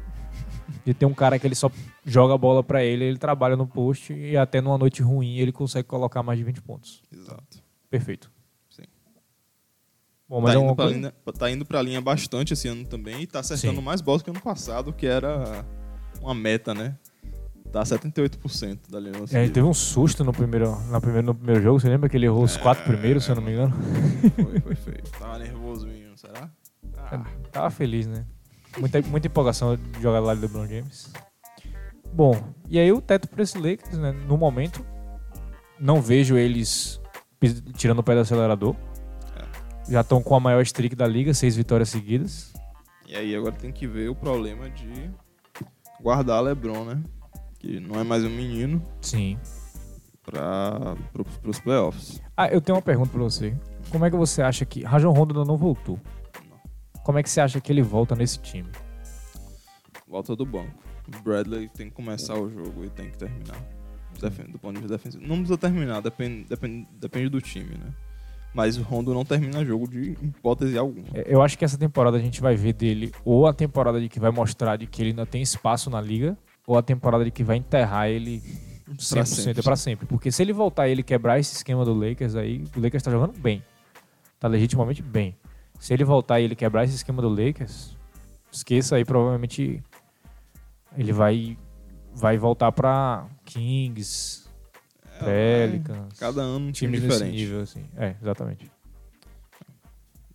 [0.84, 1.70] de ter um cara que ele só
[2.04, 5.52] joga a bola pra ele, ele trabalha no post e até numa noite ruim ele
[5.52, 7.02] consegue colocar mais de 20 pontos.
[7.12, 7.62] Exato.
[7.88, 8.33] Perfeito.
[10.28, 10.94] Bom, mas Tá é indo, coisa...
[10.94, 13.82] linha, tá indo pra linha bastante esse ano também e tá acertando Sim.
[13.84, 15.64] mais bolas que ano passado, que era
[16.20, 16.96] uma meta, né?
[17.70, 19.52] Tá 78% da linha É, ele ofensiva.
[19.52, 21.80] teve um susto no primeiro, na primeiro, no primeiro jogo.
[21.80, 23.74] Você lembra que ele errou os quatro primeiros, se eu não me engano?
[24.36, 25.02] Foi, foi feio.
[25.18, 26.48] Tava nervoso, menino, será?
[26.96, 28.24] Ah, Tava feliz, né?
[28.78, 31.12] Muita, muita empolgação de jogar lá do LeBron James.
[32.12, 34.12] Bom, e aí o teto para esse Lakers, né?
[34.28, 34.86] No momento,
[35.78, 37.00] não vejo eles
[37.76, 38.76] tirando o pé do acelerador.
[39.88, 42.52] Já estão com a maior streak da liga, seis vitórias seguidas.
[43.06, 45.10] E aí agora tem que ver o problema de
[46.00, 47.02] guardar LeBron, né?
[47.58, 49.38] Que não é mais um menino Sim.
[50.24, 50.96] para
[51.44, 52.20] os playoffs.
[52.36, 53.54] Ah, eu tenho uma pergunta pra você.
[53.90, 54.82] Como é que você acha que.
[54.82, 56.00] Rajon Rondo não voltou.
[57.04, 58.70] Como é que você acha que ele volta nesse time?
[60.08, 60.82] Volta do banco.
[61.06, 63.60] O Bradley tem que começar o jogo e tem que terminar.
[64.48, 65.26] Do ponto de vista defensivo.
[65.26, 67.92] Não precisa terminar, depende, depende, depende do time, né?
[68.54, 71.04] Mas o Rondo não termina jogo de hipótese alguma.
[71.12, 74.08] É, Eu acho que essa temporada a gente vai ver dele ou a temporada de
[74.08, 77.30] que vai mostrar de que ele ainda tem espaço na liga, ou a temporada de
[77.32, 78.40] que vai enterrar ele
[78.96, 79.60] 100% Pra sempre.
[79.60, 80.06] é pra sempre.
[80.06, 83.10] Porque se ele voltar e ele quebrar esse esquema do Lakers aí, o Lakers tá
[83.10, 83.62] jogando bem.
[84.38, 85.34] Tá legitimamente bem.
[85.80, 87.96] Se ele voltar e ele quebrar esse esquema do Lakers,
[88.52, 89.82] esqueça aí, provavelmente
[90.96, 91.58] ele vai
[92.14, 94.43] vai voltar pra Kings,
[95.18, 97.34] Pelicans, Cada ano um time diferente.
[97.36, 97.84] nível assim.
[97.96, 98.70] É, exatamente.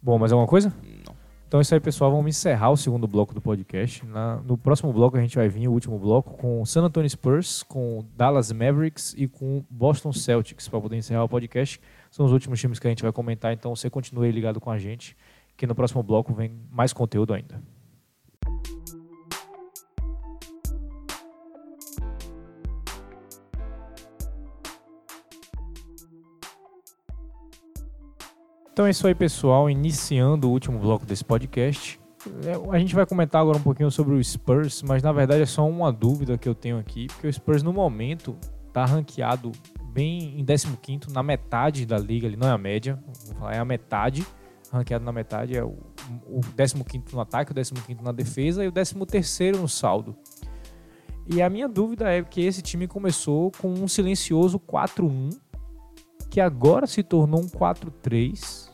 [0.02, 0.74] Bom, mais alguma coisa?
[1.06, 1.14] Não.
[1.48, 2.12] Então é isso aí, pessoal.
[2.12, 4.06] Vamos encerrar o segundo bloco do podcast.
[4.06, 7.64] Na- no próximo bloco a gente vai vir, o último bloco, com San Antonio Spurs,
[7.64, 11.82] com Dallas Mavericks e com Boston Celtics, para poder encerrar o podcast.
[12.12, 14.70] São os últimos times que a gente vai comentar, então você continue aí ligado com
[14.70, 15.18] a gente,
[15.58, 17.60] que no próximo bloco vem mais conteúdo ainda.
[28.80, 29.70] Então é isso aí, pessoal.
[29.70, 32.00] Iniciando o último bloco desse podcast.
[32.46, 35.46] É, A gente vai comentar agora um pouquinho sobre o Spurs, mas na verdade é
[35.46, 38.38] só uma dúvida que eu tenho aqui, porque o Spurs no momento
[38.72, 39.52] tá ranqueado
[39.92, 42.98] bem em 15º, na metade da liga, ali não é a média,
[43.38, 44.26] falar, é a metade,
[44.72, 45.76] ranqueado na metade, é o,
[46.26, 50.16] o 15º no ataque, o 15º na defesa e o 13º no saldo.
[51.28, 55.38] E a minha dúvida é que esse time começou com um silencioso 4-1,
[56.30, 58.69] que agora se tornou um 4-3.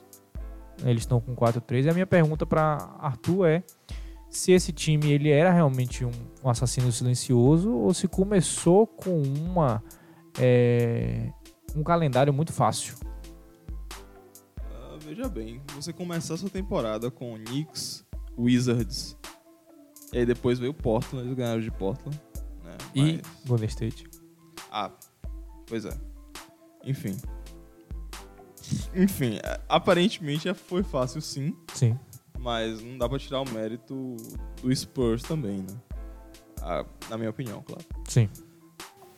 [0.84, 1.86] Eles estão com 4-3.
[1.86, 3.64] E a minha pergunta para Arthur é
[4.30, 6.12] se esse time ele era realmente um,
[6.44, 9.82] um assassino silencioso ou se começou com uma
[10.40, 11.32] é,
[11.76, 12.96] um calendário muito fácil.
[14.60, 18.06] Ah, veja bem, você começar sua temporada com Knicks,
[18.38, 19.18] Wizards,
[20.12, 22.20] e aí depois veio Portland, eles ganharam de Portland.
[22.64, 22.78] Né?
[22.94, 24.08] E Mas- Golden State.
[24.72, 24.92] Ah,
[25.66, 25.98] pois é.
[26.84, 27.16] Enfim.
[28.96, 31.98] Enfim, é, aparentemente já foi fácil sim, Sim.
[32.40, 34.16] mas não dá pra tirar o mérito
[34.62, 35.76] do Spurs também, né?
[36.62, 37.84] Ah, na minha opinião, claro.
[38.08, 38.30] Sim.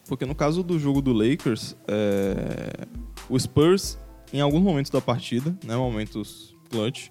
[0.07, 2.85] Porque no caso do jogo do Lakers, é,
[3.29, 3.97] o Spurs,
[4.33, 7.09] em alguns momentos da partida, né, momentos clutch,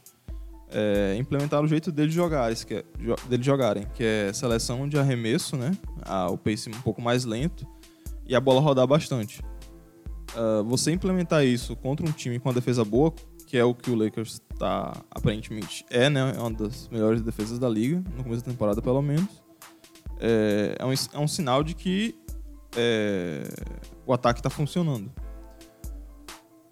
[0.70, 2.84] é, implementaram o jeito deles jogarem, que é,
[3.28, 5.70] deles jogarem, que é seleção de arremesso, né,
[6.02, 7.66] a- o pace um pouco mais lento
[8.26, 9.40] e a bola rodar bastante.
[10.34, 13.12] Ah, você implementar isso contra um time com uma defesa boa,
[13.46, 17.58] que é o que o Lakers tá, aparentemente é, né, é uma das melhores defesas
[17.58, 19.28] da liga, no começo da temporada pelo menos,
[20.18, 22.18] é, é um, é um sinal de que
[22.76, 23.44] é,
[24.04, 25.12] o ataque está funcionando.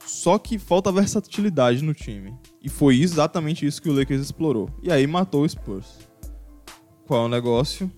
[0.05, 2.35] Só que falta versatilidade no time.
[2.63, 4.71] E foi exatamente isso que o Lakers explorou.
[4.83, 5.99] E aí matou o Spurs.
[7.07, 7.91] Qual é o negócio?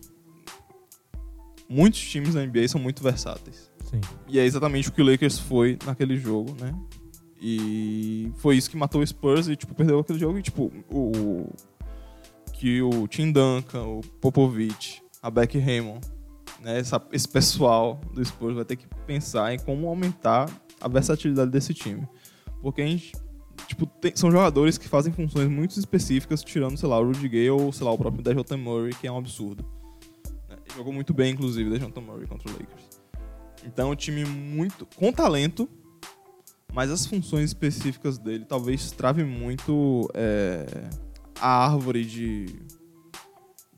[1.69, 3.71] Muitos times da NBA são muito versáteis.
[3.91, 4.01] Sim.
[4.29, 6.75] E é exatamente o que o Lakers foi naquele jogo, né?
[7.41, 10.39] E foi isso que matou o Spurs e, tipo, perdeu aquele jogo.
[10.39, 11.47] E, tipo, o...
[12.53, 16.01] Que o Tim Duncan, o Popovich, a Beck Raymond,
[16.63, 16.79] né?
[16.79, 20.51] essa- esse pessoal do Spurs vai ter que pensar em como aumentar
[20.81, 22.09] a versatilidade desse time.
[22.63, 23.13] Porque a gente...
[23.69, 27.51] Tipo, tem- são jogadores que fazem funções muito específicas, tirando, sei lá, o Rudy Gay
[27.51, 29.65] ou, sei lá, o próprio Dejounte Murray, que é um absurdo.
[30.49, 30.57] né?
[30.75, 32.96] Jogou muito bem, inclusive, Dejounte Murray contra o Lakers.
[33.67, 35.69] Então, é um time muito com talento,
[36.73, 40.67] mas as funções específicas dele talvez travem muito é,
[41.41, 42.47] a árvore de,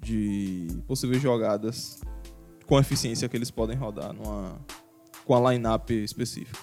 [0.01, 2.01] de possíveis jogadas
[2.67, 4.61] com eficiência que eles podem rodar numa,
[5.25, 6.59] com a lineup específica.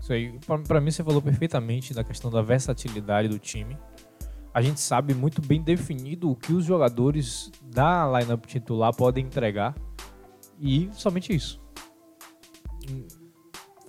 [0.00, 3.76] Isso aí, pra mim, você falou perfeitamente da questão da versatilidade do time.
[4.52, 9.74] A gente sabe muito bem definido o que os jogadores da lineup titular podem entregar.
[10.58, 11.60] E somente isso.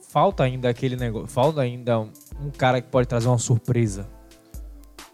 [0.10, 1.28] Falta ainda aquele negócio.
[1.28, 2.11] Falta ainda um,
[2.57, 4.07] cara que pode trazer uma surpresa.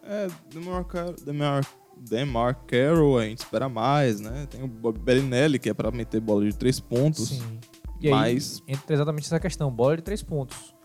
[0.04, 1.66] É, Demar, Car- Demar,
[1.98, 4.46] Demar Carroll a gente espera mais, né?
[4.50, 7.30] Tem o Bellinelli, que é pra meter bola de três pontos.
[7.30, 7.60] Sim.
[8.00, 9.72] E aí, Mas- entra exatamente essa questão.
[9.72, 10.76] Bola de três pontos.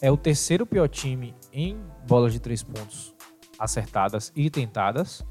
[0.00, 3.14] É o terceiro pior time em bolas de três pontos
[3.58, 5.24] acertadas e tentadas.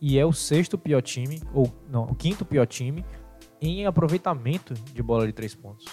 [0.00, 3.04] E é o sexto pior time, ou não, o quinto pior time
[3.60, 5.84] em aproveitamento de bola de três pontos.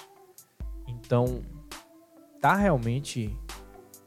[0.91, 1.41] Então,
[2.39, 3.35] tá realmente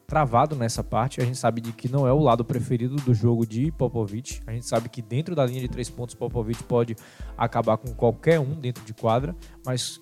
[0.07, 1.21] travado nessa parte.
[1.21, 4.43] A gente sabe de que não é o lado preferido do jogo de Popovich.
[4.47, 6.97] A gente sabe que dentro da linha de três pontos, Popovich pode
[7.37, 9.35] acabar com qualquer um dentro de quadra,
[9.65, 10.01] mas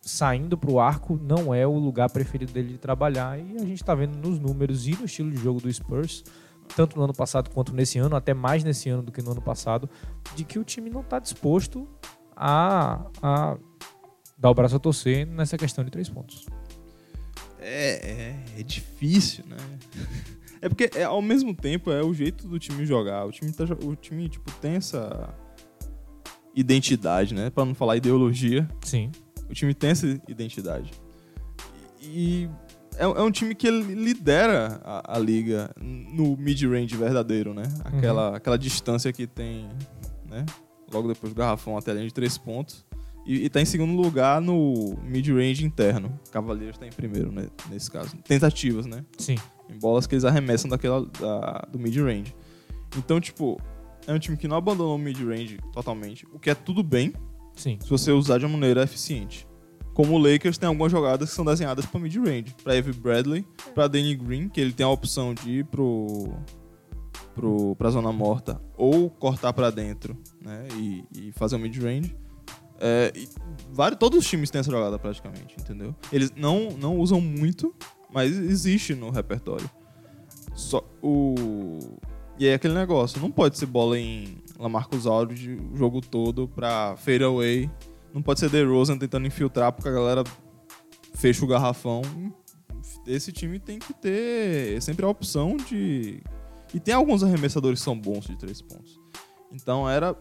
[0.00, 3.38] saindo para o arco não é o lugar preferido dele de trabalhar.
[3.38, 6.24] E a gente está vendo nos números e no estilo de jogo do Spurs,
[6.76, 9.42] tanto no ano passado quanto nesse ano, até mais nesse ano do que no ano
[9.42, 9.88] passado,
[10.34, 11.88] de que o time não está disposto
[12.36, 13.56] a, a
[14.36, 16.46] dar o braço a torcer nessa questão de três pontos.
[17.58, 19.56] É, é, é difícil, né?
[20.64, 23.26] É porque é, ao mesmo tempo é o jeito do time jogar.
[23.26, 25.28] O time, tá, o time tipo, tem essa
[26.54, 27.50] identidade, né?
[27.50, 28.66] Pra não falar ideologia.
[28.80, 29.12] Sim.
[29.50, 30.90] O time tem essa identidade.
[32.00, 32.48] E
[32.96, 37.64] é, é um time que lidera a, a liga no mid-range verdadeiro, né?
[37.84, 39.68] Aquela, aquela distância que tem,
[40.24, 40.46] né?
[40.90, 42.86] Logo depois do garrafão até a linha de três pontos.
[43.26, 46.18] E, e tá em segundo lugar no mid-range interno.
[46.30, 47.48] Cavaleiros tá em primeiro, né?
[47.70, 48.16] Nesse caso.
[48.18, 49.04] Tentativas, né?
[49.18, 49.36] Sim.
[49.70, 52.34] Em bolas que eles arremessam daquela, da- do mid-range.
[52.98, 53.58] Então, tipo,
[54.06, 57.12] é um time que não abandonou o mid-range totalmente, o que é tudo bem
[57.56, 57.78] Sim.
[57.80, 59.46] se você usar de uma maneira eficiente.
[59.94, 62.54] Como o Lakers tem algumas jogadas que são desenhadas para mid-range.
[62.62, 66.34] Para Avery Bradley, para Danny Green, que ele tem a opção de ir pro,
[67.34, 72.14] pro, pra zona morta ou cortar para dentro né, e, e fazer um mid-range.
[72.80, 73.12] É,
[73.72, 75.94] vários, todos os times têm essa jogada praticamente, entendeu?
[76.12, 77.74] Eles não, não usam muito,
[78.12, 79.68] mas existe no repertório.
[80.54, 81.98] Só o...
[82.38, 86.96] E é aquele negócio, não pode ser bola em Lamarcus Aldridge o jogo todo pra
[86.96, 87.70] fade away.
[88.12, 90.24] Não pode ser DeRozan tentando infiltrar porque a galera
[91.14, 92.02] fecha o garrafão.
[93.06, 96.22] Esse time tem que ter sempre a opção de...
[96.72, 98.98] E tem alguns arremessadores que são bons de três pontos.
[99.54, 100.16] Então era...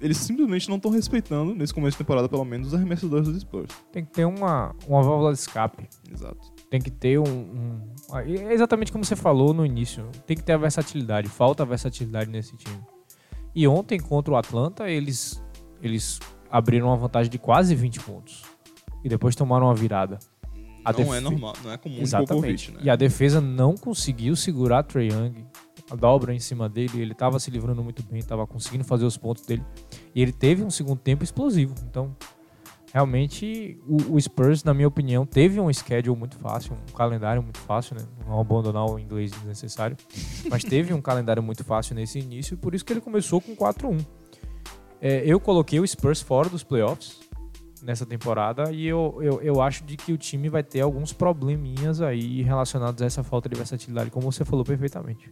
[0.00, 3.72] Eles simplesmente não estão respeitando, nesse começo de temporada pelo menos, os arremessadores dos Spurs.
[3.90, 5.88] Tem que ter uma, uma válvula de escape.
[6.12, 6.52] Exato.
[6.68, 7.80] Tem que ter um, um.
[8.18, 10.06] É exatamente como você falou no início.
[10.26, 11.28] Tem que ter a versatilidade.
[11.28, 12.78] Falta a versatilidade nesse time.
[13.54, 15.42] E ontem, contra o Atlanta, eles,
[15.80, 16.20] eles
[16.50, 18.42] abriram uma vantagem de quase 20 pontos.
[19.02, 20.18] E depois tomaram uma virada.
[20.84, 22.34] A não def- é normal, não é comum Exatamente.
[22.34, 22.80] Popovich, né?
[22.82, 25.46] E a defesa não conseguiu segurar Trey Young.
[25.90, 29.16] A dobra em cima dele, ele estava se livrando muito bem, estava conseguindo fazer os
[29.16, 29.64] pontos dele.
[30.14, 31.74] E ele teve um segundo tempo explosivo.
[31.88, 32.16] Então,
[32.92, 37.58] realmente, o, o Spurs, na minha opinião, teve um schedule muito fácil, um calendário muito
[37.58, 38.04] fácil, né?
[38.26, 39.96] Não abandonar o inglês desnecessário.
[40.50, 43.54] Mas teve um calendário muito fácil nesse início, e por isso que ele começou com
[43.54, 44.04] 4-1.
[45.00, 47.20] É, eu coloquei o Spurs fora dos playoffs
[47.82, 52.00] nessa temporada e eu, eu, eu acho de que o time vai ter alguns probleminhas
[52.00, 55.28] aí relacionados a essa falta de versatilidade, como você falou perfeitamente.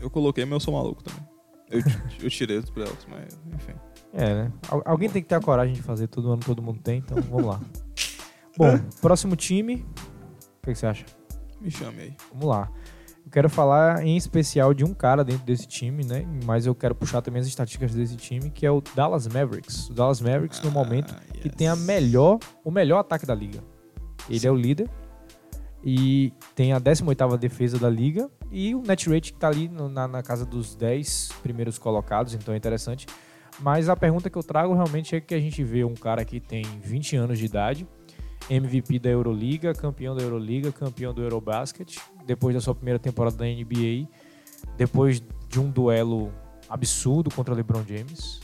[0.00, 1.22] Eu coloquei, mas eu sou maluco também.
[1.70, 1.80] Eu,
[2.22, 3.72] eu tirei os playoffs, mas enfim.
[4.12, 4.52] É, né?
[4.68, 7.20] Al- alguém tem que ter a coragem de fazer, todo ano todo mundo tem, então
[7.22, 7.60] vamos lá.
[8.56, 9.76] Bom, próximo time.
[9.76, 11.04] O que, que você acha?
[11.60, 12.16] Me chame aí.
[12.32, 12.70] Vamos lá.
[13.24, 16.26] Eu quero falar em especial de um cara dentro desse time, né?
[16.44, 19.88] Mas eu quero puxar também as estatísticas desse time, que é o Dallas Mavericks.
[19.88, 21.56] O Dallas Mavericks, no momento, Ah, que yes.
[21.56, 23.60] tem a melhor, o melhor ataque da liga.
[24.28, 24.88] Ele é o líder
[25.82, 29.88] e tem a 18ª defesa da liga e o net rate que tá ali no-
[29.88, 33.06] na, na casa dos 10 primeiros colocados, então é interessante.
[33.60, 36.38] Mas a pergunta que eu trago realmente é que a gente vê um cara que
[36.40, 37.86] tem 20 anos de idade,
[38.48, 43.44] MVP da Euroliga, campeão da Euroliga, campeão do Eurobasket, depois da sua primeira temporada da
[43.44, 44.08] NBA,
[44.76, 46.32] depois de um duelo
[46.68, 48.40] absurdo contra LeBron James.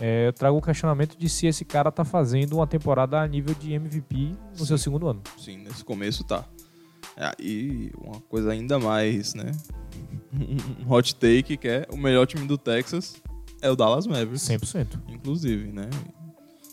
[0.00, 3.54] É, eu trago o questionamento de se esse cara tá fazendo uma temporada a nível
[3.54, 5.20] de MVP no seu segundo ano.
[5.36, 6.44] Sim, nesse começo tá.
[7.18, 9.50] É, e uma coisa ainda mais, né?
[10.32, 13.20] Um hot take que é o melhor time do Texas
[13.60, 14.42] é o Dallas Mavericks.
[14.42, 15.00] 100%.
[15.08, 15.90] Inclusive, né?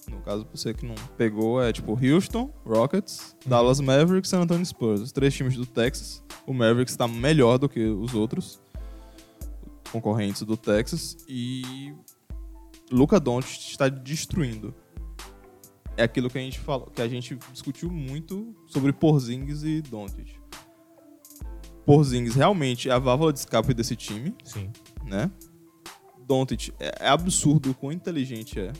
[0.10, 4.66] No caso, você que não pegou, é tipo Houston, Rockets, Dallas Mavericks e San Antonio
[4.66, 5.02] Spurs.
[5.02, 6.24] Os três times do Texas.
[6.46, 8.62] O Mavericks está melhor do que os outros
[9.92, 11.18] concorrentes do Texas.
[11.28, 11.94] E
[12.92, 14.76] Luca Doncic está destruindo.
[15.98, 20.35] É aquilo que a gente falou, que a gente discutiu muito sobre Porzingis e Doncic.
[21.86, 24.72] Porzingis realmente é a válvula de escape desse time Sim.
[25.06, 25.30] né?
[26.28, 28.74] Doncic é, é absurdo o quão inteligente é,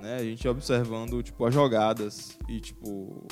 [0.00, 0.16] né?
[0.16, 3.26] A gente observando tipo as jogadas e tipo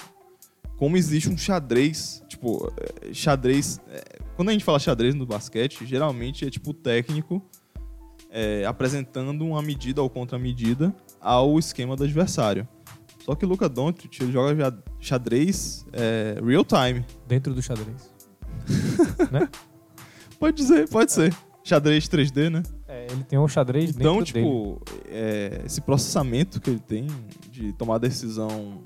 [0.76, 3.80] como existe um xadrez, tipo é, xadrez.
[3.88, 4.02] é,
[4.36, 7.42] quando a gente fala xadrez no basquete, geralmente é tipo o técnico
[8.30, 12.68] é, apresentando uma medida ou contramedida ao esquema do adversário.
[13.24, 17.04] Só que o Luka Doncic ele joga xadrez é, real time.
[17.26, 18.15] Dentro do xadrez.
[20.38, 21.34] Pode dizer, pode ser.
[21.64, 22.62] Xadrez 3D, né?
[22.86, 24.46] É, ele tem um xadrez Então, dentro dele.
[24.46, 27.06] tipo, é, esse processamento que ele tem
[27.50, 28.82] de tomar a decisão,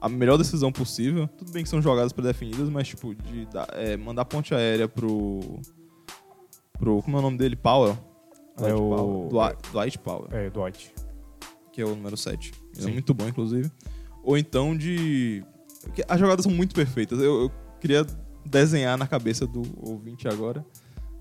[0.00, 1.26] a melhor decisão possível.
[1.38, 5.58] Tudo bem que são jogadas pré-definidas, mas, tipo, de dar- é, mandar ponte aérea pro.
[6.78, 7.02] pro.
[7.02, 7.56] Como é o nome dele?
[7.56, 7.98] Powell?
[8.58, 9.28] É o- Powell.
[9.30, 10.94] Dwight, Dwight Powell, É, Dwight.
[11.72, 12.52] que é o número 7.
[12.74, 12.90] Ele Sim.
[12.90, 13.70] é muito bom, inclusive.
[14.22, 15.42] Ou então de.
[16.08, 17.18] As jogadas são muito perfeitas.
[17.18, 18.06] Eu, eu queria
[18.44, 20.64] desenhar na cabeça do ouvinte agora.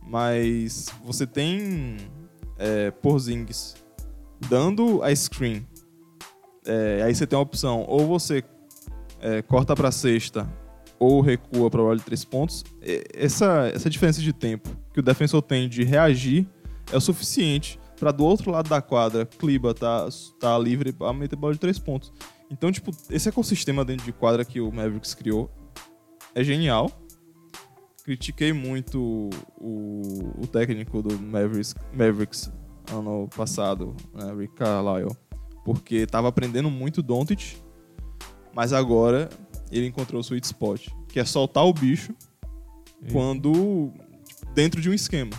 [0.01, 1.97] Mas você tem
[2.57, 3.75] é, Porzingis
[4.49, 5.65] dando a screen.
[6.65, 8.43] É, aí você tem a opção, ou você
[9.19, 10.49] é, corta pra sexta
[10.99, 12.63] ou recua para bola de três pontos.
[13.13, 16.47] Essa, essa diferença de tempo que o defensor tem de reagir
[16.91, 20.07] é o suficiente para do outro lado da quadra, Kliba tá,
[20.39, 22.11] tá livre para meter bola de três pontos.
[22.49, 25.49] Então, tipo, esse ecossistema dentro de quadra que o Mavericks criou
[26.35, 26.91] é genial.
[28.03, 30.01] Critiquei muito o,
[30.41, 32.51] o técnico do Mavericks, Mavericks
[32.91, 35.15] ano passado, né, Rick Carlisle,
[35.63, 37.55] porque tava aprendendo muito Doncic,
[38.53, 39.29] mas agora
[39.71, 42.13] ele encontrou o sweet spot, que é soltar o bicho
[43.01, 43.91] E- quando
[44.25, 45.31] tipo, dentro de um esquema.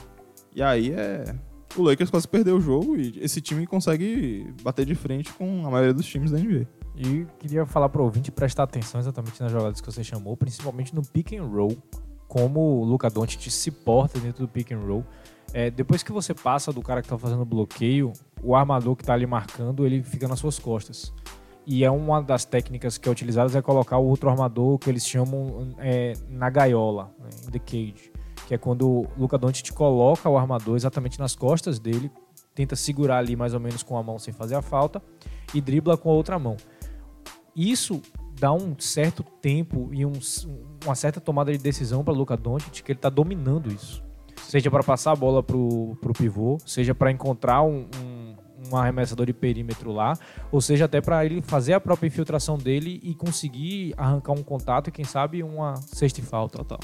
[0.54, 1.34] E aí é
[1.76, 5.70] o Lakers quase perdeu o jogo e esse time consegue bater de frente com a
[5.70, 6.66] maioria dos times da NBA.
[6.96, 11.02] E queria falar pro ouvinte prestar atenção exatamente nas jogadas que você chamou, principalmente no
[11.02, 11.76] pick and roll,
[12.34, 15.04] como o Luca Doncic se porta dentro do pick and roll.
[15.52, 18.12] É, depois que você passa do cara que tá fazendo bloqueio,
[18.42, 21.12] o armador que tá ali marcando, ele fica nas suas costas.
[21.64, 25.06] E é uma das técnicas que é utilizada é colocar o outro armador que eles
[25.06, 28.12] chamam é, na gaiola, né, in the cage,
[28.48, 32.10] que é quando o Luca Doncic coloca o armador exatamente nas costas dele,
[32.52, 35.00] tenta segurar ali mais ou menos com a mão sem fazer a falta
[35.54, 36.56] e dribla com a outra mão.
[37.54, 38.02] Isso
[38.44, 40.12] dá um certo tempo e um,
[40.84, 44.04] uma certa tomada de decisão para Luca Doncic que ele está dominando isso.
[44.42, 48.34] Seja para passar a bola pro, pro pivô, seja para encontrar um, um,
[48.70, 50.12] um, arremessador de perímetro lá,
[50.52, 54.88] ou seja até para ele fazer a própria infiltração dele e conseguir arrancar um contato
[54.88, 56.58] e quem sabe uma sexta falta.
[56.58, 56.80] Total.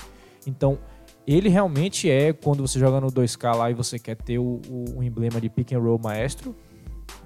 [0.47, 0.79] Então,
[1.27, 4.97] ele realmente é, quando você joga no 2K lá e você quer ter o, o,
[4.97, 6.57] o emblema de pick and roll maestro,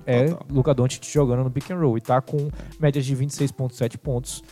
[0.06, 0.46] é Total.
[0.50, 2.48] Luca Doncic jogando no pick and roll e tá com
[2.78, 4.42] médias de 26.7 pontos,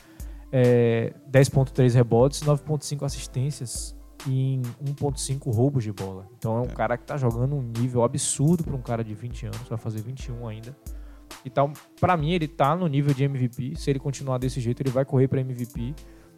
[0.50, 3.96] é, 10.3 rebotes, 9.5 assistências
[4.26, 6.26] e 1.5 roubos de bola.
[6.38, 6.74] Então é um é.
[6.74, 10.02] cara que tá jogando um nível absurdo para um cara de 20 anos, vai fazer
[10.02, 10.76] 21 ainda.
[11.44, 13.74] Então, para mim ele tá no nível de MVP.
[13.76, 15.94] Se ele continuar desse jeito, ele vai correr para MVP.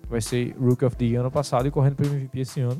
[0.08, 2.78] Vai ser Rookie of the Year ano passado e correndo para MVP esse ano.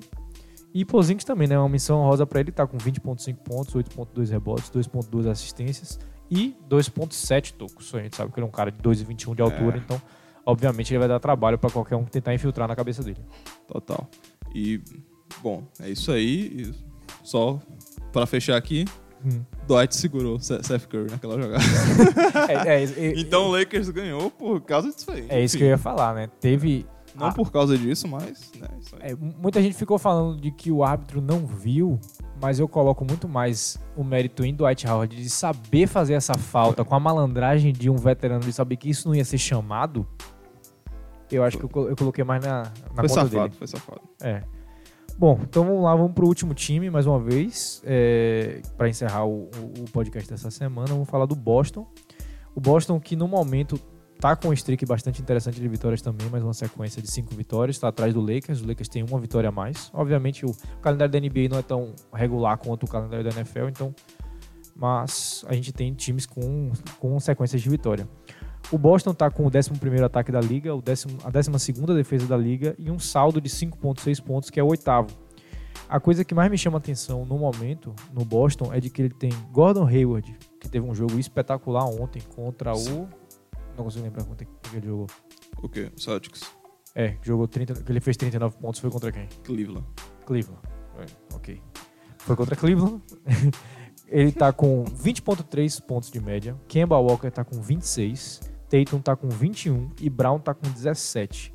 [0.72, 1.58] E Pozink também, né?
[1.58, 5.98] Uma missão rosa para ele, tá com 20.5 pontos, 8.2 rebotes, 2.2 assistências
[6.30, 7.94] e 2.7 tocos.
[7.94, 9.80] A gente sabe que ele é um cara de 2,21 de altura, é.
[9.80, 10.00] então
[10.46, 13.20] obviamente ele vai dar trabalho para qualquer um tentar infiltrar na cabeça dele.
[13.66, 14.08] Total.
[14.54, 14.80] E
[15.42, 16.72] bom, é isso aí.
[17.22, 17.58] Só
[18.12, 18.84] para fechar aqui,
[19.24, 19.42] hum.
[19.66, 21.64] Dwight segurou Seth Curry naquela jogada.
[22.48, 25.26] é, é, é, então o Lakers ganhou por causa disso aí.
[25.28, 26.28] É isso que eu ia falar, né?
[26.40, 27.32] Teve não ah.
[27.32, 28.52] por causa disso, mas.
[28.58, 28.68] Né,
[29.00, 31.98] é, muita gente ficou falando de que o árbitro não viu,
[32.40, 36.84] mas eu coloco muito mais o mérito em Dwight Howard de saber fazer essa falta
[36.84, 40.06] com a malandragem de um veterano de saber que isso não ia ser chamado.
[41.30, 43.54] Eu acho que eu, coloquei mais na, na foi conta safado, dele.
[43.56, 44.00] Foi safado.
[44.20, 44.42] É.
[45.16, 47.82] Bom, então vamos lá, vamos pro último time mais uma vez.
[47.84, 49.48] É, para encerrar o,
[49.78, 51.86] o podcast dessa semana, vamos falar do Boston.
[52.54, 53.78] O Boston que no momento
[54.20, 57.76] tá com um streak bastante interessante de vitórias também, mais uma sequência de cinco vitórias,
[57.76, 58.62] está atrás do Lakers.
[58.62, 59.90] O Lakers tem uma vitória a mais.
[59.92, 63.94] Obviamente, o calendário da NBA não é tão regular quanto o calendário da NFL, então.
[64.74, 68.08] Mas a gente tem times com, com sequências de vitória.
[68.72, 71.50] O Boston está com o 11 ataque da liga, o décimo, a 12
[71.94, 75.08] defesa da liga e um saldo de 5,6 pontos, que é o oitavo.
[75.88, 79.10] A coisa que mais me chama atenção no momento, no Boston, é de que ele
[79.10, 83.06] tem Gordon Hayward, que teve um jogo espetacular ontem contra o
[83.76, 85.06] não consigo lembrar quanto é que ele jogou.
[85.62, 85.90] O quê?
[85.96, 86.42] Celtics?
[86.94, 87.82] É, jogou 30.
[87.82, 89.28] Que ele fez 39 pontos foi contra quem?
[89.42, 89.86] Cleveland.
[90.24, 90.62] Cleveland.
[90.98, 91.60] É, ok.
[92.18, 93.02] Foi contra Cleveland.
[94.08, 96.56] ele tá com 20.3 pontos de média.
[96.68, 98.40] Kemba Walker tá com 26.
[98.68, 101.52] Tatum tá com 21 e Brown tá com 17.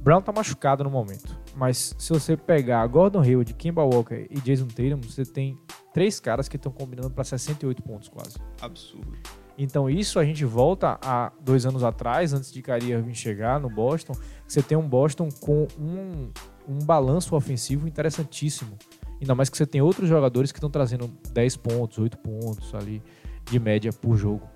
[0.00, 4.68] Brown tá machucado no momento, mas se você pegar Gordon Hayward, Kemba Walker e Jason
[4.68, 5.58] Tatum, você tem
[5.92, 8.36] três caras que estão combinando para 68 pontos quase.
[8.60, 9.12] Absurdo.
[9.58, 13.68] Então isso a gente volta a dois anos atrás, antes de Kyrie Irving chegar no
[13.68, 14.12] Boston,
[14.46, 16.30] você tem um Boston com um,
[16.68, 18.78] um balanço ofensivo interessantíssimo.
[19.20, 23.02] Ainda mais que você tem outros jogadores que estão trazendo 10 pontos, 8 pontos ali
[23.50, 24.48] de média por jogo.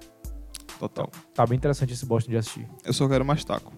[0.78, 1.10] Total.
[1.34, 2.68] Tá bem interessante esse Boston de assistir.
[2.84, 3.72] Eu só quero mais taco.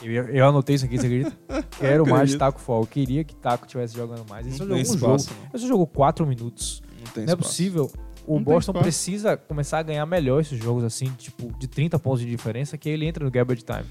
[0.00, 1.36] Eu, eu anotei isso aqui, você acredita?
[1.78, 2.80] quero mais taco fall.
[2.80, 4.46] Eu queria que taco estivesse jogando mais.
[4.46, 5.40] Ele só jogou um espaço, jogo.
[5.52, 6.82] Ele só jogou 4 minutos.
[6.98, 7.90] Não, tem não é possível
[8.26, 12.20] o não Boston precisa começar a ganhar melhor esses jogos, assim, tipo, de 30 pontos
[12.20, 13.84] de diferença, que ele entra no garbage time.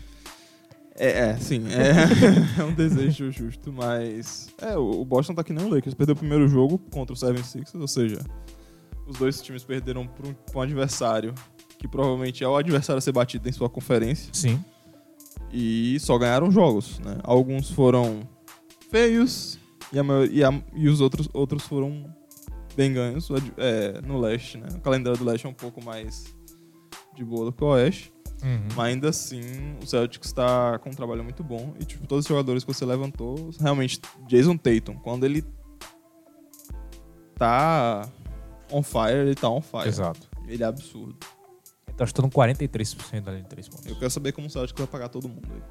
[0.95, 5.65] É, é sim, é, é um desejo justo, mas é, o Boston tá que nem
[5.65, 8.19] o Lakers, perdeu o primeiro jogo contra o 76ers, ou seja,
[9.07, 11.33] os dois times perderam para um, um, adversário
[11.77, 14.29] que provavelmente é o adversário a ser batido em sua conferência.
[14.31, 14.63] Sim.
[15.51, 17.17] E só ganharam jogos, né?
[17.23, 18.21] Alguns foram
[18.89, 19.57] feios
[19.91, 22.05] e, a maioria, e, a, e os outros, outros foram
[22.75, 23.27] bem ganhos
[23.57, 24.67] é, no leste, né?
[24.75, 26.25] O calendário do leste é um pouco mais
[27.15, 28.13] de boa do que o oeste.
[28.43, 28.67] Uhum.
[28.75, 29.41] Mas ainda assim,
[29.81, 31.73] o Celtics está com um trabalho muito bom.
[31.79, 35.43] E, tipo, todos os jogadores que você levantou, realmente, Jason Tatum, quando ele
[37.35, 38.09] tá
[38.71, 39.87] on fire, ele tá on fire.
[39.87, 40.27] Exato.
[40.47, 41.15] Ele é absurdo.
[41.87, 43.85] Ele tá chutando 43% ali de 3 pontos.
[43.85, 45.61] Eu quero saber como o Celtics vai pagar todo mundo aí.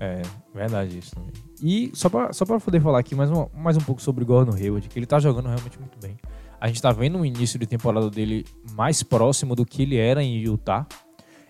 [0.00, 0.22] É,
[0.54, 1.30] verdade isso também.
[1.62, 4.56] E só pra, só pra poder falar aqui mais, uma, mais um pouco sobre Gordon
[4.56, 6.16] Hayward, que ele tá jogando realmente muito bem.
[6.58, 10.22] A gente tá vendo o início de temporada dele mais próximo do que ele era
[10.22, 10.86] em Utah.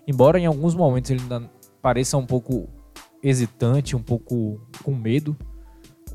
[0.07, 1.49] Embora em alguns momentos ele ainda
[1.81, 2.69] pareça um pouco
[3.23, 5.37] hesitante, um pouco com medo.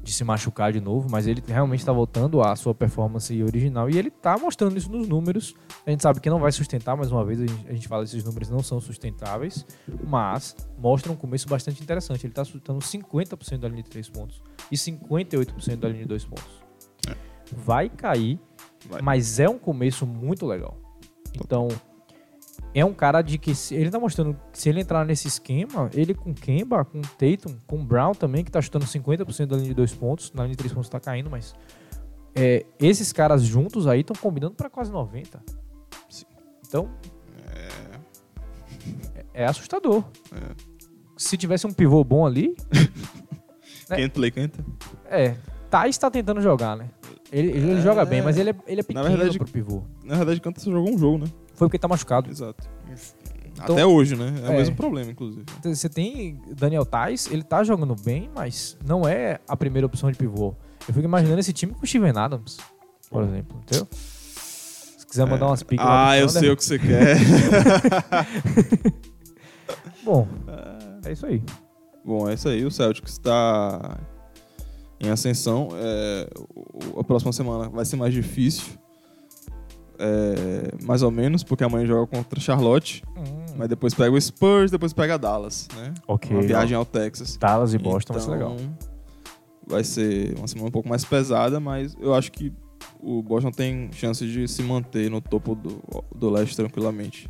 [0.06, 3.98] De se machucar de novo, mas ele realmente está voltando à sua performance original e
[3.98, 5.56] ele está mostrando isso nos números.
[5.84, 8.04] A gente sabe que não vai sustentar, mais uma vez, a gente, a gente fala
[8.04, 9.66] que esses números não são sustentáveis,
[10.08, 12.24] mas mostra um começo bastante interessante.
[12.24, 16.26] Ele está sustentando 50% da linha de 3 pontos e 58% da linha de 2
[16.26, 16.64] pontos.
[17.52, 18.40] Vai cair,
[18.88, 19.02] Vai.
[19.02, 20.78] mas é um começo muito legal.
[21.44, 21.68] Então,
[22.76, 25.90] é um cara de que se- ele tá mostrando que se ele entrar nesse esquema,
[25.94, 29.74] ele com Kemba, com Tatum, com Brown também, que tá chutando 50% da linha de
[29.74, 31.56] dois pontos, na linha de três pontos tá caindo, mas
[32.36, 35.42] é, esses caras juntos aí estão combinando para quase 90.
[36.10, 36.26] Sim.
[36.68, 36.90] Então,
[39.34, 40.04] é, é assustador.
[41.18, 42.56] Se tivesse um pivô bom ali,
[43.88, 43.98] É.
[43.98, 44.52] Quem play, quem
[45.06, 45.36] é,
[45.70, 46.90] Thais tá tentando jogar, né?
[47.32, 47.82] Ele, ele É.
[47.82, 49.84] joga bem, mas ele é, ele é pequeno verdade- pro pivô.
[50.04, 51.28] Na verdade, Canta só jogou um jogo, né?
[51.56, 52.30] Foi porque tá machucado.
[52.30, 52.68] Exato.
[53.54, 54.34] Então- Até hoje, né?
[54.44, 54.50] É, É.
[54.50, 55.46] o mesmo problema, inclusive.
[55.64, 60.18] Você tem Daniel Tais, ele tá jogando bem, mas não é a primeira opção de
[60.18, 60.54] pivô.
[60.88, 62.58] Eu fico imaginando esse time com o Steven Adams,
[63.10, 63.88] por exemplo, entendeu?
[63.92, 67.16] Se quiser mandar umas piques lá Ah, eu sei o que você quer.
[70.04, 70.28] Bom,
[71.06, 71.42] é isso aí.
[72.04, 72.64] Bom, é isso aí.
[72.66, 73.98] O Celtics está
[75.00, 75.70] em ascensão.
[75.74, 76.28] É,
[77.00, 78.66] a próxima semana vai ser mais difícil.
[79.98, 83.04] É, mais ou menos, porque amanhã joga contra Charlotte.
[83.58, 85.94] Mas depois pega o Spurs, depois pega Dallas, né?
[86.08, 86.36] ok.
[86.36, 87.38] Uma viagem ao Texas.
[87.38, 88.68] Dallas e Boston vai ser Então, legal.
[89.68, 92.52] Vai ser uma semana um pouco mais pesada, mas eu acho que
[93.00, 95.82] o Boston tem chance de se manter no topo do,
[96.14, 97.28] do leste tranquilamente.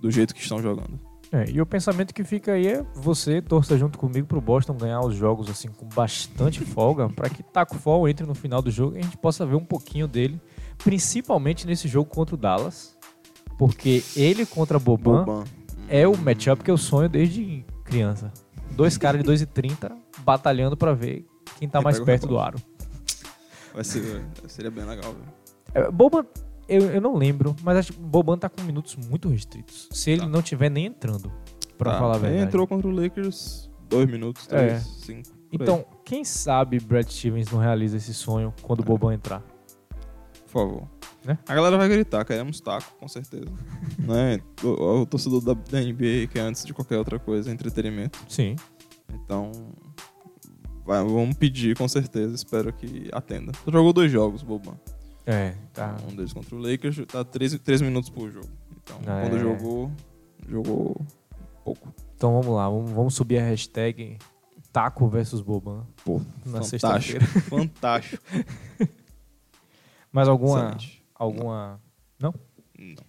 [0.00, 0.98] Do jeito que estão jogando.
[1.32, 5.00] É, e o pensamento que fica aí é você torça junto comigo pro Boston ganhar
[5.00, 8.96] os jogos assim com bastante folga, para que Taco Fall entre no final do jogo
[8.96, 10.40] e a gente possa ver um pouquinho dele,
[10.78, 12.96] principalmente nesse jogo contra o Dallas,
[13.58, 15.44] porque ele contra Boban Boban.
[15.88, 18.32] é o matchup que eu sonho desde criança.
[18.72, 19.92] Dois caras de 2,30
[20.24, 21.24] batalhando pra ver
[21.58, 22.58] quem tá mais perto do aro.
[23.72, 25.14] Vai ser, seria bem legal.
[25.72, 26.24] É, Boban,
[26.68, 29.88] eu, eu não lembro, mas acho que Boban tá com minutos muito restritos.
[29.92, 30.28] Se ele Tá.
[30.28, 31.30] não tiver nem entrando,
[31.78, 32.46] pra Tá, falar a ele verdade.
[32.48, 34.78] entrou contra o Lakers dois minutos, três, É.
[34.80, 35.28] cinco.
[35.28, 35.48] por aí.
[35.52, 39.42] Então, quem sabe Brad Stevens não realiza esse sonho quando o Boban entrar?
[40.54, 40.88] Por favor.
[41.24, 41.36] Né?
[41.48, 43.46] A galera vai gritar, queremos taco, com certeza.
[43.98, 44.38] né?
[44.62, 48.18] o, o torcedor da, da NBA, que é antes de qualquer outra coisa, entretenimento.
[48.28, 48.54] Sim.
[49.12, 49.50] Então,
[50.86, 53.50] vai- vamos pedir com certeza, espero que atenda.
[53.66, 54.74] Jogou dois jogos, Boban.
[55.26, 55.96] É, tá.
[56.08, 58.48] Um deles contra o Lakers, tá 13, 13 minutos por jogo.
[58.82, 59.40] Então, Ah, quando é.
[59.40, 59.90] jogou,
[60.48, 61.00] jogou
[61.64, 61.88] pouco.
[62.14, 64.18] Então vamos lá, vamos, vamos subir a hashtag
[64.72, 66.68] Taco versus Boban Pô, na fantástico.
[66.78, 67.26] sexta-feira.
[67.48, 68.22] fantástico.
[70.14, 70.58] Mais alguma.
[70.60, 71.04] Excelente.
[71.12, 71.80] Alguma.
[72.20, 72.32] Não?
[72.78, 73.04] Não.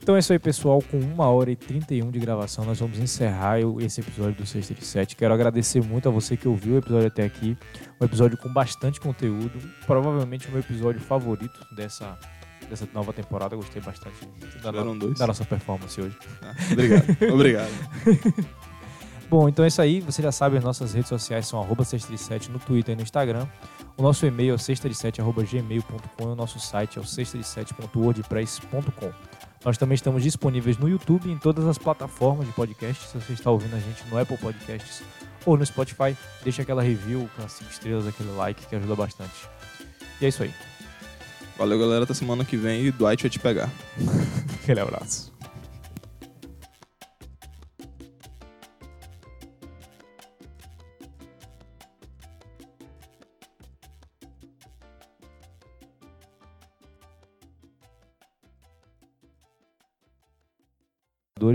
[0.00, 0.80] Então é isso aí, pessoal.
[0.80, 4.84] Com 1 hora e 31 de gravação, nós vamos encerrar esse episódio do Sexta de
[4.84, 5.16] 7.
[5.16, 7.58] Quero agradecer muito a você que ouviu o episódio até aqui.
[8.00, 9.60] Um episódio com bastante conteúdo.
[9.84, 12.16] Provavelmente o meu episódio favorito dessa,
[12.70, 13.56] dessa nova temporada.
[13.56, 14.16] Gostei bastante
[14.62, 15.18] da, dois.
[15.18, 16.16] da nossa performance hoje.
[16.40, 17.04] Ah, obrigado.
[17.34, 18.67] obrigado.
[19.30, 20.00] Bom, então é isso aí.
[20.00, 23.46] Você já sabe, as nossas redes sociais são arroba 637 no Twitter e no Instagram.
[23.96, 29.12] O nosso e-mail é o sexta7.gmail.com e o nosso site é o sexta7.wordpress.com.
[29.64, 33.08] Nós também estamos disponíveis no YouTube e em todas as plataformas de podcast.
[33.08, 35.02] Se você está ouvindo a gente no Apple Podcasts
[35.44, 39.46] ou no Spotify, deixa aquela review com as 5 estrelas, aquele like que ajuda bastante.
[40.20, 40.54] E é isso aí.
[41.58, 42.04] Valeu, galera.
[42.04, 43.68] Até semana que vem e Dwight vai te pegar.
[44.62, 45.37] Aquele abraço.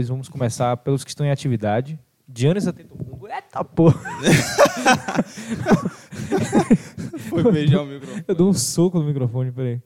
[0.07, 1.99] Vamos começar pelos que estão em atividade.
[2.33, 3.27] Giannis Antetokounmpo.
[3.27, 3.99] Eita porra!
[7.29, 8.23] Foi beijar o microfone.
[8.27, 9.81] Eu dou um soco no microfone, peraí.